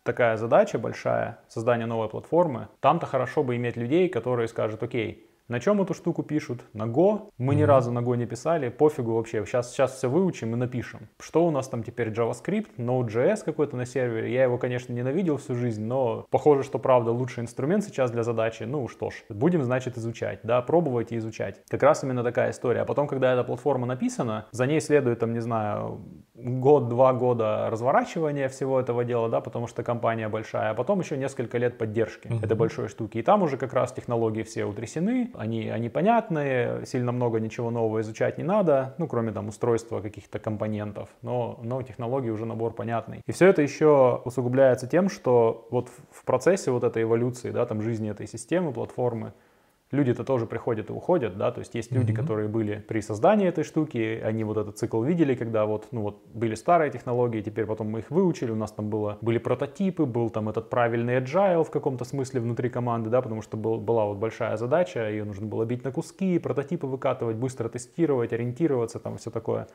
такая 0.04 0.36
задача 0.36 0.78
большая, 0.78 1.40
создание 1.48 1.86
новой 1.86 2.08
платформы, 2.08 2.68
там-то 2.80 3.06
хорошо 3.06 3.42
бы 3.42 3.56
иметь 3.56 3.76
людей, 3.76 4.08
которые 4.08 4.46
скажут, 4.46 4.82
окей, 4.82 5.28
на 5.46 5.60
чем 5.60 5.82
эту 5.82 5.92
штуку 5.92 6.22
пишут? 6.22 6.64
На 6.72 6.84
Go. 6.84 7.28
Мы 7.36 7.52
mm-hmm. 7.52 7.56
ни 7.56 7.62
разу 7.64 7.92
на 7.92 7.98
Go 7.98 8.16
не 8.16 8.24
писали, 8.24 8.70
пофигу 8.70 9.12
вообще. 9.12 9.44
Сейчас, 9.44 9.70
сейчас 9.72 9.94
все 9.94 10.08
выучим 10.08 10.54
и 10.54 10.56
напишем. 10.56 11.10
Что 11.20 11.46
у 11.46 11.50
нас 11.50 11.68
там 11.68 11.82
теперь 11.82 12.08
JavaScript, 12.08 12.76
Node.js 12.78 13.44
какой-то 13.44 13.76
на 13.76 13.84
сервере. 13.84 14.32
Я 14.32 14.44
его, 14.44 14.56
конечно, 14.56 14.94
ненавидел 14.94 15.36
всю 15.36 15.54
жизнь, 15.54 15.84
но 15.84 16.26
похоже, 16.30 16.62
что 16.62 16.78
правда 16.78 17.10
лучший 17.10 17.42
инструмент 17.42 17.84
сейчас 17.84 18.10
для 18.10 18.22
задачи. 18.22 18.62
Ну 18.62 18.88
что 18.88 19.10
ж, 19.10 19.22
будем, 19.28 19.62
значит, 19.64 19.98
изучать. 19.98 20.40
Да, 20.44 20.62
пробовать 20.62 21.12
и 21.12 21.18
изучать. 21.18 21.62
Как 21.68 21.82
раз 21.82 22.02
именно 22.04 22.22
такая 22.22 22.50
история. 22.50 22.80
А 22.80 22.84
потом, 22.86 23.06
когда 23.06 23.34
эта 23.34 23.44
платформа 23.44 23.86
написана, 23.86 24.46
за 24.50 24.66
ней 24.66 24.80
следует, 24.80 25.18
там, 25.18 25.34
не 25.34 25.40
знаю, 25.40 26.00
год-два 26.35 27.12
года 27.12 27.68
разворачивания 27.70 28.49
всего 28.49 28.81
этого 28.81 29.05
дела, 29.05 29.29
да, 29.29 29.40
потому 29.40 29.68
что 29.68 29.85
компания 29.85 30.29
большая, 30.29 30.70
а 30.70 30.75
потом 30.75 31.01
еще 31.01 31.16
несколько 31.16 31.59
лет 31.59 31.79
поддержки 31.79 32.27
mm-hmm. 32.27 32.44
этой 32.44 32.57
большой 32.57 32.88
штуки. 32.88 33.18
И 33.18 33.23
там 33.23 33.42
уже 33.42 33.57
как 33.57 33.73
раз 33.73 33.92
технологии 33.92 34.42
все 34.42 34.64
утрясены, 34.64 35.31
они, 35.35 35.68
они 35.68 35.88
понятные, 35.88 36.85
сильно 36.87 37.12
много 37.12 37.38
ничего 37.38 37.70
нового 37.70 38.01
изучать 38.01 38.37
не 38.38 38.44
надо, 38.44 38.94
ну, 38.99 39.07
кроме 39.07 39.31
там 39.31 39.49
устройства 39.49 40.01
каких-то 40.01 40.40
компонентов, 40.40 41.09
но, 41.23 41.59
но 41.62 41.83
технологии 41.83 42.31
уже 42.31 42.47
набор 42.47 42.73
понятный. 42.73 43.23
И 43.27 43.33
все 43.33 43.47
это 43.47 43.62
еще 43.62 44.20
усугубляется 44.25 44.88
тем, 44.88 45.09
что 45.09 45.68
вот 45.70 45.88
в 46.11 46.25
процессе 46.25 46.73
вот 46.73 46.83
этой 46.83 47.05
эволюции, 47.05 47.51
да, 47.51 47.64
там 47.64 47.81
жизни 47.81 48.11
этой 48.11 48.27
системы, 48.27 48.73
платформы, 48.73 49.33
люди-то 49.94 50.24
тоже 50.24 50.46
приходят 50.46 50.90
и 50.90 50.92
уходят, 50.92 51.37
да, 51.37 51.50
то 51.50 51.61
есть 51.61 51.74
есть 51.74 51.92
люди, 51.92 52.12
mm-hmm. 52.12 52.16
которые 52.16 52.48
были 52.48 52.85
при 52.87 53.00
создании 53.00 53.48
этой 53.48 53.64
штуки, 53.64 54.20
они 54.22 54.44
вот 54.44 54.57
этот 54.57 54.78
цикл 54.78 55.02
видели, 55.02 55.35
когда 55.35 55.64
вот, 55.64 55.88
ну 55.92 56.02
вот, 56.02 56.22
были 56.35 56.54
старые 56.54 56.90
технологии, 56.90 57.40
теперь 57.40 57.66
потом 57.66 57.88
мы 57.88 58.00
их 58.00 58.11
выучили, 58.11 58.50
у 58.50 58.57
нас 58.57 58.72
там 58.72 58.90
было, 58.90 59.18
были 59.22 59.38
прототипы, 59.38 60.04
был 60.04 60.30
там 60.30 60.48
этот 60.48 60.68
правильный 60.70 61.18
agile 61.18 61.64
в 61.64 61.70
каком-то 61.70 62.04
смысле 62.04 62.40
внутри 62.40 62.68
команды, 62.68 63.11
да, 63.11 63.22
потому 63.22 63.42
что 63.42 63.57
был, 63.57 63.78
была 63.78 64.04
вот 64.04 64.18
большая 64.18 64.57
задача, 64.57 65.09
ее 65.09 65.24
нужно 65.24 65.46
было 65.46 65.64
бить 65.64 65.85
на 65.85 65.92
куски, 65.92 66.38
прототипы 66.38 66.87
выкатывать, 66.87 67.37
быстро 67.37 67.68
тестировать, 67.68 68.33
ориентироваться, 68.33 68.98
там 68.98 69.16
все 69.16 69.30
такое. 69.30 69.66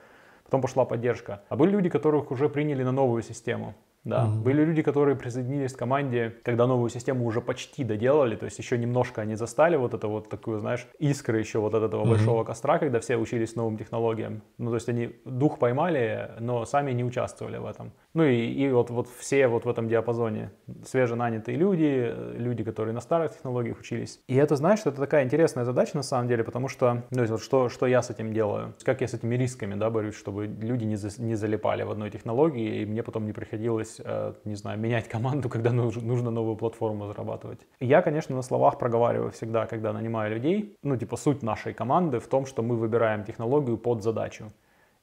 Потом 0.43 0.62
пошла 0.62 0.86
поддержка. 0.86 1.43
А 1.49 1.55
были 1.55 1.69
люди, 1.71 1.89
которых 1.89 2.32
уже 2.32 2.49
приняли 2.49 2.84
на 2.84 2.91
новую 2.91 3.21
систему. 3.21 3.75
Да, 4.05 4.25
mm-hmm. 4.25 4.41
были 4.41 4.63
люди, 4.63 4.81
которые 4.81 5.17
присоединились 5.17 5.73
к 5.73 5.77
команде, 5.77 6.33
когда 6.43 6.67
новую 6.67 6.89
систему 6.89 7.25
уже 7.25 7.41
почти 7.41 7.83
доделали, 7.83 8.38
то 8.38 8.45
есть 8.45 8.57
еще 8.57 8.77
немножко 8.77 9.21
они 9.21 9.35
застали 9.35 9.75
вот 9.75 9.93
это 9.93 10.07
вот 10.07 10.29
такую, 10.29 10.59
знаешь, 10.59 10.88
искры 10.99 11.39
еще 11.39 11.59
вот 11.59 11.75
от 11.75 11.83
этого 11.83 12.05
mm-hmm. 12.05 12.09
большого 12.09 12.43
костра, 12.45 12.79
когда 12.79 13.01
все 13.01 13.17
учились 13.17 13.55
новым 13.55 13.77
технологиям. 13.77 14.41
Ну, 14.57 14.69
то 14.69 14.75
есть 14.75 14.88
они 14.88 15.15
дух 15.25 15.59
поймали, 15.59 16.31
но 16.39 16.65
сами 16.65 16.93
не 16.93 17.03
участвовали 17.03 17.57
в 17.57 17.65
этом. 17.65 17.91
Ну 18.13 18.24
и, 18.24 18.48
и 18.48 18.69
вот, 18.72 18.89
вот 18.89 19.08
все 19.08 19.48
вот 19.48 19.65
в 19.65 19.69
этом 19.69 19.88
диапазоне. 19.88 20.52
Свеженанятые 20.84 21.58
люди, 21.58 22.13
люди, 22.36 22.63
которые 22.63 22.93
на 22.93 23.02
старых 23.02 23.34
технологиях 23.34 23.80
учились. 23.80 24.19
И 24.28 24.36
это, 24.36 24.56
знаешь, 24.56 24.80
это 24.82 24.93
такая 24.93 25.24
интересная 25.24 25.63
задача 25.63 25.95
на 25.95 26.04
самом 26.04 26.28
деле, 26.28 26.43
потому 26.43 26.67
что, 26.67 27.04
ну, 27.12 27.26
вот 27.26 27.41
что, 27.41 27.69
что 27.69 27.86
я 27.86 28.02
с 28.02 28.10
этим 28.10 28.34
делаю, 28.34 28.74
как 28.84 29.02
я 29.02 29.08
с 29.08 29.13
этими 29.13 29.36
рисками, 29.36 29.76
да, 29.76 29.89
борюсь, 29.89 30.15
чтобы 30.15 30.48
люди 30.48 30.86
не, 30.86 30.95
за, 30.95 31.22
не 31.22 31.36
залипали 31.36 31.84
в 31.84 31.91
одной 31.91 32.10
технологии, 32.10 32.82
и 32.82 32.86
мне 32.86 33.04
потом 33.04 33.26
не 33.26 33.34
приходилось, 33.34 34.02
э, 34.04 34.34
не 34.43 34.56
знаю, 34.56 34.80
менять 34.80 35.08
команду, 35.10 35.50
когда 35.50 35.72
нужно, 35.72 36.02
нужно 36.02 36.32
новую 36.32 36.56
платформу 36.56 37.08
зарабатывать. 37.08 37.60
Я, 37.80 38.02
конечно, 38.02 38.36
на 38.36 38.41
словах 38.41 38.80
проговариваю 38.80 39.32
всегда, 39.32 39.67
когда 39.67 39.93
нанимаю 39.93 40.34
людей, 40.34 40.76
ну, 40.82 40.98
типа, 40.98 41.15
суть 41.15 41.43
нашей 41.43 41.74
команды 41.74 42.19
в 42.19 42.28
том, 42.28 42.45
что 42.45 42.63
мы 42.63 42.76
выбираем 42.76 43.24
технологию 43.24 43.78
под 43.78 44.02
задачу. 44.02 44.52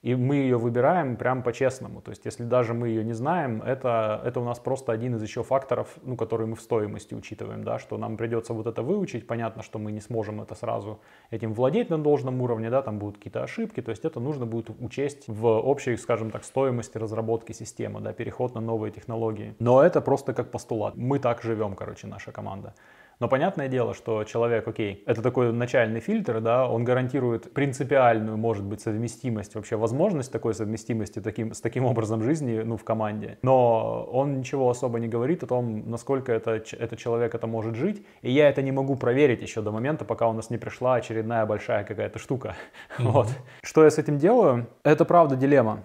И 0.06 0.14
мы 0.14 0.36
ее 0.36 0.56
выбираем 0.56 1.16
прям 1.16 1.42
по-честному. 1.42 2.00
То 2.00 2.10
есть, 2.10 2.24
если 2.26 2.44
даже 2.44 2.74
мы 2.74 2.90
ее 2.90 3.02
не 3.02 3.12
знаем, 3.12 3.60
это, 3.60 4.22
это 4.24 4.38
у 4.38 4.44
нас 4.44 4.60
просто 4.60 4.92
один 4.92 5.16
из 5.16 5.22
еще 5.22 5.42
факторов, 5.42 5.88
ну, 6.04 6.16
который 6.16 6.46
мы 6.46 6.54
в 6.54 6.60
стоимости 6.60 7.12
учитываем, 7.14 7.64
да, 7.64 7.80
что 7.80 7.98
нам 7.98 8.16
придется 8.16 8.52
вот 8.52 8.68
это 8.68 8.82
выучить. 8.84 9.26
Понятно, 9.26 9.64
что 9.64 9.80
мы 9.80 9.90
не 9.90 10.00
сможем 10.00 10.40
это 10.40 10.54
сразу 10.54 11.00
этим 11.32 11.54
владеть 11.54 11.90
на 11.90 11.98
должном 11.98 12.40
уровне, 12.40 12.70
да, 12.70 12.82
там 12.82 13.00
будут 13.00 13.16
какие-то 13.16 13.42
ошибки. 13.42 13.82
То 13.82 13.90
есть, 13.90 14.04
это 14.04 14.20
нужно 14.20 14.46
будет 14.46 14.70
учесть 14.80 15.24
в 15.26 15.44
общей, 15.46 15.96
скажем 15.96 16.30
так, 16.30 16.44
стоимости 16.44 16.98
разработки 16.98 17.52
системы, 17.52 18.00
да, 18.00 18.12
переход 18.12 18.54
на 18.54 18.60
новые 18.60 18.92
технологии. 18.92 19.56
Но 19.58 19.82
это 19.82 20.00
просто 20.00 20.34
как 20.34 20.52
постулат. 20.52 20.94
Мы 20.96 21.18
так 21.18 21.42
живем, 21.42 21.74
короче, 21.74 22.06
наша 22.06 22.30
команда. 22.30 22.74
Но 23.18 23.28
понятное 23.28 23.68
дело, 23.68 23.94
что 23.94 24.24
человек, 24.24 24.68
окей, 24.68 25.02
это 25.06 25.22
такой 25.22 25.50
начальный 25.52 26.00
фильтр, 26.00 26.40
да, 26.40 26.68
он 26.68 26.84
гарантирует 26.84 27.52
принципиальную, 27.54 28.36
может 28.36 28.64
быть, 28.64 28.82
совместимость, 28.82 29.54
вообще 29.54 29.76
возможность 29.76 30.30
такой 30.30 30.52
совместимости 30.52 31.20
таким, 31.20 31.54
с 31.54 31.60
таким 31.62 31.86
образом 31.86 32.22
жизни, 32.22 32.60
ну, 32.62 32.76
в 32.76 32.84
команде. 32.84 33.38
Но 33.40 34.04
он 34.12 34.38
ничего 34.38 34.68
особо 34.68 34.98
не 34.98 35.08
говорит 35.08 35.42
о 35.42 35.46
том, 35.46 35.88
насколько 35.88 36.30
это, 36.30 36.62
этот 36.72 36.98
человек 36.98 37.34
это 37.34 37.46
может 37.46 37.74
жить. 37.74 38.04
И 38.20 38.30
я 38.30 38.50
это 38.50 38.60
не 38.60 38.72
могу 38.72 38.96
проверить 38.96 39.40
еще 39.40 39.62
до 39.62 39.72
момента, 39.72 40.04
пока 40.04 40.28
у 40.28 40.34
нас 40.34 40.50
не 40.50 40.58
пришла 40.58 40.96
очередная 40.96 41.46
большая 41.46 41.84
какая-то 41.84 42.18
штука. 42.18 42.54
Mm-hmm. 42.98 43.12
Вот. 43.16 43.28
Что 43.62 43.84
я 43.84 43.90
с 43.90 43.96
этим 43.96 44.18
делаю? 44.18 44.66
Это 44.82 45.06
правда 45.06 45.36
дилемма. 45.36 45.84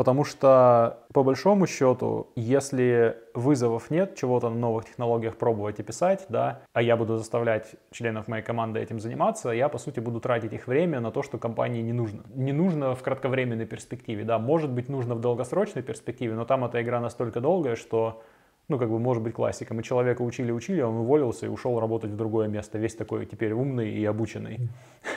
Потому 0.00 0.24
что, 0.24 1.00
по 1.12 1.22
большому 1.22 1.66
счету, 1.66 2.28
если 2.34 3.18
вызовов 3.34 3.90
нет, 3.90 4.16
чего-то 4.16 4.48
на 4.48 4.56
новых 4.56 4.86
технологиях 4.86 5.36
пробовать 5.36 5.78
и 5.78 5.82
писать, 5.82 6.24
да, 6.30 6.62
а 6.72 6.80
я 6.80 6.96
буду 6.96 7.18
заставлять 7.18 7.74
членов 7.90 8.26
моей 8.26 8.42
команды 8.42 8.80
этим 8.80 8.98
заниматься, 8.98 9.50
я, 9.50 9.68
по 9.68 9.76
сути, 9.76 10.00
буду 10.00 10.18
тратить 10.18 10.54
их 10.54 10.68
время 10.68 11.00
на 11.00 11.10
то, 11.10 11.22
что 11.22 11.36
компании 11.36 11.82
не 11.82 11.92
нужно. 11.92 12.22
Не 12.34 12.52
нужно 12.52 12.94
в 12.94 13.02
кратковременной 13.02 13.66
перспективе, 13.66 14.24
да, 14.24 14.38
может 14.38 14.70
быть, 14.70 14.88
нужно 14.88 15.14
в 15.14 15.20
долгосрочной 15.20 15.82
перспективе, 15.82 16.32
но 16.32 16.46
там 16.46 16.64
эта 16.64 16.80
игра 16.80 16.98
настолько 16.98 17.42
долгая, 17.42 17.76
что 17.76 18.22
ну, 18.70 18.78
как 18.78 18.88
бы, 18.88 18.98
может 18.98 19.22
быть, 19.22 19.34
классика. 19.34 19.74
Мы 19.74 19.82
человека 19.82 20.22
учили-учили, 20.22 20.80
он 20.80 20.96
уволился 20.96 21.46
и 21.46 21.48
ушел 21.48 21.78
работать 21.80 22.12
в 22.12 22.16
другое 22.16 22.46
место, 22.48 22.78
весь 22.78 22.94
такой 22.94 23.26
теперь 23.26 23.52
умный 23.52 23.90
и 23.90 24.04
обученный. 24.04 24.68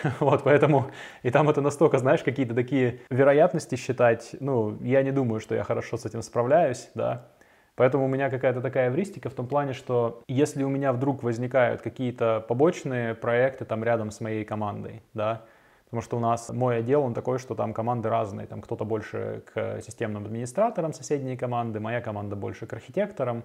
Вот, 0.20 0.44
поэтому, 0.44 0.88
и 1.22 1.30
там 1.30 1.50
это 1.50 1.62
настолько, 1.62 1.98
знаешь, 1.98 2.24
какие-то 2.24 2.56
такие 2.56 3.00
вероятности 3.10 3.76
считать, 3.76 4.36
ну, 4.40 4.78
я 4.82 5.04
не 5.04 5.12
думаю, 5.12 5.40
что 5.40 5.56
я 5.56 5.64
хорошо 5.64 5.98
с 5.98 6.06
этим 6.06 6.22
справляюсь, 6.22 6.90
да. 6.96 7.28
Поэтому 7.76 8.06
у 8.06 8.08
меня 8.08 8.30
какая-то 8.30 8.62
такая 8.62 8.90
эвристика 8.90 9.30
в 9.30 9.34
том 9.34 9.48
плане, 9.48 9.74
что 9.74 10.24
если 10.28 10.64
у 10.64 10.70
меня 10.70 10.94
вдруг 10.94 11.24
возникают 11.24 11.82
какие-то 11.82 12.44
побочные 12.48 13.16
проекты 13.16 13.66
там 13.66 13.84
рядом 13.84 14.12
с 14.12 14.20
моей 14.20 14.46
командой, 14.46 15.02
да, 15.14 15.44
Потому 15.94 16.06
что 16.06 16.18
у 16.18 16.20
нас 16.22 16.50
мой 16.50 16.78
отдел, 16.78 17.04
он 17.04 17.14
такой, 17.14 17.38
что 17.38 17.54
там 17.54 17.72
команды 17.72 18.10
разные. 18.10 18.48
Там 18.48 18.64
кто-то 18.64 18.84
больше 18.84 19.44
к 19.54 19.80
системным 19.80 20.26
администраторам, 20.26 20.92
соседние 20.92 21.38
команды, 21.38 21.80
моя 21.80 22.02
команда 22.02 22.36
больше 22.36 22.66
к 22.66 22.74
архитекторам. 22.74 23.44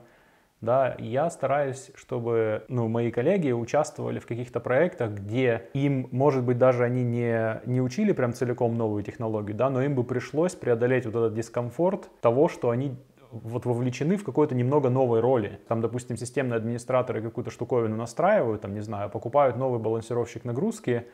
Да, 0.63 0.97
я 0.99 1.29
стараюсь, 1.29 1.91
чтобы 1.95 2.65
ну, 2.69 2.89
мои 2.89 3.11
коллеги 3.11 3.53
участвовали 3.53 4.19
в 4.19 4.27
каких-то 4.27 4.61
проектах, 4.61 5.11
где 5.11 5.69
им, 5.75 6.09
может 6.11 6.43
быть, 6.43 6.57
даже 6.57 6.85
они 6.85 7.05
не, 7.05 7.61
не 7.67 7.83
учили 7.83 8.13
прям 8.13 8.33
целиком 8.33 8.79
новую 8.79 9.03
технологию, 9.03 9.55
да, 9.55 9.69
но 9.69 9.83
им 9.83 9.95
бы 9.95 10.03
пришлось 10.03 10.55
преодолеть 10.55 11.05
вот 11.05 11.17
этот 11.17 11.35
дискомфорт 11.35 12.09
того, 12.23 12.49
что 12.49 12.71
они 12.71 12.97
вот 13.31 13.67
вовлечены 13.67 14.17
в 14.17 14.25
какой-то 14.25 14.55
немного 14.55 14.89
новой 14.89 15.21
роли. 15.21 15.61
Там, 15.69 15.83
допустим, 15.83 16.17
системные 16.17 16.57
администраторы 16.57 17.21
какую-то 17.21 17.51
штуковину 17.51 17.97
настраивают, 17.97 18.63
там, 18.63 18.73
не 18.73 18.81
знаю, 18.81 19.11
покупают 19.11 19.59
новый 19.59 19.79
балансировщик 19.79 20.47
нагрузки, 20.47 21.05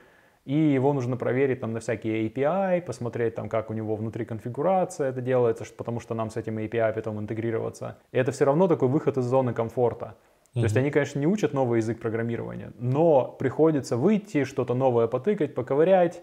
и 0.44 0.54
его 0.54 0.92
нужно 0.92 1.16
проверить 1.16 1.60
там 1.60 1.72
на 1.72 1.80
всякие 1.80 2.28
API, 2.28 2.82
посмотреть 2.82 3.34
там, 3.34 3.48
как 3.48 3.70
у 3.70 3.72
него 3.72 3.96
внутри 3.96 4.24
конфигурация 4.24 5.08
это 5.08 5.20
делается, 5.20 5.64
потому 5.76 6.00
что 6.00 6.14
нам 6.14 6.30
с 6.30 6.36
этим 6.36 6.58
API 6.58 6.92
потом 6.92 7.18
интегрироваться. 7.18 7.98
И 8.12 8.18
это 8.18 8.32
все 8.32 8.44
равно 8.44 8.68
такой 8.68 8.88
выход 8.88 9.16
из 9.16 9.24
зоны 9.24 9.54
комфорта. 9.54 10.16
Mm-hmm. 10.54 10.60
То 10.60 10.64
есть 10.64 10.76
они, 10.76 10.90
конечно, 10.90 11.18
не 11.18 11.26
учат 11.26 11.54
новый 11.54 11.78
язык 11.78 11.98
программирования, 11.98 12.72
но 12.78 13.34
приходится 13.38 13.96
выйти, 13.96 14.44
что-то 14.44 14.74
новое 14.74 15.06
потыкать, 15.06 15.54
поковырять, 15.54 16.22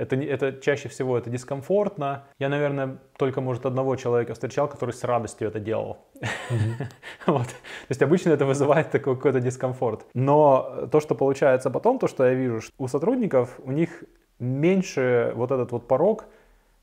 это, 0.00 0.16
это 0.16 0.52
чаще 0.60 0.88
всего 0.88 1.18
это 1.18 1.30
дискомфортно. 1.30 2.24
Я, 2.38 2.48
наверное, 2.48 2.98
только, 3.18 3.40
может, 3.40 3.66
одного 3.66 3.96
человека 3.96 4.32
встречал, 4.32 4.68
который 4.68 4.92
с 4.92 5.04
радостью 5.04 5.48
это 5.48 5.60
делал. 5.60 5.98
вот. 7.26 7.46
То 7.46 7.90
есть 7.90 8.02
обычно 8.02 8.30
это 8.30 8.46
вызывает 8.46 8.90
такой 8.90 9.16
какой-то 9.16 9.40
дискомфорт. 9.40 10.06
Но 10.14 10.88
то, 10.90 11.00
что 11.00 11.14
получается 11.14 11.70
потом, 11.70 11.98
то, 11.98 12.08
что 12.08 12.24
я 12.24 12.34
вижу, 12.34 12.60
что 12.62 12.72
у 12.78 12.88
сотрудников, 12.88 13.60
у 13.62 13.72
них 13.72 14.04
меньше 14.38 15.32
вот 15.36 15.50
этот 15.50 15.72
вот 15.72 15.86
порог– 15.86 16.24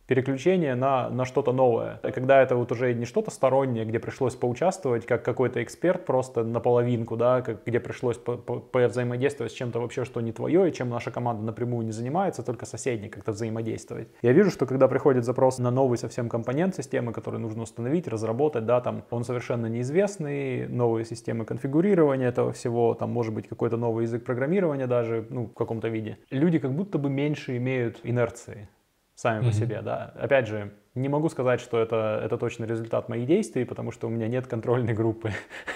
переключение 0.08 0.76
на, 0.76 1.10
на 1.10 1.26
что-то 1.26 1.52
новое. 1.52 2.00
Когда 2.02 2.42
это 2.42 2.56
вот 2.56 2.72
уже 2.72 2.94
не 2.94 3.06
что-то 3.06 3.30
стороннее, 3.30 3.86
где 3.86 4.00
пришлось 4.00 4.36
поучаствовать, 4.36 5.06
как 5.06 5.24
какой-то 5.24 5.62
эксперт 5.62 6.06
просто 6.06 6.44
наполовинку, 6.44 7.18
да, 7.18 7.42
как, 7.42 7.66
где 7.66 7.80
пришлось 7.80 8.18
по, 8.18 8.38
по, 8.38 8.60
по 8.60 8.88
взаимодействовать 8.88 9.52
с 9.52 9.56
чем-то 9.56 9.80
вообще, 9.80 10.06
что 10.06 10.22
не 10.22 10.32
твое, 10.32 10.70
и 10.70 10.74
чем 10.74 10.90
наша 10.90 11.12
команда 11.12 11.44
напрямую 11.44 11.86
не 11.86 11.92
занимается, 11.92 12.42
только 12.42 12.66
соседний 12.66 13.10
как-то 13.10 13.34
взаимодействовать. 13.34 14.08
Я 14.22 14.32
вижу, 14.32 14.50
что 14.50 14.66
когда 14.66 14.88
приходит 14.88 15.26
запрос 15.26 15.60
на 15.60 15.72
новый 15.72 15.98
совсем 15.98 16.30
компонент 16.30 16.76
системы, 16.76 17.12
который 17.12 17.40
нужно 17.40 17.64
установить, 17.64 18.08
разработать, 18.08 18.66
да, 18.66 18.80
там 18.80 19.04
он 19.10 19.26
совершенно 19.26 19.68
неизвестный, 19.68 20.68
новые 20.68 21.04
системы 21.06 21.44
конфигурирования 21.44 22.30
этого 22.30 22.54
всего, 22.54 22.94
там 22.94 23.12
может 23.12 23.34
быть 23.34 23.48
какой-то 23.50 23.76
новый 23.76 24.04
язык 24.04 24.24
программирования 24.24 24.88
даже, 24.88 25.28
ну, 25.30 25.48
в 25.48 25.54
каком-то 25.54 25.90
виде. 25.90 26.18
Люди 26.32 26.60
как 26.60 26.74
будто 26.74 26.98
бы 26.98 27.10
меньше 27.10 27.58
имеют 27.58 28.00
инерции 28.04 28.70
сами 29.18 29.42
mm-hmm. 29.42 29.48
по 29.48 29.52
себе, 29.52 29.82
да. 29.82 30.14
Опять 30.16 30.48
же, 30.48 30.72
не 30.94 31.10
могу 31.10 31.28
сказать, 31.30 31.60
что 31.60 31.80
это, 31.80 32.22
это 32.24 32.38
точно 32.38 32.66
результат 32.66 33.10
моих 33.10 33.26
действий, 33.26 33.66
потому 33.66 33.92
что 33.92 34.08
у 34.08 34.10
меня 34.10 34.28
нет 34.28 34.48
контрольной 34.48 34.94
группы 34.94 35.32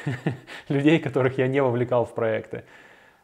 людей, 0.70 1.00
которых 1.00 1.40
я 1.40 1.48
не 1.48 1.62
вовлекал 1.62 2.06
в 2.06 2.14
проекты. 2.14 2.64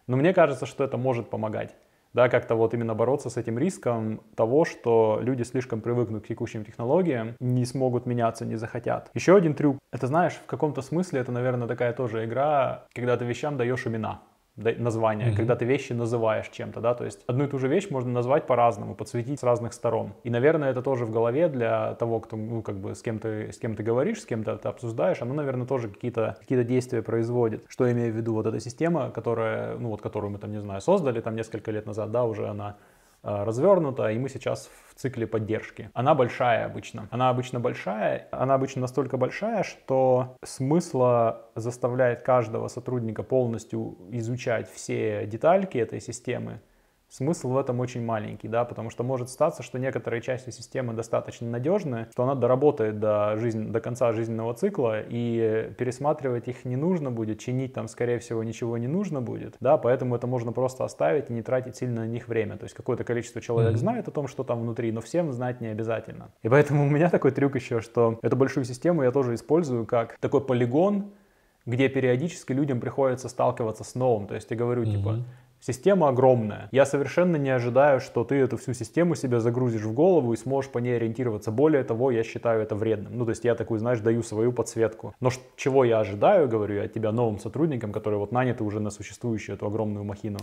Но 0.08 0.18
мне 0.18 0.34
кажется, 0.34 0.66
что 0.66 0.84
это 0.84 0.98
может 0.98 1.30
помогать. 1.30 1.76
Да, 2.14 2.30
как-то 2.30 2.56
вот 2.56 2.74
именно 2.74 2.96
бороться 2.96 3.30
с 3.30 3.38
этим 3.38 3.60
риском 3.60 4.22
того, 4.36 4.66
что 4.66 5.20
люди 5.22 5.44
слишком 5.44 5.82
привыкнут 5.82 6.24
к 6.24 6.28
текущим 6.28 6.66
технологиям, 6.66 7.36
не 7.40 7.66
смогут 7.66 8.08
меняться, 8.08 8.44
не 8.44 8.56
захотят. 8.56 9.12
Еще 9.14 9.36
один 9.36 9.54
трюк. 9.54 9.78
Это 9.92 10.08
знаешь, 10.08 10.34
в 10.34 10.48
каком-то 10.48 10.82
смысле 10.82 11.20
это, 11.20 11.32
наверное, 11.32 11.68
такая 11.68 11.94
тоже 11.94 12.26
игра, 12.26 12.86
когда 12.96 13.18
ты 13.18 13.26
вещам 13.26 13.56
даешь 13.56 13.86
имена 13.86 14.22
название, 14.58 15.30
mm-hmm. 15.30 15.36
когда 15.36 15.56
ты 15.56 15.66
вещи 15.66 15.94
называешь 15.94 16.50
чем-то, 16.50 16.82
да, 16.82 16.96
то 16.96 17.06
есть 17.06 17.24
одну 17.28 17.46
и 17.46 17.48
ту 17.48 17.60
же 17.60 17.68
вещь 17.68 17.90
можно 17.90 18.12
назвать 18.12 18.48
по-разному, 18.48 18.96
подсветить 18.96 19.40
с 19.40 19.44
разных 19.44 19.74
сторон. 19.74 20.14
И, 20.24 20.30
наверное, 20.30 20.72
это 20.72 20.82
тоже 20.82 21.06
в 21.06 21.12
голове 21.12 21.48
для 21.48 21.94
того, 21.96 22.20
кто, 22.20 22.36
ну, 22.36 22.62
как 22.62 22.78
бы 22.80 22.96
с 22.96 23.02
кем 23.02 23.20
ты, 23.20 23.52
с 23.52 23.58
кем 23.58 23.76
ты 23.76 23.84
говоришь, 23.84 24.22
с 24.22 24.26
кем 24.26 24.44
ты 24.44 24.52
это 24.52 24.70
обсуждаешь, 24.70 25.22
оно, 25.22 25.34
наверное, 25.34 25.68
тоже 25.68 25.90
какие-то 25.90 26.38
какие 26.40 26.64
действия 26.64 27.02
производит. 27.02 27.66
Что 27.68 27.86
я 27.86 27.94
имею 27.94 28.12
в 28.12 28.16
виду? 28.16 28.34
Вот 28.34 28.46
эта 28.48 28.60
система, 28.60 29.12
которая, 29.12 29.78
ну, 29.78 29.90
вот 29.90 30.02
которую 30.02 30.32
мы 30.32 30.40
там, 30.40 30.52
не 30.52 30.60
знаю, 30.60 30.82
создали 30.82 31.22
там 31.22 31.36
несколько 31.36 31.72
лет 31.72 31.86
назад, 31.86 32.12
да, 32.12 32.26
уже 32.26 32.48
она 32.48 32.78
развернута, 33.24 34.12
и 34.12 34.20
мы 34.20 34.30
сейчас 34.30 34.70
в 34.90 34.96
цикле 34.96 35.28
поддержки. 35.28 35.90
Она 35.94 36.16
большая 36.16 36.66
обычно. 36.66 37.08
Она 37.12 37.30
обычно 37.30 37.60
большая, 37.60 38.28
она 38.32 38.56
обычно 38.56 38.82
настолько 38.82 39.18
большая, 39.18 39.64
что 39.64 40.38
смысла 40.44 41.50
заставляет 41.56 42.22
каждого 42.22 42.68
сотрудника 42.68 43.24
полностью 43.24 43.98
изучать 44.12 44.72
все 44.72 45.26
детальки 45.26 45.78
этой 45.78 46.02
системы 46.02 46.62
Смысл 47.10 47.50
в 47.50 47.58
этом 47.58 47.80
очень 47.80 48.04
маленький, 48.04 48.50
да, 48.50 48.66
потому 48.66 48.90
что 48.90 49.04
может 49.04 49.30
статься, 49.30 49.64
что 49.64 49.80
некоторые 49.80 50.22
части 50.22 50.50
системы 50.50 50.94
достаточно 50.94 51.50
надежны, 51.50 52.08
что 52.12 52.24
она 52.24 52.36
доработает 52.36 53.00
до, 53.00 53.38
жизнь, 53.38 53.72
до 53.72 53.80
конца 53.80 54.12
жизненного 54.12 54.54
цикла, 54.54 55.02
и 55.08 55.72
пересматривать 55.78 56.50
их 56.50 56.66
не 56.66 56.76
нужно 56.76 57.10
будет, 57.10 57.40
чинить 57.40 57.74
там, 57.74 57.88
скорее 57.88 58.20
всего, 58.20 58.44
ничего 58.44 58.78
не 58.78 58.88
нужно 58.88 59.22
будет, 59.22 59.56
да, 59.62 59.78
поэтому 59.78 60.16
это 60.16 60.28
можно 60.28 60.52
просто 60.52 60.84
оставить 60.84 61.30
и 61.30 61.34
не 61.34 61.42
тратить 61.42 61.78
сильно 61.78 62.02
на 62.02 62.08
них 62.08 62.28
время. 62.28 62.58
То 62.58 62.66
есть 62.66 62.76
какое-то 62.76 63.06
количество 63.06 63.42
человек 63.42 63.74
mm-hmm. 63.74 63.78
знает 63.78 64.08
о 64.10 64.12
том, 64.12 64.28
что 64.28 64.44
там 64.44 64.62
внутри, 64.62 64.92
но 64.92 65.00
всем 65.00 65.32
знать 65.32 65.62
не 65.62 65.68
обязательно. 65.68 66.30
И 66.44 66.50
поэтому 66.50 66.84
у 66.86 66.90
меня 66.90 67.10
такой 67.10 67.32
трюк 67.32 67.56
еще, 67.56 67.80
что 67.80 68.20
эту 68.22 68.36
большую 68.36 68.66
систему 68.66 69.04
я 69.04 69.12
тоже 69.12 69.36
использую 69.36 69.86
как 69.86 70.18
такой 70.20 70.42
полигон, 70.42 71.12
где 71.66 71.90
периодически 71.90 72.54
людям 72.54 72.80
приходится 72.80 73.30
сталкиваться 73.30 73.84
с 73.84 73.96
новым. 73.96 74.28
То 74.28 74.36
есть 74.36 74.52
я 74.52 74.58
говорю, 74.58 74.84
mm-hmm. 74.84 74.92
типа, 74.92 75.26
Система 75.60 76.10
огромная. 76.10 76.70
Я 76.72 76.86
совершенно 76.86 77.36
не 77.36 77.50
ожидаю, 77.50 78.00
что 78.00 78.24
ты 78.24 78.36
эту 78.36 78.58
всю 78.58 78.74
систему 78.74 79.16
себе 79.16 79.40
загрузишь 79.40 79.82
в 79.82 79.94
голову 79.94 80.34
и 80.34 80.38
сможешь 80.38 80.72
по 80.72 80.78
ней 80.78 80.96
ориентироваться. 80.96 81.52
Более 81.52 81.84
того, 81.84 82.12
я 82.12 82.24
считаю 82.24 82.62
это 82.62 82.76
вредным. 82.76 83.18
Ну, 83.18 83.26
то 83.26 83.32
есть 83.32 83.44
я 83.44 83.56
такую, 83.56 83.80
знаешь, 83.80 84.00
даю 84.00 84.22
свою 84.24 84.54
подсветку. 84.54 85.16
Но 85.20 85.32
чего 85.56 85.84
я 85.84 86.00
ожидаю, 86.00 86.48
говорю 86.48 86.76
я 86.76 86.84
от 86.84 86.94
тебя 86.94 87.12
новым 87.12 87.40
сотрудникам, 87.40 87.92
которые 87.92 88.20
вот 88.20 88.32
наняты 88.32 88.64
уже 88.64 88.80
на 88.80 88.92
существующую 88.92 89.56
эту 89.56 89.66
огромную 89.66 90.06
махину. 90.06 90.40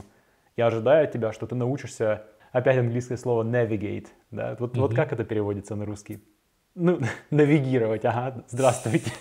Я 0.56 0.66
ожидаю 0.66 1.04
от 1.04 1.12
тебя, 1.12 1.32
что 1.32 1.46
ты 1.46 1.54
научишься, 1.54 2.24
опять 2.52 2.78
английское 2.78 3.16
слово 3.16 3.44
navigate. 3.44 4.08
Да? 4.30 4.56
Вот, 4.58 4.76
mm-hmm. 4.76 4.80
вот 4.80 4.94
как 4.94 5.12
это 5.12 5.24
переводится 5.24 5.76
на 5.76 5.84
русский? 5.84 6.20
Ну, 6.74 7.00
навигировать, 7.30 8.04
ага, 8.04 8.44
здравствуйте. 8.48 9.12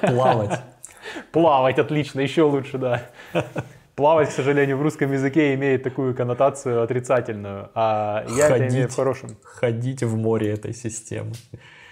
Плавать. 0.00 0.60
Плавать, 1.32 1.78
отлично, 1.78 2.20
еще 2.20 2.42
лучше, 2.42 2.78
да. 2.78 3.02
Плавать, 3.94 4.28
к 4.28 4.32
сожалению, 4.32 4.76
в 4.76 4.82
русском 4.82 5.12
языке 5.12 5.54
имеет 5.54 5.84
такую 5.84 6.14
коннотацию 6.16 6.82
отрицательную, 6.82 7.70
а 7.74 8.24
я 8.28 8.48
ходить, 8.48 8.66
это 8.66 8.74
имею 8.74 8.88
в 8.88 8.96
хорошем. 8.96 9.30
Ходить 9.44 10.02
в 10.02 10.16
море 10.16 10.52
этой 10.52 10.74
системы. 10.74 11.32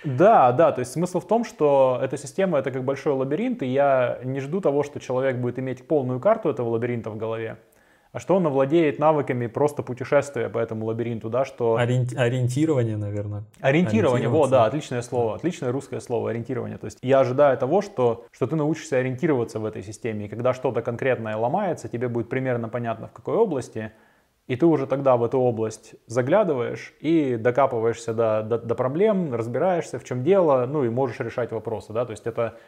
Да, 0.05 0.50
да, 0.50 0.72
то 0.72 0.80
есть 0.80 0.92
смысл 0.92 1.20
в 1.20 1.28
том, 1.28 1.44
что 1.44 2.00
эта 2.03 2.16
система 2.16 2.59
это 2.59 2.72
как 2.72 2.84
большой 2.84 3.12
лабиринт, 3.12 3.62
и 3.62 3.66
я 3.66 4.18
не 4.24 4.40
жду 4.40 4.61
того, 4.61 4.82
что 4.82 4.98
человек 4.98 5.36
будет 5.36 5.61
иметь 5.61 5.86
полную 5.86 6.18
карту 6.18 6.48
этого 6.48 6.70
лабиринта 6.70 7.11
в 7.11 7.16
голове 7.16 7.59
а 8.12 8.18
что 8.18 8.36
он 8.36 8.46
овладеет 8.46 8.98
навыками 8.98 9.46
просто 9.46 9.82
путешествия 9.82 10.50
по 10.50 10.58
этому 10.58 10.84
лабиринту, 10.84 11.30
да, 11.30 11.46
что... 11.46 11.76
Ориенти... 11.76 12.14
Ориентирование, 12.14 12.98
наверное. 12.98 13.44
Ориентирование, 13.60 14.28
вот, 14.28 14.50
да, 14.50 14.66
отличное 14.66 15.00
слово, 15.00 15.36
отличное 15.36 15.72
русское 15.72 15.98
слово, 15.98 16.30
ориентирование. 16.30 16.76
То 16.76 16.84
есть 16.84 16.98
я 17.00 17.20
ожидаю 17.20 17.56
того, 17.56 17.80
что, 17.80 18.26
что 18.30 18.46
ты 18.46 18.54
научишься 18.54 18.98
ориентироваться 18.98 19.58
в 19.60 19.64
этой 19.64 19.82
системе, 19.82 20.26
и 20.26 20.28
когда 20.28 20.52
что-то 20.52 20.82
конкретное 20.82 21.36
ломается, 21.36 21.88
тебе 21.88 22.08
будет 22.08 22.28
примерно 22.28 22.68
понятно, 22.68 23.08
в 23.08 23.12
какой 23.12 23.34
области, 23.34 23.92
и 24.46 24.56
ты 24.56 24.66
уже 24.66 24.86
тогда 24.86 25.16
в 25.16 25.24
эту 25.24 25.38
область 25.38 25.94
заглядываешь 26.06 26.92
и 27.00 27.36
докапываешься 27.36 28.12
до, 28.12 28.42
до, 28.42 28.58
до 28.58 28.74
проблем, 28.74 29.34
разбираешься, 29.34 29.98
в 29.98 30.04
чем 30.04 30.22
дело, 30.22 30.66
ну 30.66 30.84
и 30.84 30.90
можешь 30.90 31.18
решать 31.20 31.50
вопросы, 31.50 31.94
да, 31.94 32.04
то 32.04 32.10
есть 32.10 32.26
это 32.26 32.58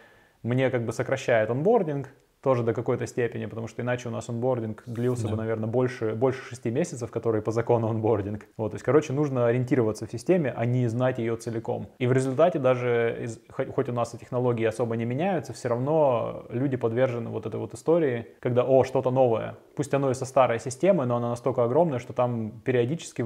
мне 0.42 0.70
как 0.70 0.86
бы 0.86 0.92
сокращает 0.92 1.50
онбординг, 1.50 2.08
тоже 2.44 2.62
до 2.62 2.74
какой-то 2.74 3.06
степени, 3.06 3.46
потому 3.46 3.68
что 3.68 3.80
иначе 3.80 4.08
у 4.10 4.12
нас 4.12 4.28
онбординг 4.28 4.82
длился 4.84 5.24
да. 5.24 5.30
бы, 5.30 5.36
наверное, 5.36 5.66
больше, 5.66 6.14
больше 6.14 6.44
6 6.50 6.66
месяцев, 6.66 7.10
которые 7.10 7.40
по 7.40 7.52
закону 7.52 7.88
онбординг. 7.88 8.44
Вот, 8.58 8.72
то 8.72 8.74
есть, 8.74 8.84
короче, 8.84 9.14
нужно 9.14 9.46
ориентироваться 9.46 10.06
в 10.06 10.10
системе, 10.12 10.52
а 10.54 10.66
не 10.66 10.86
знать 10.88 11.18
ее 11.18 11.36
целиком. 11.36 11.88
И 11.98 12.06
в 12.06 12.12
результате 12.12 12.58
даже, 12.58 13.18
из, 13.22 13.40
хоть 13.48 13.88
у 13.88 13.92
нас 13.92 14.14
и 14.14 14.18
технологии 14.18 14.66
особо 14.66 14.94
не 14.96 15.06
меняются, 15.06 15.54
все 15.54 15.68
равно 15.68 16.44
люди 16.50 16.76
подвержены 16.76 17.30
вот 17.30 17.46
этой 17.46 17.58
вот 17.58 17.72
истории, 17.72 18.26
когда, 18.40 18.62
о, 18.62 18.84
что-то 18.84 19.10
новое. 19.10 19.56
Пусть 19.74 19.94
оно 19.94 20.10
и 20.10 20.14
со 20.14 20.26
старой 20.26 20.60
системы, 20.60 21.06
но 21.06 21.16
она 21.16 21.30
настолько 21.30 21.64
огромная, 21.64 21.98
что 21.98 22.12
там 22.12 22.60
периодически 22.60 23.24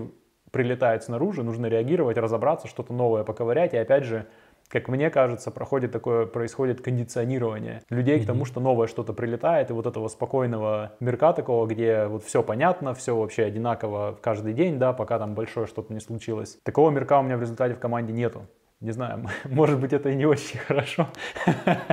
прилетает 0.50 1.02
снаружи, 1.02 1.42
нужно 1.42 1.66
реагировать, 1.66 2.16
разобраться, 2.18 2.68
что-то 2.68 2.92
новое 2.92 3.24
поковырять, 3.24 3.74
и 3.74 3.76
опять 3.76 4.04
же, 4.04 4.26
как 4.68 4.88
мне 4.88 5.10
кажется, 5.10 5.50
проходит 5.50 5.92
такое, 5.92 6.26
происходит 6.26 6.80
кондиционирование 6.80 7.82
людей 7.88 8.18
mm-hmm. 8.18 8.24
к 8.24 8.26
тому, 8.26 8.44
что 8.44 8.60
новое 8.60 8.86
что-то 8.86 9.12
прилетает, 9.12 9.70
и 9.70 9.72
вот 9.72 9.86
этого 9.86 10.08
спокойного 10.08 10.92
мирка 11.00 11.32
такого, 11.32 11.66
где 11.66 12.06
вот 12.06 12.24
все 12.24 12.42
понятно, 12.42 12.94
все 12.94 13.16
вообще 13.16 13.44
одинаково 13.44 14.18
каждый 14.20 14.52
день, 14.52 14.78
да, 14.78 14.92
пока 14.92 15.18
там 15.18 15.34
большое 15.34 15.66
что-то 15.66 15.92
не 15.92 16.00
случилось. 16.00 16.58
Такого 16.62 16.90
мирка 16.90 17.18
у 17.18 17.22
меня 17.22 17.36
в 17.36 17.40
результате 17.40 17.74
в 17.74 17.78
команде 17.78 18.12
нету. 18.12 18.46
Не 18.80 18.92
знаю, 18.92 19.26
может 19.44 19.80
быть, 19.80 19.92
это 19.92 20.10
и 20.10 20.14
не 20.14 20.26
очень 20.26 20.58
хорошо. 20.58 21.08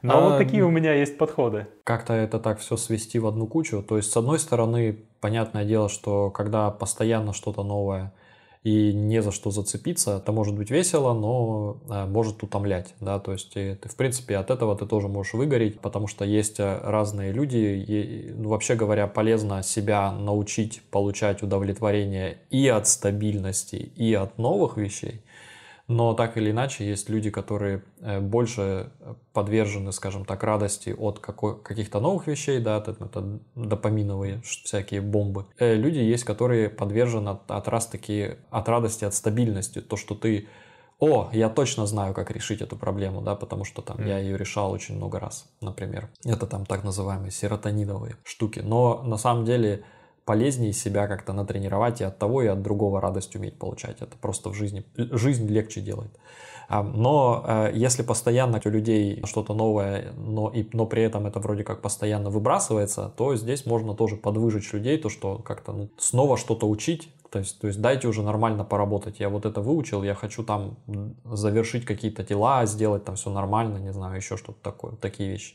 Но 0.00 0.16
а, 0.16 0.20
вот 0.20 0.38
такие 0.38 0.64
у 0.64 0.70
меня 0.70 0.94
есть 0.94 1.18
подходы. 1.18 1.66
Как-то 1.82 2.12
это 2.12 2.38
так 2.38 2.60
все 2.60 2.76
свести 2.76 3.18
в 3.18 3.26
одну 3.26 3.48
кучу. 3.48 3.82
То 3.82 3.96
есть, 3.96 4.12
с 4.12 4.16
одной 4.16 4.38
стороны, 4.38 5.04
понятное 5.20 5.64
дело, 5.64 5.88
что 5.88 6.30
когда 6.30 6.70
постоянно 6.70 7.32
что-то 7.32 7.64
новое 7.64 8.12
и 8.68 8.92
не 8.92 9.22
за 9.22 9.32
что 9.32 9.50
зацепиться, 9.50 10.18
это 10.18 10.30
может 10.30 10.54
быть 10.54 10.70
весело, 10.70 11.14
но 11.14 11.78
э, 11.88 12.04
может 12.04 12.42
утомлять, 12.42 12.94
да, 13.00 13.18
то 13.18 13.32
есть 13.32 13.54
ты, 13.54 13.78
в 13.82 13.96
принципе, 13.96 14.36
от 14.36 14.50
этого 14.50 14.76
ты 14.76 14.84
тоже 14.84 15.08
можешь 15.08 15.32
выгореть, 15.32 15.80
потому 15.80 16.06
что 16.06 16.26
есть 16.26 16.60
э, 16.60 16.78
разные 16.82 17.32
люди, 17.32 17.56
и, 17.56 18.30
ну, 18.36 18.50
вообще 18.50 18.74
говоря, 18.74 19.06
полезно 19.06 19.62
себя 19.62 20.12
научить 20.12 20.82
получать 20.90 21.42
удовлетворение 21.42 22.38
и 22.50 22.68
от 22.68 22.86
стабильности, 22.86 23.90
и 23.96 24.12
от 24.12 24.36
новых 24.36 24.76
вещей, 24.76 25.22
но 25.88 26.12
так 26.12 26.36
или 26.36 26.50
иначе 26.50 26.86
есть 26.86 27.08
люди, 27.08 27.30
которые 27.30 27.82
э, 28.00 28.20
больше 28.20 28.90
подвержены, 29.32 29.90
скажем 29.92 30.26
так, 30.26 30.44
радости 30.44 30.94
от 30.96 31.18
каких-то 31.18 31.98
новых 31.98 32.26
вещей, 32.26 32.60
да, 32.60 32.76
это, 32.76 32.90
это 32.90 33.40
допаминовые 33.54 34.42
всякие 34.42 35.00
бомбы. 35.00 35.46
Э, 35.58 35.74
люди 35.74 35.98
есть, 35.98 36.24
которые 36.24 36.68
подвержены 36.68 37.30
от, 37.30 37.50
от 37.50 37.68
раз 37.68 37.86
таки 37.86 38.36
от 38.50 38.68
радости, 38.68 39.06
от 39.06 39.14
стабильности, 39.14 39.80
то, 39.80 39.96
что 39.96 40.14
ты 40.14 40.46
о, 41.00 41.30
я 41.32 41.48
точно 41.48 41.86
знаю, 41.86 42.12
как 42.12 42.30
решить 42.32 42.60
эту 42.60 42.76
проблему, 42.76 43.22
да, 43.22 43.34
потому 43.34 43.64
что 43.64 43.82
там 43.82 43.98
mm. 43.98 44.08
я 44.08 44.18
ее 44.18 44.36
решал 44.36 44.72
очень 44.72 44.96
много 44.96 45.20
раз, 45.20 45.46
например. 45.60 46.10
Это 46.24 46.46
там 46.46 46.66
так 46.66 46.84
называемые 46.84 47.30
серотониновые 47.30 48.16
штуки. 48.24 48.60
Но 48.60 49.02
на 49.04 49.16
самом 49.16 49.44
деле 49.44 49.84
полезнее 50.28 50.74
себя 50.74 51.08
как-то 51.08 51.32
натренировать 51.32 52.02
и 52.02 52.04
от 52.04 52.18
того, 52.18 52.42
и 52.42 52.48
от 52.48 52.60
другого 52.60 53.00
радость 53.00 53.34
уметь 53.34 53.58
получать. 53.58 54.02
Это 54.02 54.14
просто 54.20 54.50
в 54.50 54.54
жизни, 54.54 54.84
жизнь 54.94 55.48
легче 55.48 55.80
делает. 55.80 56.10
А, 56.68 56.82
но 56.82 57.42
э, 57.48 57.70
если 57.72 58.02
постоянно 58.02 58.60
у 58.62 58.68
людей 58.68 59.22
что-то 59.24 59.54
новое, 59.54 60.12
но, 60.18 60.50
и, 60.50 60.68
но 60.74 60.84
при 60.84 61.02
этом 61.02 61.26
это 61.26 61.40
вроде 61.40 61.64
как 61.64 61.80
постоянно 61.80 62.28
выбрасывается, 62.28 63.10
то 63.16 63.36
здесь 63.36 63.64
можно 63.64 63.94
тоже 63.94 64.16
подвыжечь 64.16 64.70
людей, 64.74 64.98
то 64.98 65.08
что 65.08 65.38
как-то 65.38 65.72
ну, 65.72 65.88
снова 65.96 66.36
что-то 66.36 66.68
учить, 66.68 67.08
то 67.30 67.38
есть, 67.38 67.58
то 67.58 67.66
есть 67.68 67.80
дайте 67.80 68.06
уже 68.06 68.22
нормально 68.22 68.64
поработать. 68.64 69.20
Я 69.20 69.30
вот 69.30 69.46
это 69.46 69.62
выучил, 69.62 70.02
я 70.02 70.14
хочу 70.14 70.44
там 70.44 70.76
завершить 71.24 71.86
какие-то 71.86 72.22
дела, 72.22 72.66
сделать 72.66 73.04
там 73.04 73.14
все 73.14 73.30
нормально, 73.30 73.78
не 73.78 73.94
знаю, 73.94 74.16
еще 74.16 74.36
что-то 74.36 74.58
такое, 74.62 74.92
такие 74.92 75.30
вещи. 75.30 75.54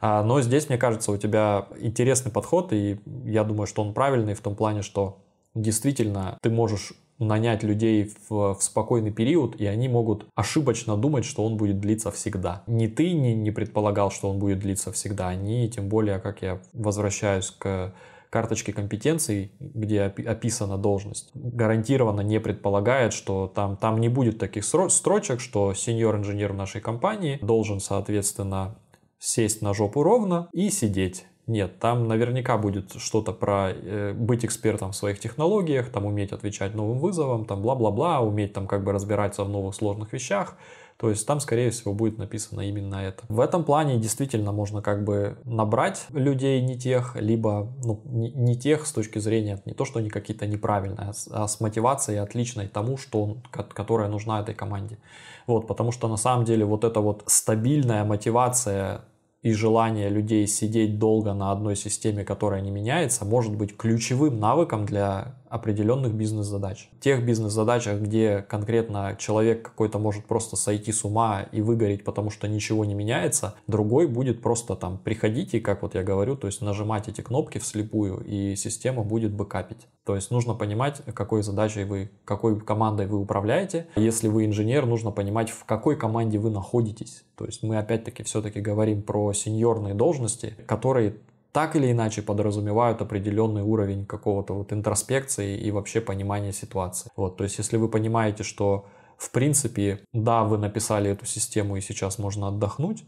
А, 0.00 0.22
но 0.22 0.40
здесь, 0.40 0.68
мне 0.68 0.78
кажется, 0.78 1.12
у 1.12 1.16
тебя 1.16 1.68
интересный 1.78 2.32
подход, 2.32 2.72
и 2.72 3.00
я 3.24 3.44
думаю, 3.44 3.66
что 3.66 3.82
он 3.82 3.94
правильный 3.94 4.34
в 4.34 4.40
том 4.40 4.54
плане, 4.54 4.82
что 4.82 5.18
действительно 5.54 6.38
ты 6.42 6.50
можешь 6.50 6.92
нанять 7.18 7.62
людей 7.62 8.12
в, 8.28 8.54
в 8.54 8.62
спокойный 8.62 9.12
период, 9.12 9.56
и 9.56 9.66
они 9.66 9.88
могут 9.88 10.26
ошибочно 10.34 10.96
думать, 10.96 11.24
что 11.24 11.44
он 11.44 11.56
будет 11.56 11.80
длиться 11.80 12.10
всегда. 12.10 12.62
Ни 12.66 12.86
ты 12.86 13.12
не, 13.12 13.34
не 13.34 13.50
предполагал, 13.50 14.10
что 14.10 14.30
он 14.30 14.38
будет 14.38 14.58
длиться 14.58 14.92
всегда, 14.92 15.34
ни 15.34 15.68
тем 15.68 15.88
более, 15.88 16.18
как 16.18 16.42
я 16.42 16.60
возвращаюсь 16.72 17.50
к 17.50 17.94
карточке 18.30 18.72
компетенций, 18.72 19.52
где 19.60 20.02
описана 20.02 20.76
должность, 20.76 21.30
гарантированно 21.34 22.20
не 22.20 22.40
предполагает, 22.40 23.12
что 23.12 23.46
там, 23.46 23.76
там 23.76 24.00
не 24.00 24.08
будет 24.08 24.40
таких 24.40 24.64
строчек, 24.64 25.38
что 25.38 25.72
сеньор-инженер 25.72 26.52
в 26.52 26.56
нашей 26.56 26.80
компании 26.80 27.38
должен, 27.40 27.78
соответственно, 27.78 28.76
сесть 29.24 29.62
на 29.62 29.74
жопу 29.74 30.02
ровно 30.02 30.48
и 30.52 30.70
сидеть. 30.70 31.26
Нет, 31.46 31.78
там 31.78 32.08
наверняка 32.08 32.56
будет 32.56 32.92
что-то 32.96 33.32
про 33.32 33.70
э, 33.70 34.14
быть 34.14 34.46
экспертом 34.46 34.92
в 34.92 34.96
своих 34.96 35.20
технологиях, 35.20 35.90
там 35.90 36.06
уметь 36.06 36.32
отвечать 36.32 36.74
новым 36.74 36.98
вызовам, 36.98 37.44
там 37.44 37.60
бла-бла-бла, 37.60 38.20
уметь 38.20 38.54
там 38.54 38.66
как 38.66 38.82
бы 38.82 38.92
разбираться 38.92 39.44
в 39.44 39.50
новых 39.50 39.74
сложных 39.74 40.12
вещах. 40.14 40.56
То 40.96 41.10
есть 41.10 41.26
там, 41.26 41.40
скорее 41.40 41.70
всего, 41.70 41.92
будет 41.92 42.18
написано 42.18 42.60
именно 42.62 42.94
это. 42.94 43.24
В 43.28 43.40
этом 43.40 43.64
плане 43.64 43.98
действительно 43.98 44.52
можно 44.52 44.80
как 44.80 45.04
бы 45.04 45.36
набрать 45.44 46.06
людей 46.10 46.62
не 46.62 46.78
тех, 46.78 47.16
либо 47.16 47.72
ну, 47.84 48.00
не, 48.04 48.30
не 48.30 48.56
тех 48.56 48.86
с 48.86 48.92
точки 48.92 49.18
зрения 49.18 49.60
не 49.66 49.74
то, 49.74 49.84
что 49.84 49.98
они 49.98 50.08
какие-то 50.08 50.46
неправильные, 50.46 51.12
а 51.30 51.48
с 51.48 51.60
мотивацией 51.60 52.20
отличной 52.20 52.68
тому, 52.68 52.96
что, 52.96 53.38
которая 53.50 54.08
нужна 54.08 54.40
этой 54.40 54.54
команде. 54.54 54.98
Вот, 55.46 55.66
потому 55.66 55.90
что 55.90 56.08
на 56.08 56.16
самом 56.16 56.44
деле 56.44 56.64
вот 56.64 56.84
эта 56.84 57.00
вот 57.00 57.24
стабильная 57.26 58.04
мотивация 58.04 59.02
и 59.44 59.52
желание 59.52 60.08
людей 60.08 60.46
сидеть 60.46 60.98
долго 60.98 61.34
на 61.34 61.52
одной 61.52 61.76
системе, 61.76 62.24
которая 62.24 62.62
не 62.62 62.70
меняется, 62.70 63.26
может 63.26 63.54
быть 63.54 63.76
ключевым 63.76 64.40
навыком 64.40 64.86
для 64.86 65.34
определенных 65.54 66.14
бизнес-задач. 66.14 66.88
В 66.98 67.00
тех 67.00 67.24
бизнес-задачах, 67.24 68.00
где 68.00 68.44
конкретно 68.48 69.14
человек 69.20 69.62
какой-то 69.62 70.00
может 70.00 70.24
просто 70.24 70.56
сойти 70.56 70.90
с 70.90 71.04
ума 71.04 71.42
и 71.52 71.60
выгореть, 71.60 72.02
потому 72.02 72.30
что 72.30 72.48
ничего 72.48 72.84
не 72.84 72.94
меняется, 72.94 73.54
другой 73.68 74.08
будет 74.08 74.42
просто 74.42 74.74
там 74.74 74.98
приходить 74.98 75.54
и, 75.54 75.60
как 75.60 75.82
вот 75.82 75.94
я 75.94 76.02
говорю, 76.02 76.36
то 76.36 76.48
есть 76.48 76.60
нажимать 76.60 77.06
эти 77.06 77.20
кнопки 77.20 77.58
вслепую, 77.58 78.24
и 78.26 78.56
система 78.56 79.04
будет 79.04 79.32
бэкапить. 79.32 79.86
То 80.04 80.16
есть 80.16 80.30
нужно 80.32 80.54
понимать, 80.54 81.02
какой 81.14 81.42
задачей 81.42 81.84
вы, 81.84 82.10
какой 82.24 82.58
командой 82.58 83.06
вы 83.06 83.18
управляете. 83.18 83.86
Если 83.94 84.26
вы 84.26 84.46
инженер, 84.46 84.86
нужно 84.86 85.12
понимать, 85.12 85.50
в 85.50 85.64
какой 85.64 85.96
команде 85.96 86.38
вы 86.38 86.50
находитесь. 86.50 87.24
То 87.36 87.44
есть 87.44 87.62
мы 87.62 87.78
опять-таки 87.78 88.22
все-таки 88.22 88.60
говорим 88.60 89.02
про 89.02 89.32
сеньорные 89.32 89.94
должности, 89.94 90.54
которые 90.66 91.16
так 91.52 91.76
или 91.76 91.92
иначе 91.92 92.20
подразумевают 92.22 93.00
определенный 93.00 93.62
уровень 93.62 94.06
какого-то 94.06 94.54
вот 94.54 94.72
интроспекции 94.72 95.56
и 95.56 95.70
вообще 95.70 96.00
понимания 96.00 96.52
ситуации. 96.52 97.10
Вот, 97.16 97.36
то 97.36 97.44
есть 97.44 97.58
если 97.58 97.76
вы 97.76 97.88
понимаете, 97.88 98.42
что 98.42 98.86
в 99.16 99.30
принципе, 99.30 100.00
да, 100.12 100.44
вы 100.44 100.58
написали 100.58 101.10
эту 101.10 101.26
систему 101.26 101.76
и 101.76 101.80
сейчас 101.80 102.18
можно 102.18 102.48
отдохнуть, 102.48 103.04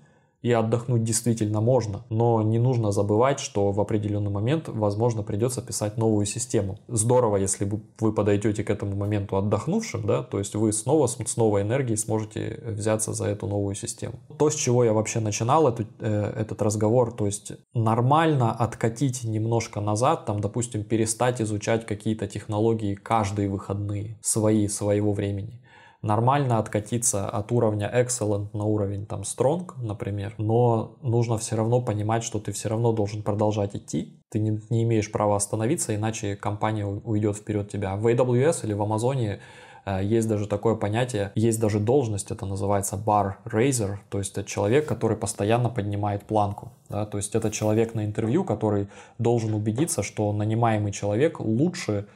и 0.47 0.53
отдохнуть 0.53 1.03
действительно 1.03 1.61
можно, 1.61 2.05
но 2.09 2.41
не 2.41 2.61
нужно 2.61 2.93
забывать, 2.93 3.41
что 3.41 3.73
в 3.73 3.81
определенный 3.81 4.31
момент, 4.31 4.69
возможно, 4.69 5.25
придется 5.25 5.61
писать 5.61 5.97
новую 5.97 6.25
систему. 6.25 6.79
Здорово, 6.87 7.39
если 7.39 7.69
вы 7.99 8.13
подойдете 8.13 8.63
к 8.63 8.71
этому 8.71 8.95
моменту 8.95 9.39
отдохнувшим, 9.39 10.07
да, 10.07 10.23
то 10.23 10.39
есть 10.39 10.55
вы 10.55 10.73
снова 10.73 11.09
с 11.09 11.37
новой 11.37 11.63
энергией 11.63 11.97
сможете 11.97 12.63
взяться 12.65 13.13
за 13.13 13.27
эту 13.27 13.49
новую 13.49 13.75
систему. 13.75 14.21
То, 14.39 14.49
с 14.49 14.55
чего 14.55 14.85
я 14.85 14.93
вообще 14.93 15.19
начинал 15.19 15.67
эту, 15.67 15.85
э, 15.99 16.33
этот 16.37 16.63
разговор, 16.63 17.13
то 17.13 17.27
есть 17.27 17.51
нормально 17.75 18.53
откатить 18.53 19.25
немножко 19.25 19.81
назад, 19.81 20.27
там, 20.27 20.41
допустим, 20.41 20.85
перестать 20.85 21.43
изучать 21.43 21.87
какие-то 21.87 22.29
технологии 22.29 22.95
каждые 22.95 23.49
выходные, 23.49 24.17
свои, 24.23 24.69
своего 24.69 25.13
времени 25.13 25.61
нормально 26.07 26.59
откатиться 26.59 27.29
от 27.29 27.53
уровня 27.53 27.91
excellent 27.93 28.49
на 28.53 28.65
уровень 28.65 29.07
там 29.07 29.23
strong, 29.23 29.73
например, 29.83 30.35
но 30.39 30.97
нужно 31.03 31.37
все 31.37 31.57
равно 31.57 31.83
понимать, 31.83 32.23
что 32.23 32.39
ты 32.39 32.53
все 32.53 32.69
равно 32.69 32.93
должен 32.93 33.23
продолжать 33.23 33.75
идти, 33.77 34.17
ты 34.31 34.39
не, 34.39 34.61
не 34.71 34.85
имеешь 34.85 35.11
права 35.11 35.37
остановиться, 35.37 35.95
иначе 35.95 36.37
компания 36.37 36.87
уйдет 36.87 37.37
вперед 37.37 37.71
тебя. 37.71 37.97
В 37.97 38.07
AWS 38.07 38.65
или 38.65 38.73
в 38.73 38.83
Амазоне 38.83 39.41
э, 39.85 40.01
есть 40.03 40.29
даже 40.29 40.47
такое 40.47 40.77
понятие, 40.77 41.33
есть 41.35 41.61
даже 41.61 41.81
должность, 41.81 42.31
это 42.31 42.47
называется 42.47 42.97
bar 42.97 43.35
raiser, 43.45 43.97
то 44.09 44.19
есть 44.19 44.33
это 44.33 44.45
человек, 44.45 44.87
который 44.87 45.17
постоянно 45.17 45.69
поднимает 45.69 46.23
планку. 46.25 46.73
Да? 46.89 47.05
То 47.07 47.19
есть 47.19 47.35
это 47.35 47.51
человек 47.51 47.95
на 47.95 48.05
интервью, 48.05 48.45
который 48.45 48.89
должен 49.19 49.55
убедиться, 49.55 50.03
что 50.03 50.33
нанимаемый 50.33 50.93
человек 50.93 51.41
лучше 51.41 52.07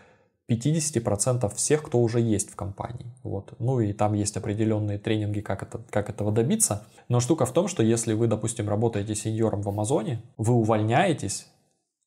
50% 0.50 1.54
всех, 1.54 1.82
кто 1.84 2.00
уже 2.00 2.20
есть 2.20 2.50
в 2.50 2.56
компании. 2.56 3.06
Вот. 3.22 3.52
Ну 3.60 3.80
и 3.80 3.92
там 3.92 4.14
есть 4.14 4.36
определенные 4.36 4.98
тренинги, 4.98 5.40
как, 5.40 5.62
это, 5.62 5.80
как 5.90 6.10
этого 6.10 6.32
добиться. 6.32 6.84
Но 7.08 7.20
штука 7.20 7.46
в 7.46 7.52
том, 7.52 7.68
что 7.68 7.82
если 7.82 8.14
вы, 8.14 8.26
допустим, 8.26 8.68
работаете 8.68 9.14
сеньором 9.14 9.62
в 9.62 9.68
Амазоне, 9.68 10.22
вы 10.36 10.54
увольняетесь, 10.54 11.46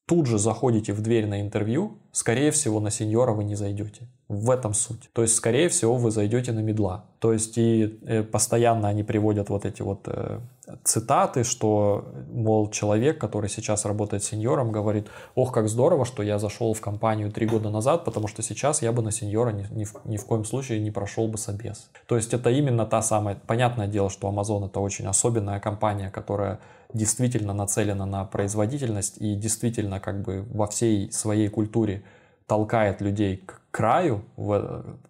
тут 0.06 0.26
же 0.28 0.38
заходите 0.38 0.94
в 0.94 1.02
дверь 1.02 1.28
на 1.28 1.42
интервью, 1.42 1.98
скорее 2.12 2.52
всего, 2.52 2.80
на 2.80 2.92
сеньора 2.92 3.32
вы 3.32 3.44
не 3.44 3.56
зайдете. 3.56 4.08
В 4.28 4.50
этом 4.50 4.74
суть. 4.74 5.10
То 5.14 5.22
есть, 5.22 5.36
скорее 5.36 5.70
всего, 5.70 5.96
вы 5.96 6.10
зайдете 6.10 6.54
на 6.54 6.60
медла. 6.60 7.06
То 7.20 7.34
есть, 7.34 7.58
и 7.58 8.00
э, 8.06 8.24
постоянно 8.24 8.88
они 8.88 9.04
приводят 9.04 9.50
вот 9.50 9.66
эти 9.66 9.82
вот 9.82 10.02
э, 10.08 10.40
цитаты, 10.84 11.44
что, 11.44 12.06
мол, 12.32 12.70
человек, 12.70 13.20
который 13.20 13.50
сейчас 13.50 13.86
работает 13.86 14.24
сеньором, 14.24 14.72
говорит, 14.72 15.08
ох, 15.36 15.52
как 15.52 15.70
здорово, 15.70 16.06
что 16.06 16.24
я 16.24 16.40
зашел 16.40 16.74
в 16.74 16.82
компанию 16.82 17.32
три 17.32 17.46
года 17.46 17.70
назад, 17.70 18.06
потому 18.06 18.28
что 18.28 18.42
сейчас 18.42 18.82
я 18.82 18.92
бы 18.92 19.02
на 19.02 19.12
сеньора 19.12 19.52
ни, 19.52 19.68
ни, 19.72 19.84
в, 19.84 19.94
ни 20.06 20.18
в 20.18 20.26
коем 20.26 20.46
случае 20.46 20.80
не 20.80 20.92
прошел 20.92 21.28
бы 21.28 21.38
собес. 21.38 21.90
То 22.08 22.16
есть, 22.16 22.34
это 22.34 22.50
именно 22.50 22.86
та 22.86 23.02
самая... 23.02 23.38
Понятное 23.48 23.88
дело, 23.88 24.10
что 24.10 24.30
Amazon 24.30 24.66
это 24.66 24.80
очень 24.80 25.06
особенная 25.06 25.60
компания, 25.60 26.10
которая 26.10 26.60
действительно 26.94 27.54
нацелена 27.54 28.06
на 28.06 28.26
производительность 28.26 29.18
и 29.20 29.36
действительно 29.36 30.00
как 30.00 30.22
бы 30.22 30.46
во 30.52 30.68
всей 30.68 31.12
своей 31.12 31.50
культуре 31.50 32.04
толкает 32.48 33.02
людей 33.02 33.38
к 33.38 33.62
краю, 33.72 34.24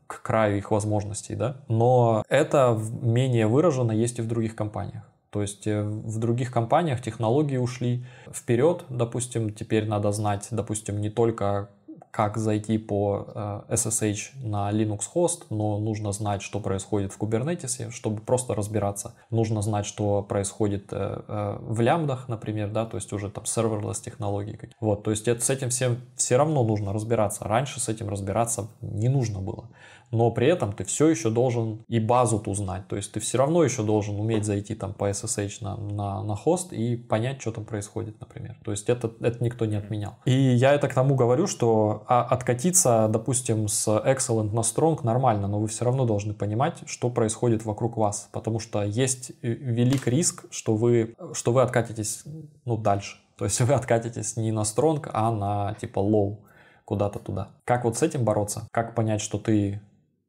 к 0.07 0.21
краю 0.21 0.57
их 0.57 0.71
возможностей, 0.71 1.35
да, 1.35 1.57
но 1.67 2.23
это 2.29 2.79
менее 3.01 3.47
выражено 3.47 3.91
есть 3.91 4.19
и 4.19 4.21
в 4.21 4.27
других 4.27 4.55
компаниях. 4.55 5.03
То 5.33 5.41
есть 5.41 5.65
э, 5.65 5.81
в 5.81 6.19
других 6.19 6.51
компаниях 6.51 7.01
технологии 7.01 7.57
ушли 7.57 8.05
вперед, 8.31 8.85
допустим, 8.89 9.51
теперь 9.51 9.87
надо 9.87 10.11
знать, 10.11 10.47
допустим, 10.51 11.01
не 11.01 11.09
только 11.09 11.69
как 12.13 12.37
зайти 12.37 12.77
по 12.77 13.25
э, 13.33 13.61
SSH 13.73 14.43
на 14.43 14.71
Linux 14.71 15.01
хост, 15.11 15.47
но 15.49 15.79
нужно 15.79 16.11
знать, 16.11 16.43
что 16.43 16.59
происходит 16.59 17.11
в 17.11 17.19
Kubernetes, 17.19 17.89
чтобы 17.89 18.21
просто 18.21 18.53
разбираться. 18.53 19.15
Нужно 19.31 19.63
знать, 19.63 19.87
что 19.87 20.21
происходит 20.21 20.89
э, 20.91 21.23
э, 21.27 21.57
в 21.59 21.81
лямбдах, 21.81 22.29
например, 22.29 22.69
да, 22.69 22.85
то 22.85 22.97
есть 22.97 23.11
уже 23.13 23.31
там 23.31 23.45
serverless 23.45 24.03
технологии. 24.03 24.59
Вот, 24.79 25.01
то 25.01 25.09
есть 25.09 25.27
это, 25.27 25.43
с 25.43 25.49
этим 25.49 25.69
всем 25.69 26.01
все 26.15 26.37
равно 26.37 26.63
нужно 26.63 26.93
разбираться. 26.93 27.45
Раньше 27.45 27.79
с 27.79 27.89
этим 27.89 28.09
разбираться 28.09 28.67
не 28.81 29.09
нужно 29.09 29.39
было 29.39 29.69
но 30.13 30.31
при 30.31 30.47
этом 30.47 30.73
ты 30.73 30.83
все 30.83 31.07
еще 31.07 31.29
должен 31.29 31.83
и 31.87 31.99
базу 31.99 32.39
ту 32.39 32.53
знать. 32.53 32.87
То 32.87 32.95
есть 32.95 33.11
ты 33.11 33.19
все 33.19 33.37
равно 33.37 33.63
еще 33.63 33.83
должен 33.83 34.19
уметь 34.19 34.45
зайти 34.45 34.75
там 34.75 34.93
по 34.93 35.09
SSH 35.09 35.57
на, 35.61 35.75
на, 35.75 36.23
на 36.23 36.35
хост 36.35 36.71
и 36.71 36.95
понять, 36.95 37.41
что 37.41 37.51
там 37.51 37.65
происходит, 37.65 38.19
например. 38.19 38.55
То 38.63 38.71
есть 38.71 38.89
это, 38.89 39.11
это 39.19 39.43
никто 39.43 39.65
не 39.65 39.75
отменял. 39.75 40.15
И 40.25 40.31
я 40.31 40.73
это 40.73 40.87
к 40.87 40.93
тому 40.93 41.15
говорю, 41.15 41.47
что 41.47 42.03
а, 42.07 42.23
откатиться, 42.23 43.07
допустим, 43.09 43.67
с 43.67 43.87
Excellent 43.87 44.53
на 44.53 44.59
Strong 44.59 45.03
нормально, 45.03 45.47
но 45.47 45.59
вы 45.59 45.67
все 45.67 45.83
равно 45.85 46.05
должны 46.05 46.33
понимать, 46.33 46.83
что 46.85 47.09
происходит 47.09 47.65
вокруг 47.65 47.97
вас. 47.97 48.29
Потому 48.31 48.59
что 48.59 48.83
есть 48.83 49.31
велик 49.41 50.07
риск, 50.07 50.45
что 50.51 50.75
вы, 50.75 51.15
что 51.33 51.51
вы 51.51 51.63
откатитесь 51.63 52.23
ну, 52.65 52.77
дальше. 52.77 53.17
То 53.37 53.45
есть 53.45 53.59
вы 53.61 53.73
откатитесь 53.73 54.37
не 54.37 54.51
на 54.51 54.61
Strong, 54.61 55.09
а 55.11 55.31
на 55.31 55.73
типа 55.73 55.99
Low 55.99 56.37
куда-то 56.85 57.19
туда. 57.19 57.49
Как 57.65 57.85
вот 57.85 57.97
с 57.97 58.03
этим 58.03 58.23
бороться? 58.23 58.67
Как 58.71 58.93
понять, 58.95 59.21
что 59.21 59.37
ты 59.37 59.81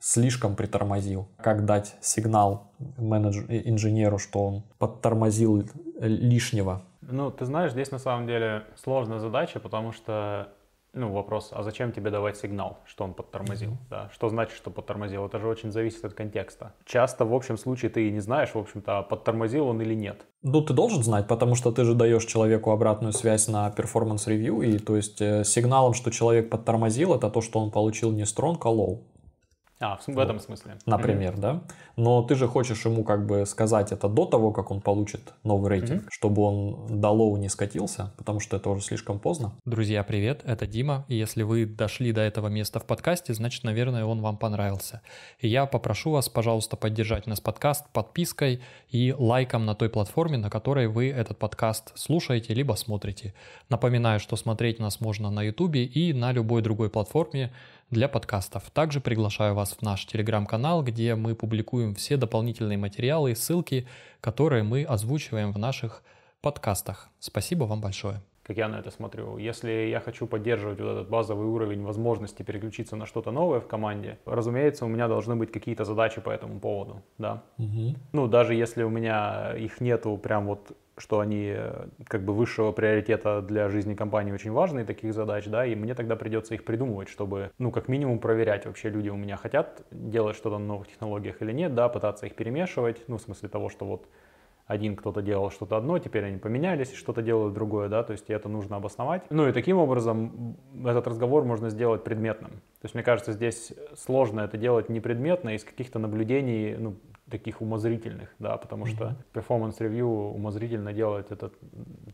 слишком 0.05 0.55
притормозил. 0.55 1.29
Как 1.39 1.65
дать 1.65 1.97
сигнал 2.03 2.73
менеджеру, 2.99 3.47
инженеру, 3.49 4.19
что 4.19 4.41
он 4.47 4.63
подтормозил 4.79 5.65
лишнего? 5.99 6.83
Ну, 7.01 7.31
ты 7.31 7.47
знаешь, 7.47 7.73
здесь 7.73 7.91
на 7.91 7.99
самом 7.99 8.27
деле 8.27 8.65
сложная 8.77 9.19
задача, 9.19 9.61
потому 9.61 9.93
что 9.93 10.49
ну, 10.93 11.11
вопрос, 11.11 11.49
а 11.53 11.63
зачем 11.63 11.91
тебе 11.91 12.11
давать 12.11 12.37
сигнал, 12.37 12.79
что 12.85 13.05
он 13.05 13.15
подтормозил? 13.15 13.71
Mm-hmm. 13.71 13.89
Да? 13.91 14.11
Что 14.13 14.29
значит, 14.29 14.57
что 14.57 14.71
подтормозил? 14.71 15.25
Это 15.25 15.39
же 15.39 15.49
очень 15.49 15.73
зависит 15.73 16.05
от 16.05 16.13
контекста. 16.13 16.75
Часто, 16.85 17.25
в 17.25 17.35
общем 17.35 17.57
случае, 17.57 17.91
ты 17.91 18.11
не 18.11 18.21
знаешь, 18.21 18.51
в 18.55 18.59
общем-то, 18.59 19.03
подтормозил 19.03 19.67
он 19.67 19.81
или 19.81 19.95
нет. 19.95 20.27
Ну, 20.43 20.61
ты 20.61 20.75
должен 20.75 21.03
знать, 21.03 21.27
потому 21.27 21.55
что 21.55 21.73
ты 21.73 21.85
же 21.85 21.95
даешь 21.95 22.27
человеку 22.27 22.71
обратную 22.71 23.13
связь 23.15 23.49
на 23.49 23.71
performance 23.71 24.26
review, 24.26 24.61
и 24.61 24.79
то 24.79 24.97
есть 24.97 25.21
э, 25.21 25.45
сигналом, 25.45 25.95
что 25.95 26.11
человек 26.11 26.51
подтормозил, 26.51 27.15
это 27.15 27.31
то, 27.31 27.41
что 27.41 27.59
он 27.59 27.71
получил 27.71 28.13
не 28.13 28.23
strong, 28.23 28.59
а 28.63 28.69
low. 28.69 29.01
А, 29.85 29.99
в, 29.99 30.09
в 30.09 30.19
этом 30.19 30.41
смысле. 30.41 30.79
Например, 30.87 31.35
mm-hmm. 31.35 31.41
да. 31.41 31.63
Но 31.97 32.23
ты 32.23 32.37
же 32.37 32.49
хочешь 32.49 32.85
ему 32.87 33.05
как 33.05 33.27
бы 33.27 33.45
сказать 33.45 33.93
это 33.93 34.09
до 34.09 34.25
того, 34.25 34.51
как 34.51 34.71
он 34.71 34.81
получит 34.81 35.35
новый 35.43 35.69
рейтинг, 35.69 36.05
mm-hmm. 36.05 36.11
чтобы 36.11 36.43
он 36.43 36.87
до 37.01 37.11
low 37.11 37.37
не 37.37 37.51
скатился, 37.51 38.13
потому 38.17 38.41
что 38.41 38.57
это 38.57 38.71
уже 38.71 38.83
слишком 38.83 39.19
поздно. 39.19 39.53
Друзья, 39.67 40.03
привет, 40.03 40.41
это 40.45 40.67
Дима. 40.67 41.05
И 41.09 41.17
если 41.17 41.43
вы 41.43 41.67
дошли 41.67 42.13
до 42.13 42.23
этого 42.23 42.49
места 42.49 42.81
в 42.81 42.87
подкасте, 42.87 43.35
значит, 43.35 43.63
наверное, 43.63 44.07
он 44.07 44.23
вам 44.23 44.39
понравился. 44.39 45.03
И 45.39 45.49
я 45.49 45.67
попрошу 45.67 46.13
вас, 46.13 46.31
пожалуйста, 46.31 46.77
поддержать 46.77 47.27
нас 47.27 47.43
подкаст 47.43 47.87
подпиской 47.93 48.63
и 48.89 49.15
лайком 49.17 49.67
на 49.67 49.75
той 49.75 49.91
платформе, 49.91 50.39
на 50.39 50.49
которой 50.49 50.87
вы 50.87 51.11
этот 51.11 51.39
подкаст 51.39 51.93
слушаете 51.95 52.55
либо 52.55 52.73
смотрите. 52.73 53.35
Напоминаю, 53.69 54.19
что 54.19 54.37
смотреть 54.37 54.79
нас 54.79 55.01
можно 55.01 55.31
на 55.31 55.43
YouTube 55.43 55.77
и 55.77 56.15
на 56.15 56.33
любой 56.33 56.63
другой 56.63 56.89
платформе, 56.89 57.53
для 57.95 58.09
подкастов. 58.09 58.71
Также 58.71 59.01
приглашаю 59.01 59.55
вас 59.55 59.73
в 59.73 59.83
наш 59.83 60.05
телеграм-канал, 60.05 60.83
где 60.83 61.15
мы 61.15 61.35
публикуем 61.35 61.95
все 61.95 62.17
дополнительные 62.17 62.77
материалы 62.77 63.31
и 63.31 63.35
ссылки, 63.35 63.87
которые 64.21 64.65
мы 64.65 64.83
озвучиваем 64.85 65.53
в 65.53 65.59
наших 65.59 66.03
подкастах. 66.43 67.09
Спасибо 67.21 67.65
вам 67.65 67.81
большое. 67.81 68.21
Как 68.43 68.59
я 68.59 68.69
на 68.69 68.81
это 68.81 68.91
смотрю. 68.91 69.39
Если 69.39 69.71
я 69.89 70.01
хочу 70.01 70.27
поддерживать 70.27 70.79
вот 70.81 70.91
этот 70.91 71.09
базовый 71.09 71.47
уровень 71.47 71.83
возможности 71.83 72.43
переключиться 72.43 72.97
на 72.97 73.07
что-то 73.07 73.31
новое 73.31 73.61
в 73.61 73.67
команде, 73.67 74.19
разумеется, 74.27 74.85
у 74.85 74.89
меня 74.89 75.09
должны 75.09 75.37
быть 75.37 75.51
какие-то 75.51 75.85
задачи 75.85 76.21
по 76.21 76.31
этому 76.31 76.61
поводу, 76.61 77.03
да. 77.17 77.43
Угу. 77.59 77.95
Ну, 78.13 78.27
даже 78.27 78.55
если 78.55 78.83
у 78.83 78.91
меня 78.91 79.55
их 79.57 79.81
нету 79.81 80.19
прям 80.19 80.47
вот 80.47 80.77
что 80.97 81.21
они 81.21 81.55
как 82.07 82.25
бы 82.25 82.33
высшего 82.33 82.73
приоритета 82.73 83.43
для 83.43 83.69
жизни 83.69 83.95
компании 83.95 84.33
очень 84.33 84.53
важные 84.53 84.85
таких 84.85 85.15
задач, 85.15 85.47
да, 85.47 85.67
и 85.67 85.75
мне 85.75 85.95
тогда 85.95 86.17
придется 86.17 86.55
их 86.55 86.65
придумывать, 86.65 87.09
чтобы, 87.09 87.51
ну, 87.59 87.71
как 87.71 87.89
минимум 87.89 88.19
проверять 88.19 88.67
вообще 88.67 88.91
люди 88.91 89.09
у 89.09 89.17
меня 89.17 89.37
хотят 89.37 89.83
делать 89.91 90.37
что-то 90.37 90.59
на 90.59 90.67
новых 90.67 90.89
технологиях 90.89 91.43
или 91.43 91.53
нет, 91.53 91.75
да, 91.75 91.89
пытаться 91.89 92.27
их 92.27 92.35
перемешивать, 92.35 93.03
ну, 93.09 93.19
в 93.19 93.23
смысле 93.23 93.49
того, 93.49 93.69
что 93.69 93.87
вот 93.87 94.07
один 94.67 94.97
кто-то 94.97 95.21
делал 95.21 95.51
что-то 95.51 95.77
одно, 95.77 95.99
теперь 95.99 96.25
они 96.25 96.39
поменялись 96.39 96.95
что-то 96.95 97.21
делают 97.23 97.55
другое, 97.55 97.89
да, 97.89 98.03
то 98.03 98.13
есть 98.13 98.31
это 98.31 98.49
нужно 98.49 98.77
обосновать. 98.77 99.23
Ну 99.31 99.47
и 99.47 99.53
таким 99.53 99.77
образом 99.79 100.57
этот 100.85 101.07
разговор 101.07 101.45
можно 101.45 101.69
сделать 101.69 102.03
предметным. 102.03 102.51
То 102.51 102.85
есть 102.85 102.95
мне 102.95 103.05
кажется, 103.05 103.33
здесь 103.33 103.75
сложно 103.97 104.41
это 104.41 104.57
делать 104.57 104.89
непредметно 104.89 105.55
из 105.55 105.65
каких-то 105.65 105.99
наблюдений, 105.99 106.77
ну, 106.79 106.95
таких 107.31 107.61
умозрительных, 107.61 108.29
да, 108.39 108.57
потому 108.57 108.85
mm-hmm. 108.85 108.95
что 108.97 109.17
performance 109.33 109.81
review 109.81 110.07
умозрительно 110.07 110.93
делать 110.93 111.31
это 111.31 111.51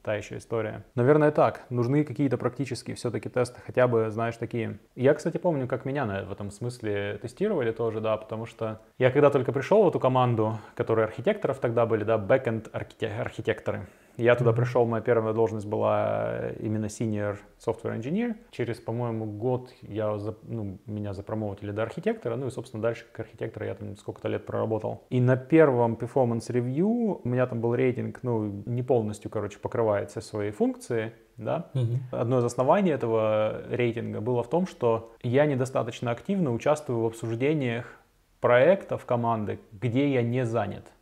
та 0.02 0.14
еще 0.14 0.38
история. 0.38 0.84
Наверное, 0.94 1.30
так. 1.30 1.64
Нужны 1.68 2.04
какие-то 2.04 2.38
практические 2.38 2.96
все-таки 2.96 3.28
тесты, 3.28 3.60
хотя 3.64 3.88
бы, 3.88 4.10
знаешь, 4.10 4.36
такие. 4.36 4.78
Я, 4.94 5.14
кстати, 5.14 5.36
помню, 5.36 5.66
как 5.66 5.84
меня 5.84 6.06
на, 6.06 6.24
в 6.24 6.32
этом 6.32 6.50
смысле 6.50 7.18
тестировали 7.20 7.72
тоже, 7.72 8.00
да, 8.00 8.16
потому 8.16 8.46
что 8.46 8.80
я 8.98 9.10
когда 9.10 9.30
только 9.30 9.52
пришел 9.52 9.84
в 9.84 9.88
эту 9.88 9.98
команду, 9.98 10.58
которые 10.74 11.06
архитекторов 11.06 11.58
тогда 11.58 11.86
были, 11.86 12.04
да, 12.04 12.16
бэкенд 12.16 12.70
архитекторы, 12.72 13.86
я 14.20 14.34
туда 14.36 14.52
пришел, 14.52 14.84
моя 14.86 15.02
первая 15.02 15.32
должность 15.32 15.66
была 15.66 16.50
именно 16.60 16.86
senior 16.86 17.38
software 17.58 17.98
engineer. 17.98 18.36
Через, 18.50 18.78
по-моему, 18.78 19.24
год 19.24 19.70
я, 19.82 20.16
ну, 20.42 20.78
меня 20.86 21.12
запромоутили 21.14 21.70
до 21.70 21.82
архитектора, 21.82 22.36
ну 22.36 22.46
и, 22.46 22.50
собственно, 22.50 22.82
дальше 22.82 23.06
как 23.10 23.26
архитектор 23.26 23.64
я 23.64 23.74
там 23.74 23.96
сколько-то 23.96 24.28
лет 24.28 24.44
проработал. 24.44 25.04
И 25.10 25.20
на 25.20 25.36
первом 25.36 25.94
performance 25.94 26.50
review 26.50 27.20
у 27.24 27.28
меня 27.28 27.46
там 27.46 27.60
был 27.60 27.74
рейтинг, 27.74 28.20
ну, 28.22 28.62
не 28.66 28.82
полностью, 28.82 29.30
короче, 29.30 29.58
покрывает 29.58 30.10
все 30.10 30.20
свои 30.20 30.50
функции, 30.50 31.12
да. 31.36 31.70
Угу. 31.74 31.98
Одно 32.12 32.38
из 32.40 32.44
оснований 32.44 32.90
этого 32.90 33.62
рейтинга 33.70 34.20
было 34.20 34.42
в 34.42 34.50
том, 34.50 34.66
что 34.66 35.12
я 35.22 35.46
недостаточно 35.46 36.10
активно 36.10 36.52
участвую 36.52 37.00
в 37.00 37.06
обсуждениях 37.06 37.86
проектов 38.40 39.06
команды, 39.06 39.60
где 39.72 40.12
я 40.12 40.22
не 40.22 40.44
занят. 40.44 40.92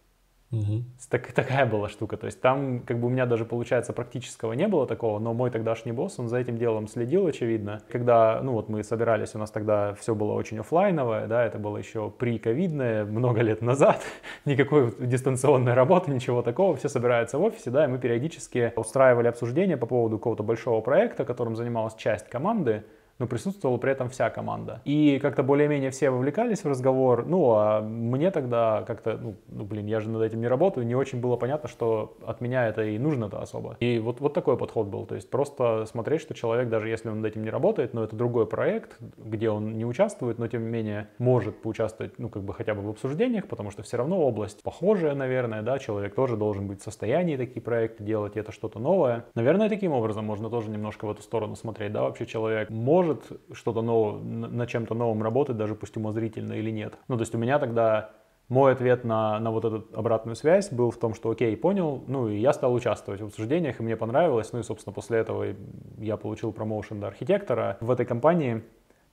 Угу. 0.51 0.83
Так, 1.11 1.33
такая 1.33 1.67
была 1.67 1.89
штука. 1.89 2.17
То 2.17 2.27
есть 2.27 2.41
там 2.41 2.81
как 2.81 2.99
бы 2.99 3.09
у 3.09 3.11
меня 3.11 3.27
даже, 3.27 3.45
получается, 3.45 3.93
практического 3.93 4.55
не 4.55 4.67
было 4.67 4.87
такого, 4.87 5.19
но 5.19 5.35
мой 5.35 5.51
тогдашний 5.51 5.93
босс, 5.93 6.19
он 6.19 6.29
за 6.29 6.39
этим 6.39 6.57
делом 6.57 6.89
следил, 6.89 7.27
очевидно. 7.27 7.83
Когда, 7.91 8.41
ну 8.43 8.53
вот 8.53 8.71
мы 8.71 8.83
собирались, 8.83 9.35
у 9.35 9.39
нас 9.39 9.51
тогда 9.51 9.95
все 9.95 10.15
было 10.15 10.33
очень 10.33 10.59
офлайновое, 10.59 11.27
да, 11.27 11.45
это 11.45 11.59
было 11.59 11.77
еще 11.77 12.11
при-ковидное, 12.11 13.05
много 13.05 13.43
лет 13.43 13.61
назад, 13.61 14.03
никакой 14.47 14.95
дистанционной 14.99 15.75
работы, 15.75 16.11
ничего 16.11 16.41
такого, 16.41 16.77
все 16.77 16.89
собираются 16.89 17.37
в 17.39 17.43
офисе, 17.43 17.71
да, 17.71 17.85
и 17.85 17.89
мы 17.89 17.99
периодически 17.99 18.73
устраивали 18.77 19.29
обсуждения 19.29 19.77
по 19.77 19.87
поводу 19.87 20.17
какого-то 20.17 20.43
большого 20.43 20.81
проекта, 20.81 21.27
которым 21.27 21.57
занималась 21.57 21.95
часть 21.95 22.29
команды, 22.29 22.85
но 23.19 23.27
присутствовала 23.27 23.79
при 23.79 23.93
этом 23.93 24.09
вся 24.09 24.31
команда. 24.31 24.81
И 24.85 25.19
как-то 25.21 25.43
более-менее 25.43 25.91
все 25.91 26.11
вовлекались 26.11 26.65
в 26.65 26.69
разговор, 26.69 27.27
ну, 27.27 27.53
а 27.53 27.81
мне 27.81 28.31
тогда 28.31 28.85
как-то, 28.87 29.19
ну, 29.21 29.35
ну, 29.49 29.65
блин, 29.65 29.87
я 29.87 30.01
же 30.01 30.11
над 30.11 30.23
этим 30.23 30.41
не 30.41 30.49
работаю, 30.49 30.87
не 30.87 30.95
очень 30.95 31.21
было 31.21 31.37
понятно, 31.37 31.69
что 31.69 32.17
от 32.25 32.41
меня 32.41 32.69
это 32.69 32.83
и 32.83 32.99
нужно-то 32.99 33.41
особо. 33.41 33.77
И 33.81 33.99
вот, 33.99 34.21
вот 34.21 34.35
такой 34.35 34.57
подход 34.57 34.87
был, 34.87 35.07
то 35.07 35.15
есть 35.15 35.31
просто 35.31 35.85
смотреть, 35.87 36.21
что 36.21 36.35
человек, 36.35 36.69
даже 36.69 36.89
если 36.89 37.09
он 37.09 37.21
над 37.21 37.33
этим 37.33 37.43
не 37.43 37.51
работает, 37.51 37.95
но 37.95 38.05
это 38.05 38.17
другой 38.17 38.47
проект, 38.47 38.97
где 39.17 39.51
он 39.51 39.77
не 39.77 39.85
участвует, 39.85 40.39
но 40.39 40.47
тем 40.49 40.63
не 40.63 40.69
менее 40.69 41.09
может 41.19 41.61
поучаствовать, 41.63 42.19
ну, 42.19 42.29
как 42.29 42.43
бы 42.43 42.55
хотя 42.55 42.75
бы 42.75 42.83
в 42.83 42.89
обсуждениях, 42.89 43.47
потому 43.49 43.71
что 43.71 43.83
все 43.83 43.97
равно 43.97 44.21
область 44.21 44.63
похожая, 44.63 45.15
наверное, 45.15 45.63
да, 45.63 45.79
человек 45.79 46.15
тоже 46.15 46.37
должен 46.37 46.69
быть 46.69 46.81
в 46.81 46.85
состоянии 46.85 47.37
такие 47.37 47.61
проекты 47.61 48.05
делать, 48.05 48.37
это 48.37 48.53
что-то 48.53 48.79
новое. 48.79 49.25
Наверное, 49.35 49.69
таким 49.69 49.93
образом 49.93 50.25
можно 50.25 50.51
тоже 50.51 50.71
немножко 50.71 51.07
в 51.07 51.11
эту 51.11 51.23
сторону 51.23 51.57
смотреть, 51.57 51.93
да, 51.93 52.03
вообще 52.03 52.27
человек 52.27 52.71
может 52.71 53.08
может 53.09 53.33
что-то 53.53 53.83
новое, 53.83 54.21
на 54.23 54.67
чем-то 54.67 54.95
новом 54.95 55.23
работать, 55.23 55.57
даже 55.57 55.75
пусть 55.75 55.97
умозрительно 55.97 56.53
или 56.55 56.71
нет. 56.71 56.95
Ну, 57.09 57.17
то 57.17 57.23
есть 57.23 57.35
у 57.35 57.39
меня 57.39 57.59
тогда 57.59 58.11
мой 58.49 58.73
ответ 58.73 59.05
на, 59.05 59.39
на 59.41 59.51
вот 59.51 59.65
эту 59.65 59.87
обратную 59.95 60.35
связь 60.35 60.73
был 60.73 60.91
в 60.91 60.97
том, 60.97 61.15
что 61.15 61.31
окей, 61.31 61.57
понял, 61.57 62.03
ну 62.07 62.29
и 62.29 62.39
я 62.39 62.53
стал 62.53 62.73
участвовать 62.73 63.21
в 63.21 63.27
обсуждениях, 63.27 63.79
и 63.79 63.83
мне 63.83 63.97
понравилось, 63.97 64.53
ну 64.53 64.61
и, 64.61 64.63
собственно, 64.63 64.95
после 64.95 65.19
этого 65.19 65.55
я 65.99 66.17
получил 66.17 66.53
промоушен 66.53 67.01
до 67.01 67.09
архитектора. 67.09 67.77
В 67.81 67.91
этой 67.91 68.07
компании, 68.07 68.63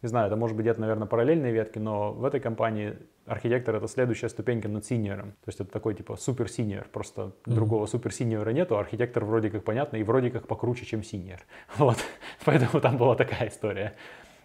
не 0.05 0.09
знаю, 0.09 0.27
это 0.27 0.35
может 0.35 0.55
быть 0.55 0.65
где-то, 0.65 0.79
наверное, 0.81 1.07
параллельные 1.07 1.51
ветки, 1.51 1.79
но 1.79 2.13
в 2.13 2.25
этой 2.25 2.39
компании 2.39 2.95
архитектор 3.25 3.75
это 3.75 3.87
следующая 3.87 4.29
ступенька 4.29 4.67
над 4.67 4.85
синьором. 4.85 5.31
То 5.31 5.47
есть 5.47 5.59
это 5.59 5.71
такой 5.71 5.95
типа 5.95 6.15
супер 6.15 6.47
синьор, 6.47 6.85
просто 6.93 7.21
mm-hmm. 7.21 7.53
другого 7.55 7.87
супер 7.87 8.13
синьора 8.13 8.51
нету, 8.51 8.77
а 8.77 8.81
архитектор 8.81 9.25
вроде 9.25 9.49
как 9.49 9.63
понятно 9.63 9.97
и 9.97 10.03
вроде 10.03 10.29
как 10.29 10.47
покруче, 10.47 10.85
чем 10.85 11.03
синьор. 11.03 11.39
Вот, 11.77 11.97
поэтому 12.45 12.81
там 12.81 12.97
была 12.97 13.15
такая 13.15 13.49
история. 13.49 13.95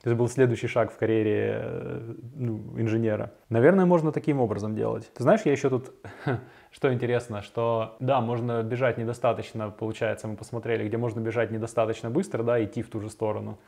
Это 0.03 0.15
был 0.15 0.29
следующий 0.29 0.67
шаг 0.67 0.93
в 0.93 0.97
карьере 0.97 1.61
э, 1.63 2.15
ну, 2.37 2.81
инженера. 2.81 3.33
Наверное, 3.51 3.85
можно 3.85 4.13
таким 4.13 4.41
образом 4.41 4.75
делать. 4.75 5.13
Ты 5.13 5.23
знаешь, 5.23 5.43
я 5.45 5.53
еще 5.53 5.69
тут, 5.69 5.93
что 6.71 6.91
интересно, 6.91 7.43
что 7.43 7.97
да, 8.01 8.23
можно 8.23 8.63
бежать 8.63 8.97
недостаточно, 8.97 9.69
получается, 9.69 10.27
мы 10.27 10.37
посмотрели, 10.37 10.89
где 10.89 10.97
можно 10.97 11.21
бежать 11.21 11.51
недостаточно 11.51 12.09
быстро, 12.09 12.43
да, 12.43 12.65
идти 12.65 12.81
в 12.81 12.89
ту 12.89 13.01
же 13.01 13.11
сторону. 13.11 13.59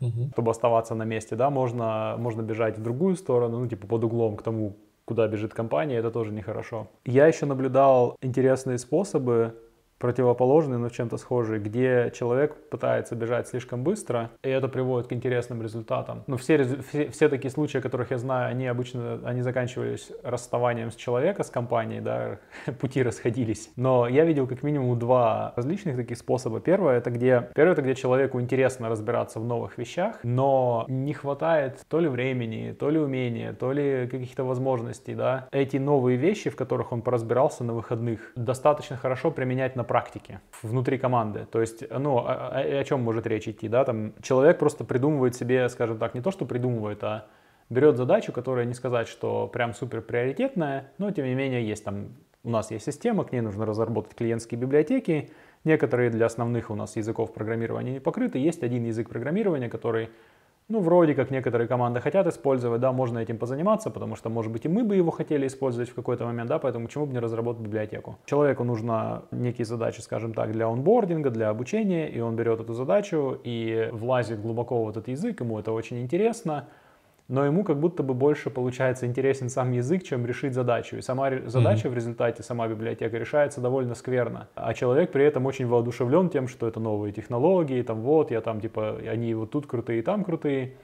Угу. 0.00 0.30
чтобы 0.32 0.50
оставаться 0.50 0.94
на 0.94 1.04
месте, 1.04 1.36
да, 1.36 1.50
можно, 1.50 2.16
можно 2.18 2.42
бежать 2.42 2.78
в 2.78 2.82
другую 2.82 3.16
сторону, 3.16 3.60
ну, 3.60 3.66
типа 3.66 3.86
под 3.86 4.04
углом 4.04 4.36
к 4.36 4.42
тому, 4.42 4.76
куда 5.04 5.26
бежит 5.26 5.54
компания, 5.54 5.96
это 5.96 6.10
тоже 6.10 6.32
нехорошо. 6.32 6.86
Я 7.04 7.26
еще 7.26 7.46
наблюдал 7.46 8.16
интересные 8.20 8.78
способы 8.78 9.54
противоположные, 9.98 10.78
но 10.78 10.88
чем-то 10.88 11.16
схожие, 11.16 11.60
где 11.60 12.12
человек 12.14 12.54
пытается 12.70 13.14
бежать 13.14 13.48
слишком 13.48 13.82
быстро, 13.82 14.30
и 14.42 14.48
это 14.48 14.68
приводит 14.68 15.08
к 15.08 15.12
интересным 15.12 15.62
результатам. 15.62 16.24
Но 16.26 16.36
все, 16.36 16.64
все, 16.88 17.08
все 17.08 17.28
такие 17.28 17.50
случаи, 17.50 17.78
которых 17.78 18.10
я 18.10 18.18
знаю, 18.18 18.50
они 18.50 18.66
обычно 18.66 19.20
они 19.24 19.42
заканчивались 19.42 20.10
расставанием 20.22 20.90
с 20.90 20.96
человека, 20.96 21.42
с 21.42 21.50
компанией, 21.50 22.00
да, 22.00 22.38
пути 22.80 23.02
расходились. 23.02 23.70
Но 23.76 24.06
я 24.06 24.24
видел 24.24 24.46
как 24.46 24.62
минимум 24.62 24.98
два 24.98 25.52
различных 25.56 25.96
таких 25.96 26.16
способа. 26.16 26.60
Первое 26.60 26.98
это 26.98 27.10
где, 27.10 27.48
первое 27.54 27.72
это 27.72 27.82
где 27.82 27.94
человеку 27.94 28.40
интересно 28.40 28.88
разбираться 28.88 29.40
в 29.40 29.44
новых 29.44 29.78
вещах, 29.78 30.20
но 30.22 30.84
не 30.88 31.12
хватает 31.12 31.84
то 31.88 32.00
ли 32.00 32.08
времени, 32.08 32.72
то 32.78 32.90
ли 32.90 32.98
умения, 32.98 33.52
то 33.52 33.72
ли 33.72 34.06
каких-то 34.06 34.44
возможностей, 34.44 35.14
да. 35.14 35.48
Эти 35.50 35.76
новые 35.76 36.16
вещи, 36.16 36.50
в 36.50 36.56
которых 36.56 36.92
он 36.92 37.02
поразбирался 37.02 37.64
на 37.64 37.74
выходных, 37.74 38.32
достаточно 38.36 38.96
хорошо 38.96 39.30
применять 39.30 39.76
на 39.76 39.84
практике 39.88 40.40
внутри 40.62 40.98
команды. 40.98 41.46
То 41.50 41.60
есть, 41.60 41.82
ну, 41.90 42.18
о, 42.18 42.50
о, 42.52 42.80
о 42.80 42.84
чем 42.84 43.02
может 43.02 43.26
речь 43.26 43.48
идти, 43.48 43.68
да, 43.68 43.84
там 43.84 44.12
человек 44.22 44.58
просто 44.58 44.84
придумывает 44.84 45.34
себе, 45.34 45.68
скажем 45.68 45.98
так, 45.98 46.14
не 46.14 46.20
то, 46.20 46.30
что 46.30 46.46
придумывает, 46.46 47.02
а 47.02 47.26
берет 47.70 47.96
задачу, 47.96 48.32
которая 48.32 48.64
не 48.64 48.74
сказать, 48.74 49.08
что 49.08 49.48
прям 49.48 49.74
супер 49.74 50.00
приоритетная, 50.02 50.92
но 50.98 51.10
тем 51.10 51.26
не 51.26 51.34
менее 51.34 51.66
есть 51.66 51.84
там, 51.84 52.10
у 52.44 52.50
нас 52.50 52.70
есть 52.70 52.86
система, 52.86 53.24
к 53.24 53.32
ней 53.32 53.40
нужно 53.40 53.66
разработать 53.66 54.14
клиентские 54.14 54.60
библиотеки, 54.60 55.30
некоторые 55.64 56.10
для 56.10 56.26
основных 56.26 56.70
у 56.70 56.74
нас 56.74 56.96
языков 56.96 57.34
программирования 57.34 57.92
не 57.94 58.00
покрыты, 58.00 58.38
есть 58.38 58.62
один 58.62 58.84
язык 58.84 59.08
программирования, 59.08 59.68
который 59.68 60.10
ну, 60.68 60.80
вроде 60.80 61.14
как 61.14 61.30
некоторые 61.30 61.66
команды 61.66 62.00
хотят 62.00 62.26
использовать, 62.26 62.80
да, 62.80 62.92
можно 62.92 63.18
этим 63.18 63.38
позаниматься, 63.38 63.90
потому 63.90 64.16
что, 64.16 64.28
может 64.28 64.52
быть, 64.52 64.66
и 64.66 64.68
мы 64.68 64.84
бы 64.84 64.96
его 64.96 65.10
хотели 65.10 65.46
использовать 65.46 65.88
в 65.88 65.94
какой-то 65.94 66.26
момент, 66.26 66.48
да, 66.48 66.58
поэтому 66.58 66.86
почему 66.86 67.06
бы 67.06 67.12
не 67.12 67.20
разработать 67.20 67.62
библиотеку? 67.62 68.18
Человеку 68.26 68.64
нужно 68.64 69.22
некие 69.30 69.64
задачи, 69.64 70.00
скажем 70.00 70.34
так, 70.34 70.52
для 70.52 70.66
онбординга, 70.68 71.30
для 71.30 71.48
обучения, 71.48 72.08
и 72.08 72.20
он 72.20 72.36
берет 72.36 72.60
эту 72.60 72.74
задачу 72.74 73.40
и 73.44 73.88
влазит 73.92 74.42
глубоко 74.42 74.84
в 74.84 74.90
этот 74.90 75.08
язык, 75.08 75.40
ему 75.40 75.58
это 75.58 75.72
очень 75.72 76.02
интересно, 76.02 76.68
но 77.28 77.44
ему 77.44 77.62
как 77.62 77.78
будто 77.78 78.02
бы 78.02 78.14
больше 78.14 78.48
получается 78.48 79.06
интересен 79.06 79.50
сам 79.50 79.72
язык, 79.72 80.02
чем 80.02 80.24
решить 80.24 80.54
задачу. 80.54 80.96
И 80.96 81.02
сама 81.02 81.30
задача 81.44 81.86
mm-hmm. 81.86 81.90
в 81.90 81.94
результате, 81.94 82.42
сама 82.42 82.66
библиотека 82.68 83.18
решается 83.18 83.60
довольно 83.60 83.94
скверно. 83.94 84.48
А 84.54 84.72
человек 84.72 85.12
при 85.12 85.24
этом 85.24 85.44
очень 85.44 85.66
воодушевлен 85.66 86.30
тем, 86.30 86.48
что 86.48 86.66
это 86.66 86.80
новые 86.80 87.12
технологии, 87.12 87.82
там 87.82 88.00
вот, 88.00 88.30
я 88.30 88.40
там 88.40 88.62
типа, 88.62 88.96
они 89.06 89.34
вот 89.34 89.50
тут 89.50 89.66
крутые, 89.66 90.02
там 90.02 90.24
крутые. 90.24 90.74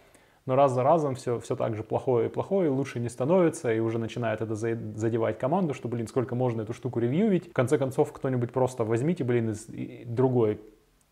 Но 0.46 0.56
раз 0.56 0.72
за 0.72 0.82
разом 0.82 1.14
все, 1.14 1.38
все 1.38 1.56
так 1.56 1.74
же 1.74 1.82
плохое 1.82 2.26
и 2.26 2.28
плохое, 2.28 2.68
лучше 2.68 3.00
не 3.00 3.08
становится, 3.08 3.72
и 3.72 3.78
уже 3.78 3.98
начинает 3.98 4.42
это 4.42 4.54
задевать 4.54 5.38
команду, 5.38 5.72
что, 5.72 5.88
блин, 5.88 6.06
сколько 6.06 6.34
можно 6.34 6.60
эту 6.60 6.74
штуку 6.74 7.00
ревьюить. 7.00 7.48
В 7.48 7.54
конце 7.54 7.78
концов, 7.78 8.12
кто-нибудь 8.12 8.52
просто 8.52 8.84
возьмите, 8.84 9.24
блин, 9.24 9.48
из, 9.48 9.66
другой 10.04 10.60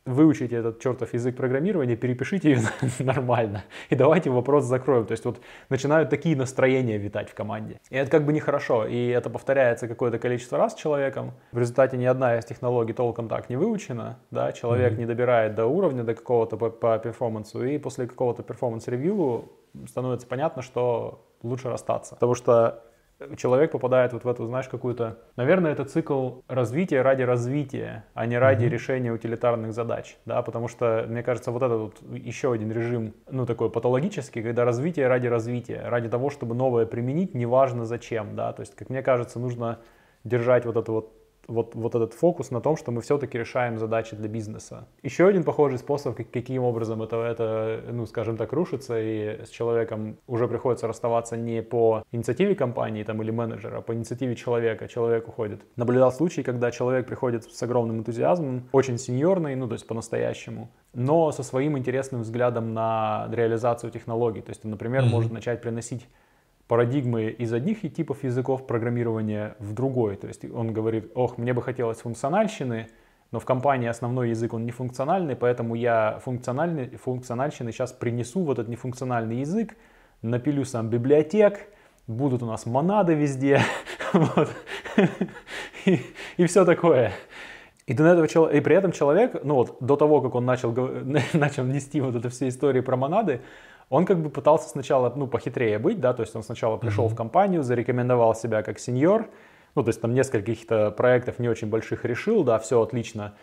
выучите 0.05 0.57
этот 0.57 0.81
чертов 0.81 1.15
язык 1.15 1.37
программирования, 1.37 1.97
перепишите 1.97 2.51
ее 2.51 2.61
нормально, 2.99 3.65
и 3.91 3.95
давайте 3.95 4.31
вопрос 4.31 4.65
закроем. 4.65 5.07
То 5.07 5.13
есть 5.13 5.25
вот 5.25 5.41
начинают 5.69 6.11
такие 6.11 6.37
настроения 6.37 6.99
витать 6.99 7.31
в 7.31 7.35
команде. 7.35 7.81
И 7.91 7.97
это 7.97 8.11
как 8.11 8.25
бы 8.25 8.33
нехорошо, 8.33 8.87
и 8.87 9.09
это 9.09 9.31
повторяется 9.31 9.89
какое-то 9.89 10.19
количество 10.19 10.59
раз 10.59 10.75
человеком. 10.75 11.33
В 11.53 11.59
результате 11.59 11.97
ни 11.97 12.05
одна 12.05 12.39
из 12.39 12.45
технологий 12.45 12.93
толком 12.93 13.29
так 13.29 13.49
не 13.49 13.57
выучена, 13.57 14.19
да, 14.31 14.53
человек 14.53 14.95
mm-hmm. 14.95 14.99
не 14.99 15.07
добирает 15.07 15.55
до 15.55 15.67
уровня, 15.67 16.03
до 16.03 16.15
какого-то 16.15 16.57
по, 16.57 16.71
по 16.71 16.99
перформансу, 16.99 17.65
и 17.65 17.79
после 17.79 18.07
какого-то 18.07 18.43
performance 18.43 19.13
review 19.13 19.51
становится 19.87 20.27
понятно, 20.27 20.63
что 20.63 21.25
лучше 21.43 21.69
расстаться. 21.69 22.15
Потому 22.15 22.35
что 22.35 22.85
человек 23.37 23.73
попадает 23.73 24.13
вот 24.13 24.25
в 24.25 24.29
эту, 24.29 24.47
знаешь, 24.47 24.69
какую-то... 24.69 25.19
Наверное, 25.37 25.73
это 25.73 25.85
цикл 25.85 26.41
развития 26.49 27.03
ради 27.03 27.23
развития, 27.23 28.05
а 28.15 28.27
не 28.27 28.39
ради 28.39 28.65
mm-hmm. 28.65 28.69
решения 28.69 29.13
утилитарных 29.13 29.73
задач, 29.73 30.17
да, 30.27 30.43
потому 30.43 30.69
что, 30.69 31.05
мне 31.09 31.23
кажется, 31.23 31.51
вот 31.51 31.63
это 31.63 31.77
вот 31.77 32.03
еще 32.13 32.53
один 32.53 32.71
режим, 32.73 33.15
ну, 33.31 33.47
такой 33.47 33.71
патологический, 33.71 34.43
когда 34.43 34.65
развитие 34.65 35.09
ради 35.09 35.27
развития, 35.27 35.83
ради 35.85 36.09
того, 36.09 36.31
чтобы 36.31 36.55
новое 36.55 36.87
применить, 36.87 37.35
неважно 37.35 37.85
зачем, 37.85 38.37
да, 38.37 38.53
то 38.53 38.61
есть, 38.61 38.75
как 38.75 38.91
мне 38.91 39.03
кажется, 39.03 39.39
нужно 39.39 39.79
держать 40.25 40.67
вот 40.67 40.77
это 40.77 40.93
вот 40.93 41.22
вот, 41.47 41.75
вот 41.75 41.95
этот 41.95 42.15
фокус 42.15 42.51
на 42.51 42.61
том, 42.61 42.77
что 42.77 42.91
мы 42.93 43.01
все-таки 43.01 43.39
решаем 43.39 43.79
задачи 43.79 44.17
для 44.17 44.29
бизнеса. 44.29 44.87
Еще 45.03 45.27
один 45.27 45.45
похожий 45.45 45.79
способ, 45.79 46.17
как, 46.17 46.31
каким 46.31 46.63
образом 46.63 47.03
это, 47.03 47.17
это, 47.23 47.83
ну, 47.91 48.07
скажем 48.07 48.37
так, 48.37 48.53
рушится, 48.53 49.01
и 49.01 49.45
с 49.45 49.49
человеком 49.49 50.17
уже 50.27 50.49
приходится 50.49 50.87
расставаться 50.87 51.37
не 51.37 51.63
по 51.63 52.05
инициативе 52.13 52.55
компании 52.55 53.03
там, 53.03 53.23
или 53.23 53.31
менеджера, 53.31 53.79
а 53.79 53.81
по 53.81 53.95
инициативе 53.95 54.35
человека. 54.37 54.89
Человек 54.89 55.29
уходит. 55.29 55.63
Наблюдал 55.77 56.13
случай, 56.13 56.43
когда 56.43 56.71
человек 56.71 57.07
приходит 57.07 57.45
с 57.45 57.63
огромным 57.63 57.99
энтузиазмом, 57.99 58.69
очень 58.73 58.99
сеньорный, 58.99 59.55
ну, 59.55 59.67
то 59.69 59.75
есть 59.75 59.87
по-настоящему, 59.87 60.71
но 60.95 61.33
со 61.33 61.43
своим 61.43 61.79
интересным 61.79 62.23
взглядом 62.23 62.75
на 62.75 63.29
реализацию 63.33 63.91
технологий. 63.91 64.43
То 64.43 64.51
есть, 64.51 64.65
например, 64.65 65.03
mm-hmm. 65.03 65.09
может 65.09 65.33
начать 65.33 65.63
приносить 65.63 66.07
парадигмы 66.73 67.29
из 67.29 67.53
одних 67.53 67.83
типов 67.93 68.25
языков 68.25 68.67
программирования 68.67 69.57
в 69.59 69.75
другой. 69.75 70.17
То 70.17 70.27
есть 70.27 70.43
он 70.47 70.73
говорит, 70.73 71.13
ох, 71.15 71.37
мне 71.37 71.53
бы 71.53 71.61
хотелось 71.61 71.99
функциональщины, 71.99 72.89
но 73.31 73.41
в 73.41 73.45
компании 73.45 73.89
основной 73.89 74.31
язык 74.31 74.55
он 74.55 74.65
не 74.65 74.71
функциональный, 74.71 75.37
поэтому 75.37 75.75
я 75.75 76.19
функциональный, 76.25 76.97
функциональщины 76.97 77.73
сейчас 77.73 77.93
принесу 77.93 78.43
вот 78.43 78.59
этот 78.59 78.71
нефункциональный 78.71 79.41
язык, 79.41 79.77
напилю 80.23 80.65
сам 80.65 80.89
библиотек, 80.89 81.61
будут 82.07 82.43
у 82.43 82.47
нас 82.47 82.65
монады 82.65 83.13
везде, 83.13 83.61
вот. 84.15 84.49
и, 85.85 86.01
и 86.39 86.47
все 86.47 86.65
такое. 86.65 87.13
И, 87.85 87.93
до 87.93 88.07
этого, 88.07 88.49
и 88.49 88.61
при 88.61 88.77
этом 88.77 88.93
человек, 88.93 89.45
ну 89.45 89.57
вот, 89.57 89.77
до 89.81 89.97
того, 89.97 90.23
как 90.23 90.35
он 90.35 90.47
начал, 90.47 90.73
начал 91.35 91.65
нести 91.65 92.01
вот 92.01 92.17
эту 92.17 92.31
всю 92.31 92.49
историю 92.49 92.83
про 92.83 92.97
монады, 92.97 93.43
он 93.93 94.07
как 94.07 94.23
бы 94.23 94.31
пытался 94.31 94.71
сначала, 94.71 95.13
ну, 95.15 95.27
похитрее 95.27 95.79
быть, 95.79 96.01
да, 96.01 96.15
то 96.15 96.23
есть 96.23 96.35
он 96.35 96.43
сначала 96.43 96.79
пришел 96.79 97.05
mm-hmm. 97.05 97.11
в 97.11 97.15
компанию, 97.15 97.63
зарекомендовал 97.63 98.35
себя 98.35 98.63
как 98.63 98.79
сеньор, 98.79 99.29
ну, 99.75 99.83
то 99.83 99.91
есть 99.91 100.01
там 100.01 100.15
несколько 100.15 100.47
каких-то 100.47 100.91
проектов 100.93 101.39
не 101.39 101.51
очень 101.51 101.69
больших 101.69 102.07
решил, 102.07 102.43
да, 102.43 102.59
все 102.59 102.81
отлично, 102.81 103.35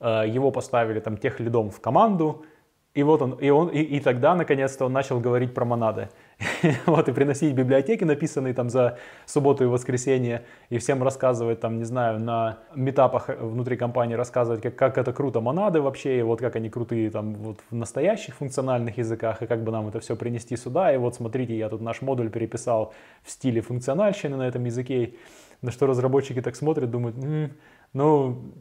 э, 0.00 0.24
его 0.26 0.50
поставили 0.50 1.00
там 1.00 1.18
тех 1.18 1.40
лидом 1.40 1.70
в 1.70 1.82
команду, 1.82 2.46
и 2.94 3.02
вот 3.02 3.20
он, 3.20 3.32
и 3.32 3.50
он, 3.50 3.68
и, 3.68 3.82
и 3.82 4.00
тогда 4.00 4.34
наконец-то 4.34 4.86
он 4.86 4.94
начал 4.94 5.20
говорить 5.20 5.52
про 5.52 5.66
монады. 5.66 6.08
вот, 6.86 7.08
и 7.08 7.12
приносить 7.12 7.54
библиотеки, 7.54 8.04
написанные 8.04 8.54
там 8.54 8.70
за 8.70 8.98
субботу 9.26 9.64
и 9.64 9.66
воскресенье, 9.66 10.44
и 10.70 10.78
всем 10.78 11.02
рассказывать 11.02 11.60
там, 11.60 11.78
не 11.78 11.84
знаю, 11.84 12.20
на 12.20 12.58
метапах 12.74 13.28
внутри 13.28 13.76
компании 13.76 14.14
рассказывать, 14.14 14.62
как, 14.62 14.76
как 14.76 14.98
это 14.98 15.12
круто 15.12 15.40
монады 15.40 15.80
вообще, 15.80 16.20
и 16.20 16.22
вот 16.22 16.40
как 16.40 16.54
они 16.56 16.70
крутые 16.70 17.10
там 17.10 17.34
вот 17.34 17.58
в 17.70 17.74
настоящих 17.74 18.36
функциональных 18.36 18.98
языках, 18.98 19.42
и 19.42 19.46
как 19.46 19.64
бы 19.64 19.72
нам 19.72 19.88
это 19.88 19.98
все 19.98 20.14
принести 20.14 20.56
сюда, 20.56 20.92
и 20.92 20.96
вот 20.96 21.16
смотрите, 21.16 21.58
я 21.58 21.68
тут 21.68 21.80
наш 21.80 22.02
модуль 22.02 22.30
переписал 22.30 22.94
в 23.24 23.30
стиле 23.30 23.60
функциональщины 23.60 24.36
на 24.36 24.46
этом 24.46 24.64
языке, 24.64 25.14
на 25.60 25.72
что 25.72 25.86
разработчики 25.86 26.40
так 26.40 26.54
смотрят, 26.54 26.90
думают, 26.90 27.16
м-м, 27.18 27.52
ну, 27.92 28.54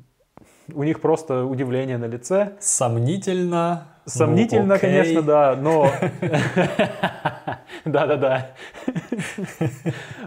у 0.73 0.83
них 0.83 0.99
просто 0.99 1.45
удивление 1.45 1.97
на 1.97 2.05
лице. 2.05 2.53
Сомнительно. 2.59 3.96
Сомнительно, 4.07 4.75
ну, 4.75 4.79
конечно, 4.79 5.21
да, 5.21 5.55
но... 5.59 5.91
Да-да-да. 7.85 8.51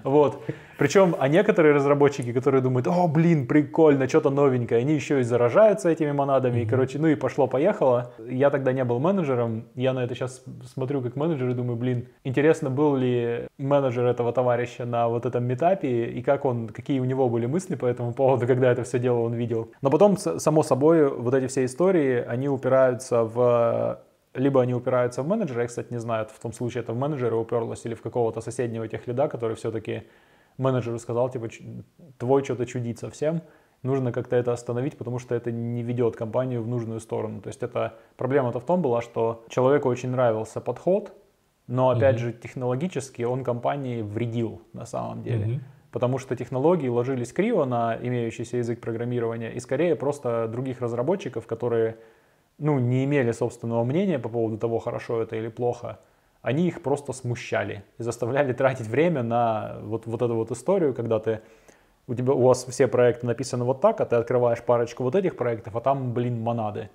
Вот. 0.05 0.43
Причем, 0.81 1.15
а 1.19 1.29
некоторые 1.29 1.75
разработчики, 1.75 2.33
которые 2.33 2.63
думают, 2.63 2.87
о, 2.87 3.07
блин, 3.07 3.47
прикольно, 3.47 4.09
что-то 4.09 4.31
новенькое, 4.31 4.81
они 4.81 4.95
еще 4.95 5.21
и 5.21 5.23
заражаются 5.23 5.91
этими 5.91 6.11
монадами, 6.11 6.61
и, 6.61 6.67
короче, 6.67 6.99
ну 6.99 7.07
и 7.09 7.17
пошло-поехало. 7.17 8.13
Я 8.27 8.49
тогда 8.49 8.73
не 8.73 8.83
был 8.85 8.99
менеджером, 8.99 9.65
я 9.75 9.93
на 9.93 10.05
это 10.05 10.15
сейчас 10.15 10.43
смотрю 10.73 11.03
как 11.03 11.17
менеджер 11.17 11.51
и 11.51 11.55
думаю, 11.55 11.77
блин, 11.77 12.09
интересно, 12.25 12.71
был 12.71 12.97
ли 12.97 13.47
менеджер 13.59 14.07
этого 14.07 14.33
товарища 14.33 14.87
на 14.87 15.09
вот 15.09 15.27
этом 15.27 15.45
метапе, 15.45 16.07
и 16.07 16.23
как 16.23 16.47
он, 16.47 16.69
какие 16.69 16.99
у 17.01 17.05
него 17.05 17.29
были 17.29 17.45
мысли 17.45 17.75
по 17.75 17.85
этому 17.85 18.15
поводу, 18.15 18.47
когда 18.47 18.73
это 18.73 18.83
все 18.83 18.99
дело 18.99 19.19
он 19.19 19.35
видел. 19.35 19.73
Но 19.83 19.91
потом, 19.91 20.17
само 20.17 20.63
собой, 20.63 21.11
вот 21.11 21.35
эти 21.35 21.47
все 21.47 21.67
истории, 21.67 22.25
они 22.27 22.49
упираются 22.49 23.25
в 23.25 23.70
либо 24.35 24.63
они 24.63 24.75
упираются 24.75 25.23
в 25.23 25.29
менеджера, 25.29 25.63
я, 25.63 25.69
кстати, 25.69 25.93
не 25.93 26.01
знаю, 26.01 26.27
в 26.27 26.39
том 26.41 26.53
случае 26.53 26.83
это 26.83 26.93
в 26.93 26.97
менеджера 26.97 27.37
уперлось 27.37 27.85
или 27.87 27.95
в 27.95 28.03
какого-то 28.03 28.41
соседнего 28.41 28.87
тех 28.89 29.07
лида, 29.07 29.29
который 29.29 29.57
все-таки 29.57 30.05
менеджеру 30.59 30.99
сказал, 30.99 31.31
типа, 31.31 31.49
твой 32.19 32.45
что-то 32.45 32.67
чудит 32.67 32.99
совсем, 32.99 33.43
нужно 33.83 34.13
как-то 34.13 34.37
это 34.37 34.53
остановить, 34.53 34.97
потому 34.97 35.19
что 35.19 35.35
это 35.35 35.51
не 35.51 35.83
ведет 35.83 36.17
компанию 36.17 36.63
в 36.63 36.69
нужную 36.69 37.01
сторону. 37.01 37.41
То 37.41 37.49
есть 37.49 37.63
это 37.63 37.95
проблема-то 38.17 38.61
в 38.61 38.65
том 38.65 38.83
была, 38.83 39.01
что 39.01 39.45
человеку 39.49 39.89
очень 39.89 40.11
нравился 40.11 40.61
подход, 40.61 41.13
но 41.67 41.91
опять 41.91 42.17
mm-hmm. 42.17 42.19
же 42.19 42.33
технологически 42.33 43.23
он 43.23 43.45
компании 43.45 44.03
вредил 44.03 44.63
на 44.73 44.87
самом 44.87 45.23
деле. 45.23 45.47
Mm-hmm. 45.47 45.61
Потому 45.93 46.19
что 46.19 46.37
технологии 46.37 46.89
ложились 46.89 47.33
криво 47.33 47.65
на 47.65 47.99
имеющийся 48.01 48.59
язык 48.59 48.81
программирования 48.81 49.51
и 49.51 49.61
скорее 49.61 49.97
просто 49.97 50.47
других 50.47 50.81
разработчиков, 50.81 51.47
которые 51.47 51.97
ну, 52.61 52.79
не 52.79 53.05
имели 53.05 53.33
собственного 53.33 53.83
мнения 53.85 54.19
по 54.19 54.29
поводу 54.29 54.59
того, 54.59 54.79
хорошо 54.79 55.23
это 55.23 55.35
или 55.35 55.49
плохо, 55.49 55.99
они 56.43 56.69
их 56.69 56.83
просто 56.83 57.13
смущали 57.13 57.85
и 57.99 58.03
заставляли 58.03 58.53
тратить 58.53 58.87
время 58.87 59.23
на 59.23 59.79
вот, 59.83 60.07
вот 60.07 60.23
эту 60.23 60.35
вот 60.37 60.51
историю, 60.53 60.95
когда 60.95 61.19
ты 61.19 61.41
у 62.07 62.15
тебя 62.15 62.33
у 62.33 62.43
вас 62.43 62.65
все 62.65 62.89
проекты 62.89 63.27
написаны 63.27 63.65
вот 63.65 63.81
так, 63.81 64.01
а 64.01 64.05
ты 64.05 64.17
открываешь 64.17 64.63
парочку 64.63 65.05
вот 65.05 65.15
этих 65.15 65.37
проектов, 65.37 65.77
а 65.77 65.81
там, 65.81 66.13
блин, 66.13 66.41
монады. 66.41 66.91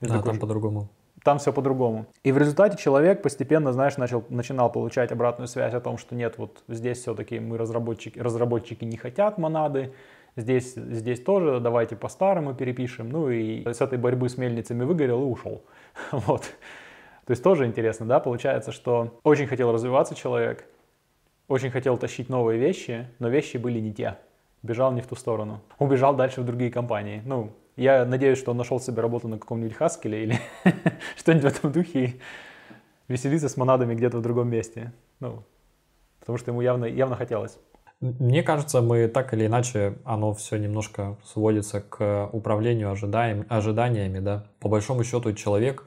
И 0.00 0.06
да, 0.06 0.18
такой, 0.18 0.32
там 0.32 0.40
по-другому. 0.40 0.88
Там 1.24 1.38
все 1.38 1.52
по-другому. 1.52 2.06
И 2.22 2.32
в 2.32 2.38
результате 2.38 2.78
человек 2.78 3.20
постепенно, 3.20 3.72
знаешь, 3.72 3.96
начал, 3.96 4.24
начинал 4.28 4.70
получать 4.70 5.12
обратную 5.12 5.48
связь 5.48 5.74
о 5.74 5.80
том, 5.80 5.98
что 5.98 6.14
нет, 6.14 6.38
вот 6.38 6.62
здесь 6.68 6.98
все-таки 6.98 7.40
мы 7.40 7.58
разработчики, 7.58 8.18
разработчики 8.18 8.84
не 8.84 8.96
хотят 8.96 9.38
монады, 9.38 9.92
здесь, 10.36 10.74
здесь 10.74 11.20
тоже 11.22 11.60
давайте 11.60 11.96
по-старому 11.96 12.54
перепишем. 12.54 13.10
Ну 13.10 13.30
и 13.30 13.64
с 13.64 13.80
этой 13.80 13.98
борьбы 13.98 14.28
с 14.28 14.36
мельницами 14.36 14.84
выгорел 14.84 15.22
и 15.22 15.26
ушел. 15.26 15.62
Вот. 16.12 16.42
То 17.26 17.32
есть 17.32 17.44
тоже 17.44 17.66
интересно, 17.66 18.06
да, 18.06 18.18
получается, 18.18 18.72
что 18.72 19.20
очень 19.22 19.46
хотел 19.46 19.70
развиваться 19.72 20.16
человек, 20.16 20.64
очень 21.46 21.70
хотел 21.70 21.96
тащить 21.96 22.28
новые 22.28 22.58
вещи, 22.58 23.06
но 23.18 23.28
вещи 23.28 23.56
были 23.56 23.78
не 23.78 23.92
те. 23.92 24.18
Бежал 24.62 24.92
не 24.92 25.00
в 25.00 25.06
ту 25.06 25.14
сторону. 25.14 25.60
Убежал 25.78 26.14
дальше 26.16 26.40
в 26.40 26.44
другие 26.44 26.70
компании. 26.70 27.22
Ну, 27.24 27.52
я 27.76 28.04
надеюсь, 28.04 28.38
что 28.38 28.50
он 28.50 28.56
нашел 28.56 28.80
себе 28.80 29.00
работу 29.00 29.28
на 29.28 29.38
каком-нибудь 29.38 29.76
Хаскеле 29.76 30.22
или 30.22 30.38
что-нибудь 31.16 31.44
в 31.44 31.56
этом 31.56 31.72
духе 31.72 32.04
и 32.04 32.20
веселиться 33.08 33.48
с 33.48 33.56
монадами 33.56 33.94
где-то 33.94 34.18
в 34.18 34.22
другом 34.22 34.48
месте. 34.48 34.92
Ну, 35.20 35.44
потому 36.18 36.36
что 36.36 36.50
ему 36.50 36.60
явно, 36.60 36.84
явно 36.84 37.16
хотелось. 37.16 37.58
Мне 38.00 38.42
кажется, 38.42 38.80
мы 38.80 39.08
так 39.08 39.34
или 39.34 39.46
иначе, 39.46 39.98
оно 40.04 40.32
все 40.32 40.56
немножко 40.56 41.18
сводится 41.24 41.80
к 41.80 42.28
управлению 42.32 42.90
ожидаем, 42.90 43.44
ожиданиями, 43.48 44.20
да. 44.20 44.46
По 44.58 44.68
большому 44.68 45.04
счету 45.04 45.34
человек 45.34 45.84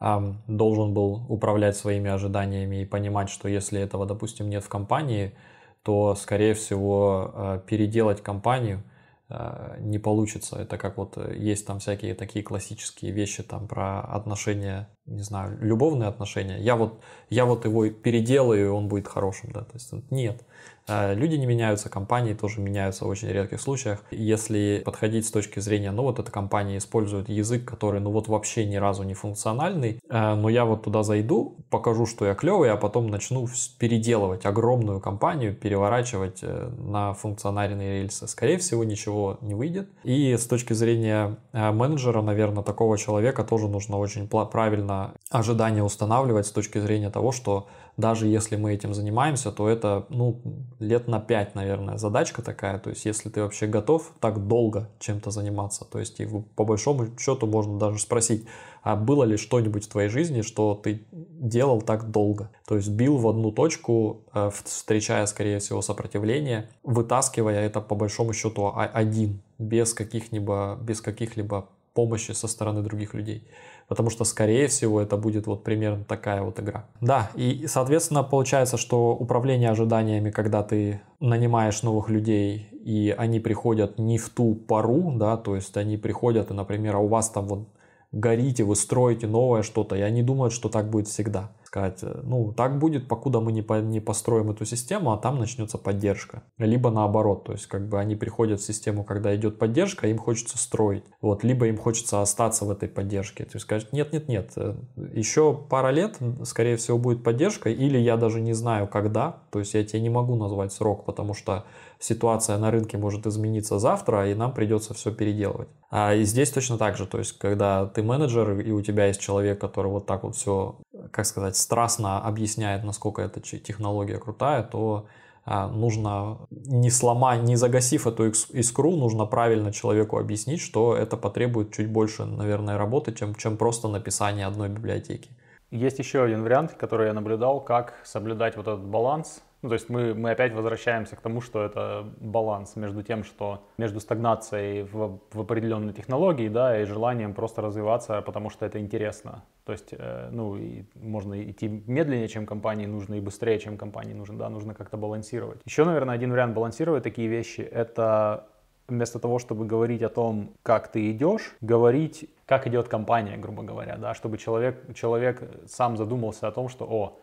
эм, 0.00 0.42
должен 0.48 0.92
был 0.92 1.24
управлять 1.28 1.76
своими 1.76 2.10
ожиданиями 2.10 2.82
и 2.82 2.84
понимать, 2.84 3.30
что 3.30 3.48
если 3.48 3.80
этого, 3.80 4.06
допустим, 4.06 4.48
нет 4.50 4.64
в 4.64 4.68
компании, 4.68 5.34
то, 5.82 6.16
скорее 6.16 6.54
всего, 6.54 7.32
э, 7.34 7.60
переделать 7.66 8.22
компанию– 8.22 8.82
Э, 9.28 9.76
не 9.80 9.98
получится. 9.98 10.56
Это 10.56 10.78
как 10.78 10.96
вот 10.96 11.16
э, 11.16 11.34
есть 11.36 11.66
там 11.66 11.80
всякие 11.80 12.14
такие 12.14 12.44
классические 12.44 13.12
вещи 13.12 13.42
там 13.42 13.66
про 13.66 14.00
отношения, 14.00 14.88
не 15.06 15.22
знаю, 15.22 15.56
любовные 15.60 16.08
отношения. 16.08 16.58
Я 16.58 16.76
вот, 16.76 17.00
я 17.30 17.44
вот 17.44 17.64
его 17.64 17.88
переделаю, 17.88 18.66
и 18.66 18.68
он 18.68 18.88
будет 18.88 19.08
хорошим, 19.08 19.50
да. 19.52 19.60
То 19.60 19.74
есть 19.74 19.92
нет. 20.10 20.42
Э, 20.88 21.14
люди 21.14 21.34
не 21.36 21.46
меняются, 21.46 21.88
компании 21.88 22.34
тоже 22.34 22.60
меняются 22.60 23.04
в 23.04 23.08
очень 23.08 23.28
редких 23.28 23.60
случаях. 23.60 24.04
Если 24.10 24.82
подходить 24.84 25.26
с 25.26 25.30
точки 25.30 25.60
зрения, 25.60 25.90
ну 25.90 26.02
вот 26.02 26.18
эта 26.18 26.30
компания 26.30 26.78
использует 26.78 27.28
язык, 27.28 27.64
который 27.64 28.00
ну 28.00 28.10
вот 28.10 28.28
вообще 28.28 28.64
ни 28.64 28.76
разу 28.76 29.02
не 29.02 29.14
функциональный, 29.14 30.00
но 30.08 30.48
я 30.48 30.64
вот 30.64 30.84
туда 30.84 31.02
зайду, 31.02 31.56
покажу, 31.70 32.06
что 32.06 32.26
я 32.26 32.34
клевый, 32.34 32.70
а 32.70 32.76
потом 32.76 33.08
начну 33.08 33.48
переделывать 33.78 34.46
огромную 34.46 35.00
компанию, 35.00 35.54
переворачивать 35.54 36.42
на 36.42 37.14
функциональные 37.14 38.02
рельсы. 38.02 38.26
Скорее 38.28 38.58
всего, 38.58 38.84
ничего 38.84 39.38
не 39.40 39.54
выйдет. 39.54 39.88
И 40.04 40.36
с 40.36 40.46
точки 40.46 40.72
зрения 40.72 41.36
менеджера, 41.52 42.22
наверное, 42.22 42.62
такого 42.62 42.98
человека 42.98 43.44
тоже 43.44 43.68
нужно 43.68 43.98
очень 43.98 44.28
правильно 44.28 44.95
ожидания 45.30 45.82
устанавливать 45.82 46.46
с 46.46 46.52
точки 46.52 46.78
зрения 46.78 47.10
того, 47.10 47.32
что 47.32 47.68
даже 47.96 48.26
если 48.26 48.56
мы 48.56 48.74
этим 48.74 48.92
занимаемся, 48.92 49.50
то 49.50 49.68
это, 49.68 50.04
ну, 50.10 50.40
лет 50.78 51.08
на 51.08 51.18
5, 51.18 51.54
наверное, 51.54 51.96
задачка 51.96 52.42
такая. 52.42 52.78
То 52.78 52.90
есть, 52.90 53.06
если 53.06 53.30
ты 53.30 53.42
вообще 53.42 53.66
готов 53.66 54.12
так 54.20 54.46
долго 54.46 54.90
чем-то 54.98 55.30
заниматься, 55.30 55.84
то 55.84 55.98
есть, 55.98 56.20
и 56.20 56.26
по 56.26 56.64
большому 56.64 57.18
счету 57.18 57.46
можно 57.46 57.78
даже 57.78 57.98
спросить, 57.98 58.46
а 58.82 58.96
было 58.96 59.24
ли 59.24 59.36
что-нибудь 59.36 59.86
в 59.86 59.88
твоей 59.88 60.10
жизни, 60.10 60.42
что 60.42 60.74
ты 60.74 61.06
делал 61.10 61.80
так 61.80 62.10
долго? 62.10 62.50
То 62.68 62.76
есть, 62.76 62.90
бил 62.90 63.16
в 63.16 63.26
одну 63.28 63.50
точку, 63.50 64.24
э, 64.34 64.50
встречая, 64.64 65.24
скорее 65.26 65.58
всего, 65.58 65.80
сопротивление, 65.80 66.68
вытаскивая 66.84 67.64
это 67.66 67.80
по 67.80 67.94
большому 67.94 68.34
счету 68.34 68.72
один, 68.74 69.40
без 69.58 69.94
каких-либо, 69.94 70.78
без 70.82 71.00
каких-либо 71.00 71.66
помощи 71.94 72.32
со 72.32 72.46
стороны 72.46 72.82
других 72.82 73.14
людей 73.14 73.48
потому 73.88 74.10
что, 74.10 74.24
скорее 74.24 74.66
всего, 74.68 75.00
это 75.00 75.16
будет 75.16 75.46
вот 75.46 75.64
примерно 75.64 76.04
такая 76.04 76.42
вот 76.42 76.58
игра. 76.60 76.86
Да, 77.00 77.30
и, 77.34 77.66
соответственно, 77.68 78.22
получается, 78.22 78.76
что 78.76 79.12
управление 79.12 79.70
ожиданиями, 79.70 80.30
когда 80.30 80.62
ты 80.62 81.00
нанимаешь 81.20 81.82
новых 81.82 82.08
людей, 82.08 82.68
и 82.72 83.14
они 83.16 83.40
приходят 83.40 83.98
не 83.98 84.18
в 84.18 84.28
ту 84.28 84.54
пару, 84.54 85.12
да, 85.16 85.36
то 85.36 85.54
есть 85.54 85.76
они 85.76 85.96
приходят, 85.96 86.50
и, 86.50 86.54
например, 86.54 86.96
а 86.96 86.98
у 86.98 87.08
вас 87.08 87.30
там 87.30 87.46
вот 87.46 87.68
горите, 88.12 88.64
вы 88.64 88.76
строите 88.76 89.26
новое 89.26 89.62
что-то, 89.62 89.96
и 89.96 90.00
они 90.00 90.22
думают, 90.22 90.52
что 90.52 90.68
так 90.68 90.90
будет 90.90 91.08
всегда 91.08 91.50
сказать, 91.66 91.98
э, 92.02 92.20
ну, 92.22 92.52
так 92.52 92.78
будет, 92.78 93.08
покуда 93.08 93.40
мы 93.40 93.52
не, 93.52 93.62
по, 93.62 93.80
не 93.80 94.00
построим 94.00 94.50
эту 94.50 94.64
систему, 94.64 95.12
а 95.12 95.18
там 95.18 95.38
начнется 95.38 95.78
поддержка. 95.78 96.42
Либо 96.58 96.90
наоборот, 96.90 97.44
то 97.44 97.52
есть 97.52 97.66
как 97.66 97.88
бы 97.88 97.98
они 97.98 98.16
приходят 98.16 98.60
в 98.60 98.64
систему, 98.64 99.04
когда 99.04 99.34
идет 99.34 99.58
поддержка, 99.58 100.08
им 100.08 100.18
хочется 100.18 100.58
строить. 100.58 101.04
Вот, 101.20 101.44
либо 101.44 101.66
им 101.66 101.76
хочется 101.76 102.22
остаться 102.22 102.64
в 102.64 102.70
этой 102.70 102.88
поддержке. 102.88 103.44
То 103.44 103.52
есть 103.54 103.64
сказать, 103.64 103.92
нет-нет-нет, 103.92 104.52
э, 104.56 104.74
еще 105.12 105.54
пара 105.68 105.90
лет, 105.90 106.18
скорее 106.44 106.76
всего, 106.76 106.98
будет 106.98 107.22
поддержка, 107.22 107.70
или 107.70 107.98
я 107.98 108.16
даже 108.16 108.40
не 108.40 108.52
знаю, 108.52 108.86
когда, 108.86 109.42
то 109.50 109.58
есть 109.58 109.74
я 109.74 109.84
тебе 109.84 110.00
не 110.00 110.10
могу 110.10 110.36
назвать 110.36 110.72
срок, 110.72 111.04
потому 111.04 111.34
что 111.34 111.64
ситуация 111.98 112.58
на 112.58 112.70
рынке 112.70 112.98
может 112.98 113.26
измениться 113.26 113.78
завтра, 113.78 114.30
и 114.30 114.34
нам 114.34 114.52
придется 114.52 114.94
все 114.94 115.12
переделывать. 115.12 115.68
А 115.90 116.14
и 116.14 116.24
здесь 116.24 116.50
точно 116.50 116.78
так 116.78 116.96
же, 116.96 117.06
то 117.06 117.18
есть 117.18 117.38
когда 117.38 117.86
ты 117.86 118.02
менеджер, 118.02 118.60
и 118.60 118.70
у 118.70 118.82
тебя 118.82 119.06
есть 119.06 119.20
человек, 119.20 119.60
который 119.60 119.90
вот 119.90 120.06
так 120.06 120.24
вот 120.24 120.36
все, 120.36 120.76
как 121.10 121.26
сказать, 121.26 121.56
страстно 121.56 122.20
объясняет, 122.20 122.84
насколько 122.84 123.22
эта 123.22 123.40
технология 123.40 124.18
крутая, 124.18 124.62
то 124.62 125.06
а, 125.48 125.68
нужно 125.68 126.38
не 126.50 126.90
сломать, 126.90 127.42
не 127.42 127.54
загасив 127.54 128.08
эту 128.08 128.30
искру, 128.30 128.96
нужно 128.96 129.26
правильно 129.26 129.72
человеку 129.72 130.18
объяснить, 130.18 130.60
что 130.60 130.96
это 130.96 131.16
потребует 131.16 131.72
чуть 131.72 131.88
больше, 131.88 132.24
наверное, 132.24 132.76
работы, 132.76 133.12
чем, 133.12 133.34
чем 133.36 133.56
просто 133.56 133.86
написание 133.86 134.46
одной 134.46 134.68
библиотеки. 134.68 135.30
Есть 135.70 136.00
еще 136.00 136.24
один 136.24 136.42
вариант, 136.42 136.74
который 136.74 137.06
я 137.06 137.12
наблюдал, 137.12 137.60
как 137.60 137.94
соблюдать 138.04 138.56
вот 138.56 138.66
этот 138.66 138.84
баланс 138.84 139.40
ну, 139.66 139.70
то 139.70 139.74
есть 139.74 139.88
мы, 139.88 140.14
мы 140.14 140.30
опять 140.30 140.52
возвращаемся 140.54 141.16
к 141.16 141.20
тому, 141.20 141.40
что 141.40 141.64
это 141.64 142.06
баланс 142.20 142.76
между 142.76 143.02
тем, 143.02 143.24
что 143.24 143.64
между 143.78 143.98
стагнацией 143.98 144.84
в, 144.84 145.18
в 145.32 145.40
определенной 145.40 145.92
технологии, 145.92 146.48
да, 146.48 146.80
и 146.80 146.84
желанием 146.84 147.34
просто 147.34 147.62
развиваться, 147.62 148.22
потому 148.22 148.48
что 148.48 148.64
это 148.64 148.78
интересно. 148.78 149.42
То 149.64 149.72
есть, 149.72 149.88
э, 149.90 150.28
ну, 150.30 150.56
и 150.56 150.84
можно 150.94 151.42
идти 151.50 151.66
медленнее, 151.66 152.28
чем 152.28 152.46
компании 152.46 152.86
нужно, 152.86 153.16
и 153.16 153.20
быстрее, 153.20 153.58
чем 153.58 153.76
компании 153.76 154.14
нужно, 154.14 154.38
да, 154.38 154.48
нужно 154.48 154.72
как-то 154.72 154.96
балансировать. 154.96 155.58
Еще, 155.64 155.84
наверное, 155.84 156.14
один 156.14 156.30
вариант 156.30 156.54
балансировать 156.54 157.02
такие 157.02 157.26
вещи, 157.26 157.62
это 157.62 158.46
вместо 158.86 159.18
того, 159.18 159.40
чтобы 159.40 159.66
говорить 159.66 160.02
о 160.02 160.08
том, 160.08 160.52
как 160.62 160.92
ты 160.92 161.10
идешь, 161.10 161.56
говорить, 161.60 162.30
как 162.46 162.68
идет 162.68 162.86
компания, 162.86 163.36
грубо 163.36 163.64
говоря, 163.64 163.96
да, 163.96 164.14
чтобы 164.14 164.38
человек, 164.38 164.94
человек 164.94 165.42
сам 165.66 165.96
задумался 165.96 166.46
о 166.46 166.52
том, 166.52 166.68
что, 166.68 166.84
о, 166.84 167.18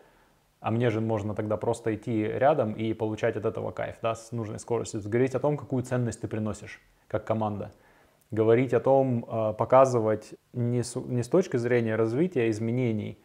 а 0.64 0.70
мне 0.70 0.88
же 0.88 1.02
можно 1.02 1.34
тогда 1.34 1.58
просто 1.58 1.94
идти 1.94 2.22
рядом 2.22 2.72
и 2.72 2.94
получать 2.94 3.36
от 3.36 3.44
этого 3.44 3.70
кайф, 3.70 3.96
да, 4.00 4.14
с 4.14 4.32
нужной 4.32 4.58
скоростью. 4.58 5.02
Говорить 5.04 5.34
о 5.34 5.38
том, 5.38 5.58
какую 5.58 5.82
ценность 5.82 6.22
ты 6.22 6.26
приносишь 6.26 6.80
как 7.06 7.26
команда. 7.26 7.70
Говорить 8.30 8.72
о 8.72 8.80
том, 8.80 9.26
а, 9.28 9.52
показывать 9.52 10.32
не 10.54 10.82
с, 10.82 10.96
не 10.96 11.22
с 11.22 11.28
точки 11.28 11.58
зрения 11.58 11.96
развития 11.96 12.48
изменений, 12.48 13.18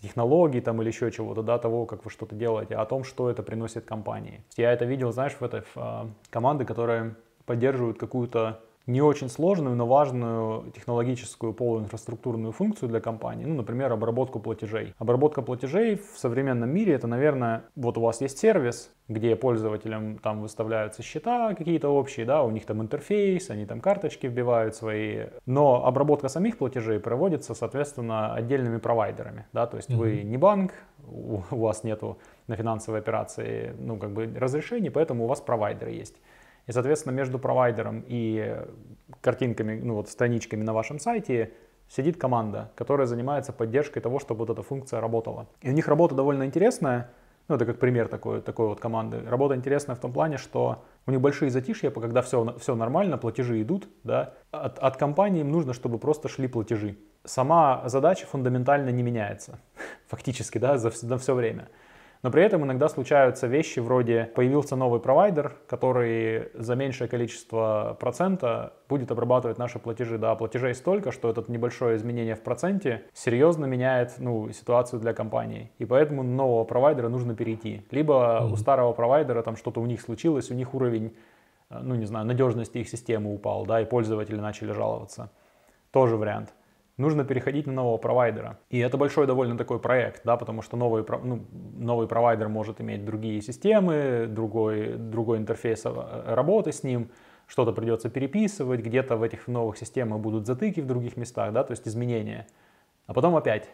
технологий 0.00 0.62
там 0.62 0.80
или 0.80 0.88
еще 0.88 1.10
чего-то, 1.10 1.42
да, 1.42 1.58
того, 1.58 1.84
как 1.84 2.06
вы 2.06 2.10
что-то 2.10 2.34
делаете, 2.34 2.74
а 2.74 2.82
о 2.82 2.86
том, 2.86 3.04
что 3.04 3.28
это 3.28 3.42
приносит 3.42 3.84
компании. 3.84 4.42
Я 4.56 4.72
это 4.72 4.86
видел, 4.86 5.12
знаешь, 5.12 5.36
в 5.38 5.42
этой 5.42 5.60
в, 5.60 5.76
а, 5.76 6.08
команды, 6.30 6.64
которые 6.64 7.16
поддерживают 7.44 7.98
какую-то 7.98 8.62
не 8.88 9.02
очень 9.02 9.28
сложную, 9.28 9.76
но 9.76 9.86
важную 9.86 10.72
технологическую 10.72 11.52
полуинфраструктурную 11.52 12.52
функцию 12.52 12.88
для 12.88 13.00
компании, 13.00 13.44
ну, 13.44 13.54
например, 13.54 13.92
обработку 13.92 14.40
платежей. 14.40 14.94
Обработка 14.98 15.42
платежей 15.42 15.96
в 15.96 16.18
современном 16.18 16.70
мире 16.70 16.94
это, 16.94 17.06
наверное, 17.06 17.64
вот 17.76 17.98
у 17.98 18.00
вас 18.00 18.22
есть 18.22 18.38
сервис, 18.38 18.90
где 19.06 19.36
пользователям 19.36 20.18
там 20.18 20.40
выставляются 20.40 21.02
счета 21.02 21.54
какие-то 21.54 21.90
общие, 21.90 22.24
да, 22.24 22.42
у 22.42 22.50
них 22.50 22.64
там 22.64 22.80
интерфейс, 22.80 23.50
они 23.50 23.66
там 23.66 23.80
карточки 23.80 24.26
вбивают 24.26 24.74
свои, 24.74 25.26
но 25.44 25.84
обработка 25.84 26.28
самих 26.28 26.56
платежей 26.56 26.98
проводится, 26.98 27.54
соответственно, 27.54 28.34
отдельными 28.34 28.78
провайдерами, 28.78 29.46
да, 29.52 29.66
то 29.66 29.76
есть 29.76 29.90
mm-hmm. 29.90 29.96
вы 29.96 30.22
не 30.22 30.38
банк, 30.38 30.72
у, 31.06 31.40
у 31.50 31.56
вас 31.56 31.84
нету 31.84 32.18
на 32.46 32.56
финансовые 32.56 33.00
операции, 33.00 33.74
ну, 33.78 33.98
как 33.98 34.12
бы 34.12 34.32
разрешений, 34.34 34.90
поэтому 34.90 35.24
у 35.24 35.26
вас 35.26 35.40
провайдеры 35.40 35.90
есть. 35.90 36.16
И, 36.68 36.72
соответственно, 36.72 37.12
между 37.12 37.38
провайдером 37.38 38.04
и 38.06 38.56
картинками, 39.20 39.80
ну 39.82 39.94
вот 39.94 40.08
страничками 40.08 40.62
на 40.62 40.72
вашем 40.72 41.00
сайте 41.00 41.52
сидит 41.88 42.18
команда, 42.18 42.70
которая 42.76 43.06
занимается 43.06 43.52
поддержкой 43.52 44.00
того, 44.00 44.18
чтобы 44.18 44.40
вот 44.40 44.50
эта 44.50 44.62
функция 44.62 45.00
работала. 45.00 45.48
И 45.62 45.70
у 45.70 45.72
них 45.72 45.88
работа 45.88 46.14
довольно 46.14 46.44
интересная, 46.44 47.10
ну 47.48 47.54
это 47.54 47.64
как 47.64 47.78
пример 47.78 48.08
такой, 48.08 48.42
такой 48.42 48.68
вот 48.68 48.80
команды. 48.80 49.22
Работа 49.26 49.56
интересная 49.56 49.96
в 49.96 49.98
том 49.98 50.12
плане, 50.12 50.36
что 50.36 50.84
у 51.06 51.10
них 51.10 51.22
большие 51.22 51.50
затишья, 51.50 51.90
когда 51.90 52.20
все, 52.20 52.54
все 52.58 52.74
нормально, 52.74 53.16
платежи 53.16 53.62
идут, 53.62 53.88
да, 54.04 54.34
от, 54.50 54.78
от 54.78 54.98
компании 54.98 55.40
им 55.40 55.50
нужно, 55.50 55.72
чтобы 55.72 55.98
просто 55.98 56.28
шли 56.28 56.48
платежи. 56.48 56.98
сама 57.24 57.82
задача 57.86 58.26
фундаментально 58.26 58.90
не 58.90 59.02
меняется, 59.02 59.58
фактически, 60.08 60.58
да, 60.58 60.76
за, 60.76 60.90
за 60.90 61.16
все 61.16 61.34
время. 61.34 61.68
Но 62.22 62.30
при 62.30 62.42
этом 62.42 62.64
иногда 62.64 62.88
случаются 62.88 63.46
вещи 63.46 63.78
вроде 63.78 64.30
появился 64.34 64.74
новый 64.74 65.00
провайдер, 65.00 65.56
который 65.68 66.48
за 66.54 66.74
меньшее 66.74 67.08
количество 67.08 67.96
процента 68.00 68.72
будет 68.88 69.10
обрабатывать 69.12 69.58
наши 69.58 69.78
платежи. 69.78 70.18
Да, 70.18 70.34
платежей 70.34 70.74
столько, 70.74 71.12
что 71.12 71.30
это 71.30 71.44
небольшое 71.48 71.96
изменение 71.96 72.34
в 72.34 72.42
проценте 72.42 73.04
серьезно 73.12 73.66
меняет 73.66 74.14
ну, 74.18 74.50
ситуацию 74.50 75.00
для 75.00 75.14
компании. 75.14 75.70
И 75.78 75.84
поэтому 75.84 76.22
нового 76.22 76.64
провайдера 76.64 77.08
нужно 77.08 77.36
перейти. 77.36 77.86
Либо 77.90 78.14
mm-hmm. 78.14 78.52
у 78.52 78.56
старого 78.56 78.92
провайдера 78.92 79.42
там 79.42 79.56
что-то 79.56 79.80
у 79.80 79.86
них 79.86 80.00
случилось, 80.00 80.50
у 80.50 80.54
них 80.54 80.74
уровень, 80.74 81.14
э, 81.70 81.78
ну 81.80 81.94
не 81.94 82.06
знаю, 82.06 82.26
надежности 82.26 82.78
их 82.78 82.88
системы 82.88 83.32
упал, 83.32 83.64
да, 83.64 83.80
и 83.80 83.84
пользователи 83.84 84.36
начали 84.36 84.72
жаловаться. 84.72 85.30
Тоже 85.92 86.16
вариант 86.16 86.52
нужно 86.98 87.24
переходить 87.24 87.66
на 87.66 87.72
нового 87.72 87.96
провайдера. 87.96 88.58
И 88.68 88.78
это 88.78 88.98
большой 88.98 89.26
довольно 89.26 89.56
такой 89.56 89.78
проект, 89.78 90.22
да, 90.24 90.36
потому 90.36 90.62
что 90.62 90.76
новый, 90.76 91.04
ну, 91.22 91.46
новый 91.78 92.06
провайдер 92.06 92.48
может 92.48 92.80
иметь 92.80 93.04
другие 93.04 93.40
системы, 93.40 94.26
другой, 94.28 94.94
другой 94.96 95.38
интерфейс 95.38 95.82
э, 95.86 96.34
работы 96.34 96.72
с 96.72 96.82
ним, 96.82 97.10
что-то 97.46 97.72
придется 97.72 98.10
переписывать, 98.10 98.80
где-то 98.80 99.16
в 99.16 99.22
этих 99.22 99.46
новых 99.46 99.78
системах 99.78 100.20
будут 100.20 100.46
затыки 100.46 100.80
в 100.80 100.86
других 100.86 101.16
местах, 101.16 101.52
да, 101.52 101.64
то 101.64 101.70
есть 101.70 101.88
изменения. 101.88 102.46
А 103.06 103.14
потом 103.14 103.36
опять, 103.36 103.70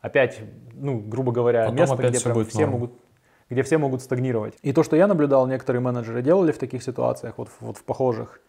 опять, 0.00 0.40
ну, 0.74 0.98
грубо 0.98 1.32
говоря, 1.32 1.62
потом 1.62 1.76
место, 1.76 1.96
где 1.96 2.18
все 2.44 2.60
норм. 2.60 2.72
могут 2.72 2.92
где 3.48 3.62
все 3.62 3.78
могут 3.78 4.02
стагнировать. 4.02 4.54
И 4.62 4.72
то, 4.72 4.82
что 4.82 4.96
я 4.96 5.06
наблюдал, 5.06 5.46
некоторые 5.46 5.80
менеджеры 5.80 6.20
делали 6.20 6.50
в 6.50 6.58
таких 6.58 6.82
ситуациях, 6.82 7.34
вот, 7.38 7.48
вот 7.60 7.76
в 7.76 7.84
похожих, 7.84 8.40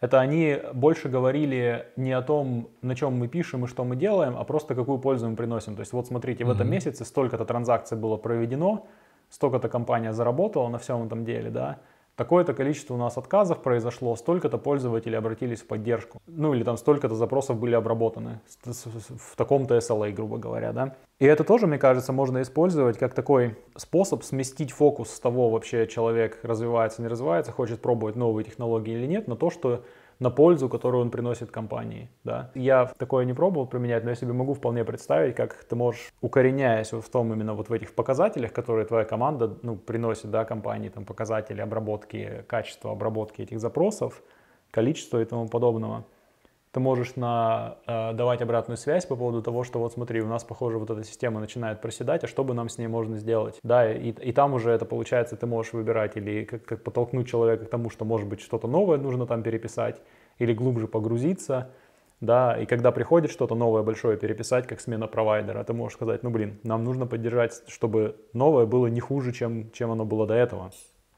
это 0.00 0.20
они 0.20 0.58
больше 0.74 1.08
говорили 1.08 1.86
не 1.96 2.12
о 2.12 2.22
том, 2.22 2.68
на 2.82 2.94
чем 2.94 3.14
мы 3.14 3.28
пишем 3.28 3.64
и 3.64 3.68
что 3.68 3.84
мы 3.84 3.96
делаем, 3.96 4.36
а 4.36 4.44
просто 4.44 4.74
какую 4.74 4.98
пользу 4.98 5.28
мы 5.28 5.36
приносим. 5.36 5.74
То 5.74 5.80
есть 5.80 5.92
вот 5.92 6.06
смотрите, 6.06 6.44
в 6.44 6.50
mm-hmm. 6.50 6.54
этом 6.54 6.70
месяце 6.70 7.04
столько-то 7.04 7.44
транзакций 7.44 7.96
было 7.96 8.16
проведено, 8.16 8.86
столько-то 9.30 9.68
компания 9.68 10.12
заработала 10.12 10.68
на 10.68 10.78
всем 10.78 11.06
этом 11.06 11.24
деле, 11.24 11.50
да, 11.50 11.78
такое-то 12.16 12.54
количество 12.54 12.94
у 12.94 12.96
нас 12.96 13.16
отказов 13.16 13.62
произошло, 13.62 14.16
столько-то 14.16 14.58
пользователей 14.58 15.16
обратились 15.16 15.60
в 15.60 15.66
поддержку. 15.66 16.20
Ну 16.26 16.54
или 16.54 16.64
там 16.64 16.76
столько-то 16.76 17.14
запросов 17.14 17.58
были 17.58 17.74
обработаны 17.74 18.40
в 18.64 19.36
таком-то 19.36 19.76
SLA, 19.76 20.12
грубо 20.12 20.38
говоря, 20.38 20.72
да. 20.72 20.96
И 21.18 21.26
это 21.26 21.44
тоже, 21.44 21.66
мне 21.66 21.78
кажется, 21.78 22.12
можно 22.12 22.42
использовать 22.42 22.98
как 22.98 23.14
такой 23.14 23.56
способ 23.76 24.24
сместить 24.24 24.72
фокус 24.72 25.10
с 25.10 25.20
того, 25.20 25.50
вообще 25.50 25.86
человек 25.86 26.40
развивается, 26.42 27.02
не 27.02 27.08
развивается, 27.08 27.52
хочет 27.52 27.80
пробовать 27.80 28.16
новые 28.16 28.44
технологии 28.44 28.94
или 28.94 29.06
нет, 29.06 29.28
на 29.28 29.36
то, 29.36 29.50
что 29.50 29.84
на 30.18 30.30
пользу, 30.30 30.68
которую 30.68 31.02
он 31.02 31.10
приносит 31.10 31.50
компании. 31.50 32.08
Да. 32.24 32.50
Я 32.54 32.86
такое 32.98 33.24
не 33.24 33.34
пробовал 33.34 33.66
применять, 33.66 34.04
но 34.04 34.10
я 34.10 34.16
себе 34.16 34.32
могу 34.32 34.54
вполне 34.54 34.84
представить, 34.84 35.34
как 35.34 35.64
ты 35.64 35.76
можешь, 35.76 36.12
укореняясь 36.20 36.92
в 36.92 37.08
том 37.10 37.32
именно 37.32 37.54
вот 37.54 37.68
в 37.68 37.72
этих 37.72 37.94
показателях, 37.94 38.52
которые 38.52 38.86
твоя 38.86 39.04
команда 39.04 39.58
ну, 39.62 39.76
приносит 39.76 40.30
да, 40.30 40.44
компании, 40.44 40.88
там, 40.88 41.04
показатели 41.04 41.60
обработки, 41.60 42.44
качества 42.46 42.92
обработки 42.92 43.42
этих 43.42 43.60
запросов, 43.60 44.22
количество 44.70 45.20
и 45.20 45.24
тому 45.24 45.48
подобного, 45.48 46.04
ты 46.76 46.80
можешь 46.80 47.16
на, 47.16 47.78
э, 47.86 48.12
давать 48.12 48.42
обратную 48.42 48.76
связь 48.76 49.06
по 49.06 49.16
поводу 49.16 49.40
того, 49.40 49.64
что 49.64 49.78
вот 49.78 49.94
смотри, 49.94 50.20
у 50.20 50.26
нас, 50.26 50.44
похоже, 50.44 50.76
вот 50.76 50.90
эта 50.90 51.04
система 51.04 51.40
начинает 51.40 51.80
проседать, 51.80 52.22
а 52.24 52.26
что 52.26 52.44
бы 52.44 52.52
нам 52.52 52.68
с 52.68 52.76
ней 52.76 52.86
можно 52.86 53.16
сделать? 53.16 53.58
Да, 53.62 53.90
и, 53.90 54.10
и 54.10 54.32
там 54.32 54.52
уже 54.52 54.72
это 54.72 54.84
получается, 54.84 55.36
ты 55.36 55.46
можешь 55.46 55.72
выбирать 55.72 56.18
или 56.18 56.44
как, 56.44 56.66
как 56.66 56.82
подтолкнуть 56.82 57.28
человека 57.28 57.64
к 57.64 57.70
тому, 57.70 57.88
что 57.88 58.04
может 58.04 58.28
быть 58.28 58.42
что-то 58.42 58.68
новое 58.68 58.98
нужно 58.98 59.26
там 59.26 59.42
переписать, 59.42 60.02
или 60.38 60.52
глубже 60.52 60.86
погрузиться, 60.86 61.70
да, 62.20 62.60
и 62.60 62.66
когда 62.66 62.92
приходит 62.92 63.30
что-то 63.30 63.54
новое, 63.54 63.82
большое 63.82 64.18
переписать, 64.18 64.66
как 64.66 64.78
смена 64.82 65.06
провайдера, 65.06 65.64
ты 65.64 65.72
можешь 65.72 65.96
сказать, 65.96 66.22
ну 66.22 66.28
блин, 66.28 66.58
нам 66.62 66.84
нужно 66.84 67.06
поддержать, 67.06 67.54
чтобы 67.68 68.16
новое 68.34 68.66
было 68.66 68.88
не 68.88 69.00
хуже, 69.00 69.32
чем, 69.32 69.70
чем 69.72 69.92
оно 69.92 70.04
было 70.04 70.26
до 70.26 70.34
этого. 70.34 70.72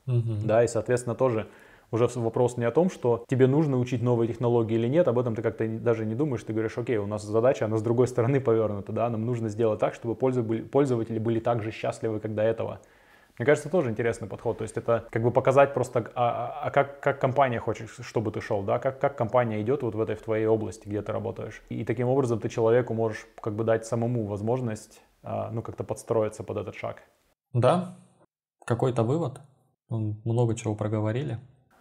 Mm-hmm. 0.07 0.45
Да, 0.45 0.63
и 0.63 0.69
соответственно 0.69 1.17
тоже 1.17 1.49
уже 1.91 2.07
вопрос 2.14 2.57
не 2.57 2.64
о 2.64 2.70
том, 2.70 2.91
что 2.91 3.24
тебе 3.28 3.47
нужно 3.47 3.78
учить 3.78 4.03
новые 4.03 4.28
технологии 4.28 4.74
или 4.74 4.89
нет, 4.89 5.09
об 5.09 5.18
этом 5.18 5.34
ты 5.34 5.43
как-то 5.43 5.66
даже 5.66 6.05
не 6.05 6.14
думаешь, 6.14 6.43
ты 6.43 6.53
говоришь, 6.53 6.76
окей, 6.76 6.97
у 6.99 7.07
нас 7.07 7.22
задача, 7.22 7.64
она 7.64 7.76
с 7.76 7.82
другой 7.82 8.09
стороны 8.09 8.41
повернута, 8.43 8.93
да, 8.93 9.09
нам 9.09 9.24
нужно 9.24 9.49
сделать 9.49 9.80
так, 9.80 9.95
чтобы 9.95 10.14
пользователи 10.14 11.18
были 11.18 11.41
так 11.41 11.62
же 11.62 11.70
счастливы, 11.70 12.20
как 12.20 12.34
до 12.34 12.43
этого. 12.43 12.80
Мне 13.39 13.47
кажется, 13.47 13.70
тоже 13.70 13.91
интересный 13.91 14.26
подход. 14.26 14.59
То 14.59 14.62
есть 14.62 14.76
это 14.76 15.07
как 15.11 15.22
бы 15.22 15.30
показать 15.30 15.72
просто, 15.72 16.11
а, 16.16 16.62
а, 16.62 16.66
а 16.66 16.70
как, 16.72 16.99
как 16.99 17.20
компания 17.20 17.61
хочет, 17.61 17.89
чтобы 17.89 18.32
ты 18.32 18.41
шел, 18.41 18.62
да, 18.62 18.80
как, 18.80 18.99
как 18.99 19.16
компания 19.16 19.62
идет 19.62 19.82
вот 19.82 19.95
в 19.95 20.01
этой 20.01 20.16
в 20.16 20.22
твоей 20.22 20.47
области, 20.47 20.89
где 20.89 21.03
ты 21.03 21.12
работаешь. 21.12 21.62
И 21.68 21.84
таким 21.84 22.09
образом 22.09 22.41
ты 22.41 22.49
человеку 22.49 22.95
можешь 22.95 23.28
как 23.41 23.55
бы 23.55 23.62
дать 23.62 23.86
самому 23.86 24.26
возможность, 24.26 25.03
а, 25.22 25.51
ну, 25.53 25.62
как-то 25.62 25.84
подстроиться 25.84 26.43
под 26.43 26.57
этот 26.57 26.74
шаг. 26.74 27.05
Да, 27.53 27.97
какой-то 28.64 29.05
вывод. 29.05 29.41
Много 29.89 30.57
чего 30.57 30.74
проговорили. 30.74 31.39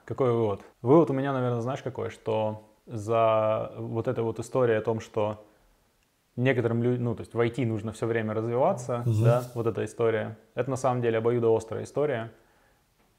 Какой 0.07 0.31
вывод? 0.31 0.61
Вывод 0.81 1.09
у 1.09 1.13
меня, 1.13 1.33
наверное, 1.33 1.59
знаешь 1.59 1.81
какой, 1.81 2.11
что 2.11 2.71
за 2.85 3.73
вот 3.75 4.07
эта 4.07 4.23
вот 4.23 4.39
история 4.39 4.77
о 4.77 4.81
том, 4.81 5.01
что 5.01 5.45
некоторым 6.37 6.81
людям, 6.81 7.03
ну, 7.03 7.15
то 7.15 7.23
есть 7.23 7.33
в 7.33 7.39
IT 7.41 7.65
нужно 7.65 7.91
все 7.91 8.05
время 8.05 8.33
развиваться, 8.33 9.03
угу. 9.05 9.25
да, 9.25 9.43
вот 9.53 9.67
эта 9.67 9.83
история, 9.83 10.37
это 10.55 10.69
на 10.69 10.77
самом 10.77 11.01
деле 11.01 11.17
обоюдоострая 11.17 11.83
история, 11.83 12.31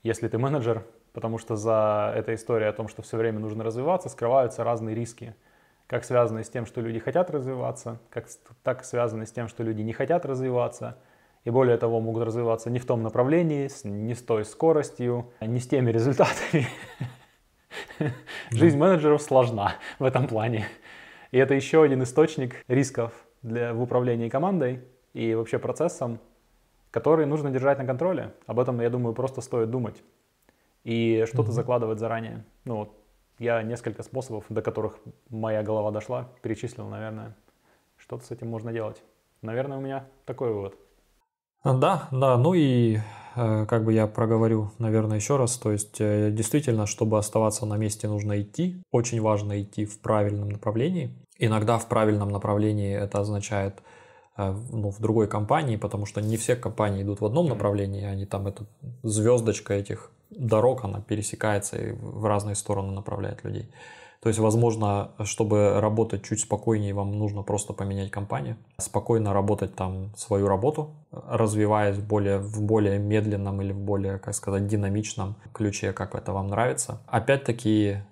если 0.02 0.28
ты 0.28 0.38
менеджер, 0.38 0.82
потому 1.12 1.36
что 1.36 1.56
за 1.56 2.10
этой 2.16 2.36
историей 2.36 2.70
о 2.70 2.72
том, 2.72 2.88
что 2.88 3.02
все 3.02 3.18
время 3.18 3.38
нужно 3.38 3.64
развиваться, 3.64 4.08
скрываются 4.08 4.64
разные 4.64 4.94
риски, 4.94 5.34
как 5.88 6.04
связанные 6.04 6.44
с 6.44 6.48
тем, 6.48 6.64
что 6.64 6.80
люди 6.80 7.00
хотят 7.00 7.28
развиваться, 7.28 8.00
как, 8.08 8.28
так 8.62 8.82
связанные 8.82 9.26
с 9.26 9.32
тем, 9.32 9.48
что 9.48 9.62
люди 9.62 9.82
не 9.82 9.92
хотят 9.92 10.24
развиваться– 10.24 10.96
и 11.48 11.50
более 11.50 11.78
того 11.78 11.98
могут 11.98 12.24
развиваться 12.24 12.68
не 12.68 12.78
в 12.78 12.84
том 12.84 13.02
направлении, 13.02 13.70
не 13.88 14.14
с 14.14 14.22
той 14.22 14.44
скоростью, 14.44 15.32
не 15.40 15.60
с 15.60 15.66
теми 15.66 15.90
результатами. 15.90 16.66
Жизнь 18.50 18.76
менеджеров 18.76 19.22
сложна 19.22 19.76
в 19.98 20.04
этом 20.04 20.26
плане. 20.28 20.66
И 21.30 21.38
это 21.38 21.54
еще 21.54 21.82
один 21.82 22.02
источник 22.02 22.62
рисков 22.68 23.14
для, 23.40 23.72
в 23.72 23.80
управлении 23.80 24.28
командой 24.28 24.84
и 25.14 25.34
вообще 25.34 25.58
процессом, 25.58 26.20
который 26.90 27.24
нужно 27.24 27.50
держать 27.50 27.78
на 27.78 27.86
контроле. 27.86 28.34
Об 28.46 28.60
этом, 28.60 28.78
я 28.82 28.90
думаю, 28.90 29.14
просто 29.14 29.40
стоит 29.40 29.70
думать. 29.70 30.02
И 30.84 31.24
что-то 31.28 31.48
mm-hmm. 31.48 31.52
закладывать 31.52 31.98
заранее. 31.98 32.44
Ну 32.66 32.76
вот, 32.76 32.92
я 33.38 33.62
несколько 33.62 34.02
способов, 34.02 34.44
до 34.50 34.60
которых 34.60 34.98
моя 35.30 35.62
голова 35.62 35.92
дошла, 35.92 36.28
перечислил, 36.42 36.88
наверное. 36.88 37.34
Что-то 37.96 38.26
с 38.26 38.32
этим 38.32 38.48
можно 38.48 38.70
делать. 38.70 39.02
Наверное, 39.40 39.78
у 39.78 39.80
меня 39.80 40.04
такой 40.26 40.52
вывод. 40.52 40.76
Да, 41.64 42.08
да, 42.12 42.36
ну 42.36 42.54
и 42.54 42.98
э, 43.34 43.66
как 43.66 43.84
бы 43.84 43.92
я 43.92 44.06
проговорю, 44.06 44.70
наверное, 44.78 45.16
еще 45.16 45.36
раз, 45.36 45.56
то 45.58 45.72
есть 45.72 46.00
э, 46.00 46.30
действительно, 46.30 46.86
чтобы 46.86 47.18
оставаться 47.18 47.66
на 47.66 47.76
месте, 47.76 48.08
нужно 48.08 48.40
идти. 48.40 48.80
Очень 48.92 49.20
важно 49.20 49.60
идти 49.60 49.84
в 49.84 50.00
правильном 50.00 50.50
направлении. 50.50 51.10
Иногда 51.38 51.78
в 51.78 51.88
правильном 51.88 52.30
направлении 52.30 52.94
это 52.94 53.20
означает 53.20 53.82
э, 54.36 54.54
ну, 54.70 54.90
в 54.90 55.00
другой 55.00 55.26
компании, 55.26 55.76
потому 55.76 56.06
что 56.06 56.20
не 56.20 56.36
все 56.36 56.54
компании 56.54 57.02
идут 57.02 57.20
в 57.20 57.24
одном 57.24 57.48
направлении, 57.48 58.04
они 58.04 58.24
там, 58.24 58.46
эта 58.46 58.64
звездочка 59.02 59.74
этих 59.74 60.12
дорог, 60.30 60.84
она 60.84 61.00
пересекается 61.00 61.76
и 61.76 61.92
в 61.92 62.24
разные 62.24 62.54
стороны 62.54 62.92
направляет 62.92 63.42
людей. 63.44 63.68
То 64.28 64.30
есть, 64.30 64.40
возможно, 64.40 65.12
чтобы 65.24 65.80
работать 65.80 66.22
чуть 66.22 66.40
спокойнее, 66.40 66.92
вам 66.92 67.18
нужно 67.18 67.42
просто 67.42 67.72
поменять 67.72 68.10
компанию, 68.10 68.58
спокойно 68.76 69.32
работать 69.32 69.74
там 69.74 70.14
свою 70.16 70.48
работу, 70.48 70.90
развиваясь 71.10 71.96
более, 71.96 72.36
в 72.36 72.60
более 72.60 72.98
медленном 72.98 73.62
или 73.62 73.72
в 73.72 73.78
более, 73.78 74.18
как 74.18 74.34
сказать, 74.34 74.66
динамичном 74.66 75.36
ключе, 75.54 75.94
как 75.94 76.14
это 76.14 76.34
вам 76.34 76.48
нравится. 76.48 77.00
Опять-таки, 77.06 78.02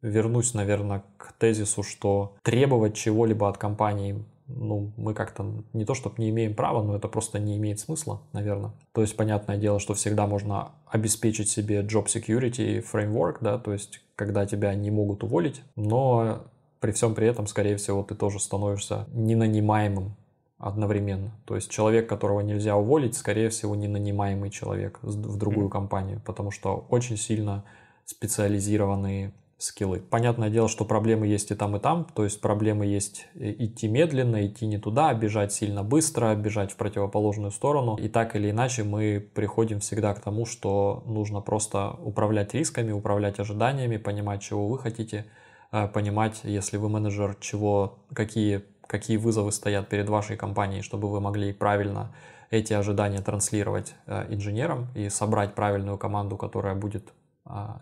вернусь, 0.00 0.54
наверное, 0.54 1.02
к 1.18 1.34
тезису, 1.34 1.82
что 1.82 2.32
требовать 2.42 2.94
чего-либо 2.94 3.46
от 3.46 3.58
компании 3.58 4.24
ну, 4.58 4.92
мы 4.96 5.14
как-то 5.14 5.64
не 5.72 5.84
то, 5.84 5.94
чтобы 5.94 6.16
не 6.18 6.30
имеем 6.30 6.54
права, 6.54 6.82
но 6.82 6.96
это 6.96 7.08
просто 7.08 7.38
не 7.38 7.56
имеет 7.56 7.80
смысла, 7.80 8.20
наверное. 8.32 8.72
То 8.92 9.02
есть, 9.02 9.16
понятное 9.16 9.56
дело, 9.56 9.78
что 9.78 9.94
всегда 9.94 10.26
можно 10.26 10.72
обеспечить 10.86 11.48
себе 11.48 11.82
job 11.82 12.06
security 12.06 12.84
framework, 12.84 13.38
да, 13.40 13.58
то 13.58 13.72
есть, 13.72 14.00
когда 14.16 14.46
тебя 14.46 14.74
не 14.74 14.90
могут 14.90 15.22
уволить, 15.22 15.62
но 15.76 16.46
при 16.80 16.92
всем 16.92 17.14
при 17.14 17.26
этом, 17.26 17.46
скорее 17.46 17.76
всего, 17.76 18.02
ты 18.02 18.14
тоже 18.14 18.40
становишься 18.40 19.06
ненанимаемым 19.12 20.16
одновременно. 20.58 21.32
То 21.44 21.54
есть 21.54 21.70
человек, 21.70 22.08
которого 22.08 22.40
нельзя 22.40 22.76
уволить, 22.76 23.14
скорее 23.14 23.50
всего, 23.50 23.74
не 23.74 23.88
нанимаемый 23.88 24.50
человек 24.50 24.98
в 25.02 25.36
другую 25.36 25.68
компанию, 25.68 26.20
потому 26.24 26.50
что 26.50 26.86
очень 26.88 27.16
сильно 27.16 27.64
специализированные 28.04 29.32
скиллы. 29.58 30.00
Понятное 30.00 30.50
дело, 30.50 30.68
что 30.68 30.84
проблемы 30.84 31.26
есть 31.26 31.50
и 31.50 31.54
там, 31.54 31.76
и 31.76 31.80
там. 31.80 32.06
То 32.14 32.24
есть 32.24 32.40
проблемы 32.40 32.86
есть 32.86 33.26
идти 33.34 33.88
медленно, 33.88 34.46
идти 34.46 34.66
не 34.66 34.78
туда, 34.78 35.14
бежать 35.14 35.52
сильно 35.52 35.82
быстро, 35.82 36.34
бежать 36.34 36.72
в 36.72 36.76
противоположную 36.76 37.50
сторону. 37.50 37.96
И 37.96 38.08
так 38.08 38.36
или 38.36 38.50
иначе 38.50 38.84
мы 38.84 39.26
приходим 39.34 39.80
всегда 39.80 40.12
к 40.14 40.20
тому, 40.20 40.44
что 40.44 41.02
нужно 41.06 41.40
просто 41.40 41.96
управлять 42.02 42.52
рисками, 42.54 42.92
управлять 42.92 43.38
ожиданиями, 43.40 43.96
понимать, 43.96 44.42
чего 44.42 44.68
вы 44.68 44.78
хотите, 44.78 45.24
э, 45.72 45.88
понимать, 45.88 46.40
если 46.42 46.76
вы 46.76 46.88
менеджер, 46.88 47.36
чего, 47.40 47.98
какие 48.12 48.62
какие 48.86 49.16
вызовы 49.16 49.52
стоят 49.52 49.88
перед 49.88 50.08
вашей 50.08 50.36
компанией, 50.36 50.82
чтобы 50.82 51.10
вы 51.10 51.20
могли 51.20 51.52
правильно 51.52 52.12
эти 52.50 52.72
ожидания 52.72 53.20
транслировать 53.20 53.94
э, 54.06 54.26
инженерам 54.32 54.88
и 54.94 55.08
собрать 55.08 55.54
правильную 55.54 55.98
команду, 55.98 56.36
которая 56.36 56.74
будет 56.74 57.12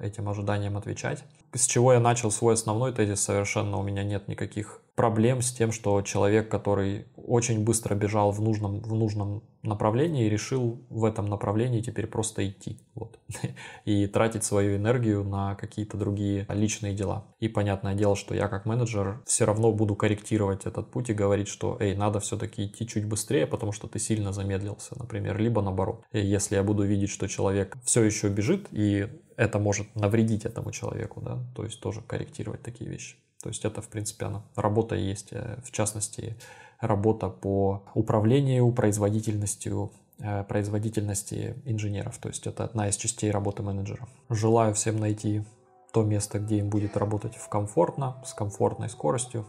этим 0.01 0.29
ожиданиям 0.29 0.77
отвечать. 0.77 1.25
С 1.53 1.67
чего 1.67 1.93
я 1.93 2.01
начал 2.01 2.31
свой 2.31 2.55
основной 2.55 2.93
тезис, 2.93 3.21
совершенно 3.21 3.79
у 3.79 3.83
меня 3.83 4.03
нет 4.03 4.29
никаких 4.29 4.83
проблем 4.95 5.43
с 5.43 5.53
тем, 5.53 5.73
что 5.73 6.01
человек, 6.03 6.49
который 6.49 7.07
очень 7.17 7.65
быстро 7.65 7.95
бежал 7.95 8.31
в 8.31 8.41
нужном, 8.41 8.81
в 8.81 8.95
нужном 8.95 9.43
направлении, 9.63 10.29
решил 10.29 10.85
в 10.89 11.05
этом 11.05 11.27
направлении 11.27 11.81
теперь 11.81 12.07
просто 12.07 12.47
идти. 12.49 12.79
Вот. 12.95 13.19
И 13.85 14.07
тратить 14.07 14.45
свою 14.45 14.77
энергию 14.77 15.25
на 15.25 15.55
какие-то 15.55 15.97
другие 15.97 16.47
личные 16.49 16.95
дела. 16.95 17.25
И 17.41 17.49
понятное 17.49 17.95
дело, 17.95 18.15
что 18.15 18.35
я 18.35 18.49
как 18.49 18.67
менеджер 18.67 19.23
все 19.27 19.45
равно 19.47 19.73
буду 19.73 19.97
корректировать 19.97 20.67
этот 20.67 20.91
путь 20.91 21.11
и 21.11 21.15
говорить, 21.15 21.49
что, 21.49 21.77
эй, 21.81 21.97
надо 21.97 22.21
все-таки 22.21 22.67
идти 22.67 22.87
чуть 22.87 23.07
быстрее, 23.07 23.47
потому 23.47 23.73
что 23.73 23.89
ты 23.89 23.99
сильно 23.99 24.33
замедлился, 24.33 24.97
например, 24.99 25.39
либо 25.39 25.63
наоборот. 25.63 26.05
И 26.13 26.21
если 26.21 26.57
я 26.57 26.63
буду 26.63 26.85
видеть, 26.85 27.11
что 27.11 27.27
человек 27.27 27.77
все 27.85 28.03
еще 28.03 28.29
бежит, 28.29 28.69
и 28.71 29.09
это 29.37 29.59
может 29.59 29.95
навредить 29.95 30.45
этому 30.45 30.71
человеку, 30.71 31.21
да, 31.21 31.39
то 31.55 31.65
есть 31.65 31.81
тоже 31.81 32.01
корректировать 32.03 32.63
такие 32.63 32.91
вещи. 32.91 33.17
То 33.43 33.49
есть 33.49 33.65
это, 33.65 33.83
в 33.83 33.89
принципе, 33.89 34.27
она, 34.27 34.43
работа 34.57 34.95
есть, 34.95 35.29
э, 35.33 35.59
в 35.65 35.71
частности, 35.71 36.37
работа 36.81 37.29
по 37.29 37.85
управлению 37.95 38.73
производительностью 38.73 39.93
э, 40.19 40.45
производительности 40.45 41.55
инженеров. 41.67 42.17
То 42.19 42.29
есть 42.29 42.47
это 42.47 42.65
одна 42.65 42.89
из 42.89 42.97
частей 42.97 43.31
работы 43.31 43.63
менеджера. 43.63 44.09
Желаю 44.31 44.73
всем 44.75 44.99
найти 44.99 45.45
то 45.93 46.03
место, 46.05 46.39
где 46.39 46.59
им 46.59 46.71
будет 46.71 46.97
работать 46.97 47.37
в 47.37 47.49
комфортно, 47.49 48.17
с 48.25 48.33
комфортной 48.35 48.89
скоростью. 48.89 49.47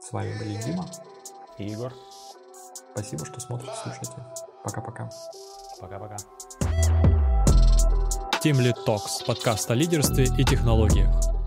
С 0.00 0.12
вами 0.12 0.38
были 0.38 0.60
Дима. 0.62 0.86
И 1.58 1.64
Егор. 1.64 1.92
Спасибо, 2.92 3.24
что 3.24 3.40
смотрите, 3.40 3.72
слушаете. 3.82 4.24
Пока-пока. 4.62 5.10
Пока-пока. 5.80 6.16
Team 8.48 8.60
Lead 8.60 8.82
Talks, 8.86 9.26
подкаст 9.26 9.70
о 9.70 9.74
лидерстве 9.74 10.24
и 10.38 10.42
технологиях. 10.42 11.37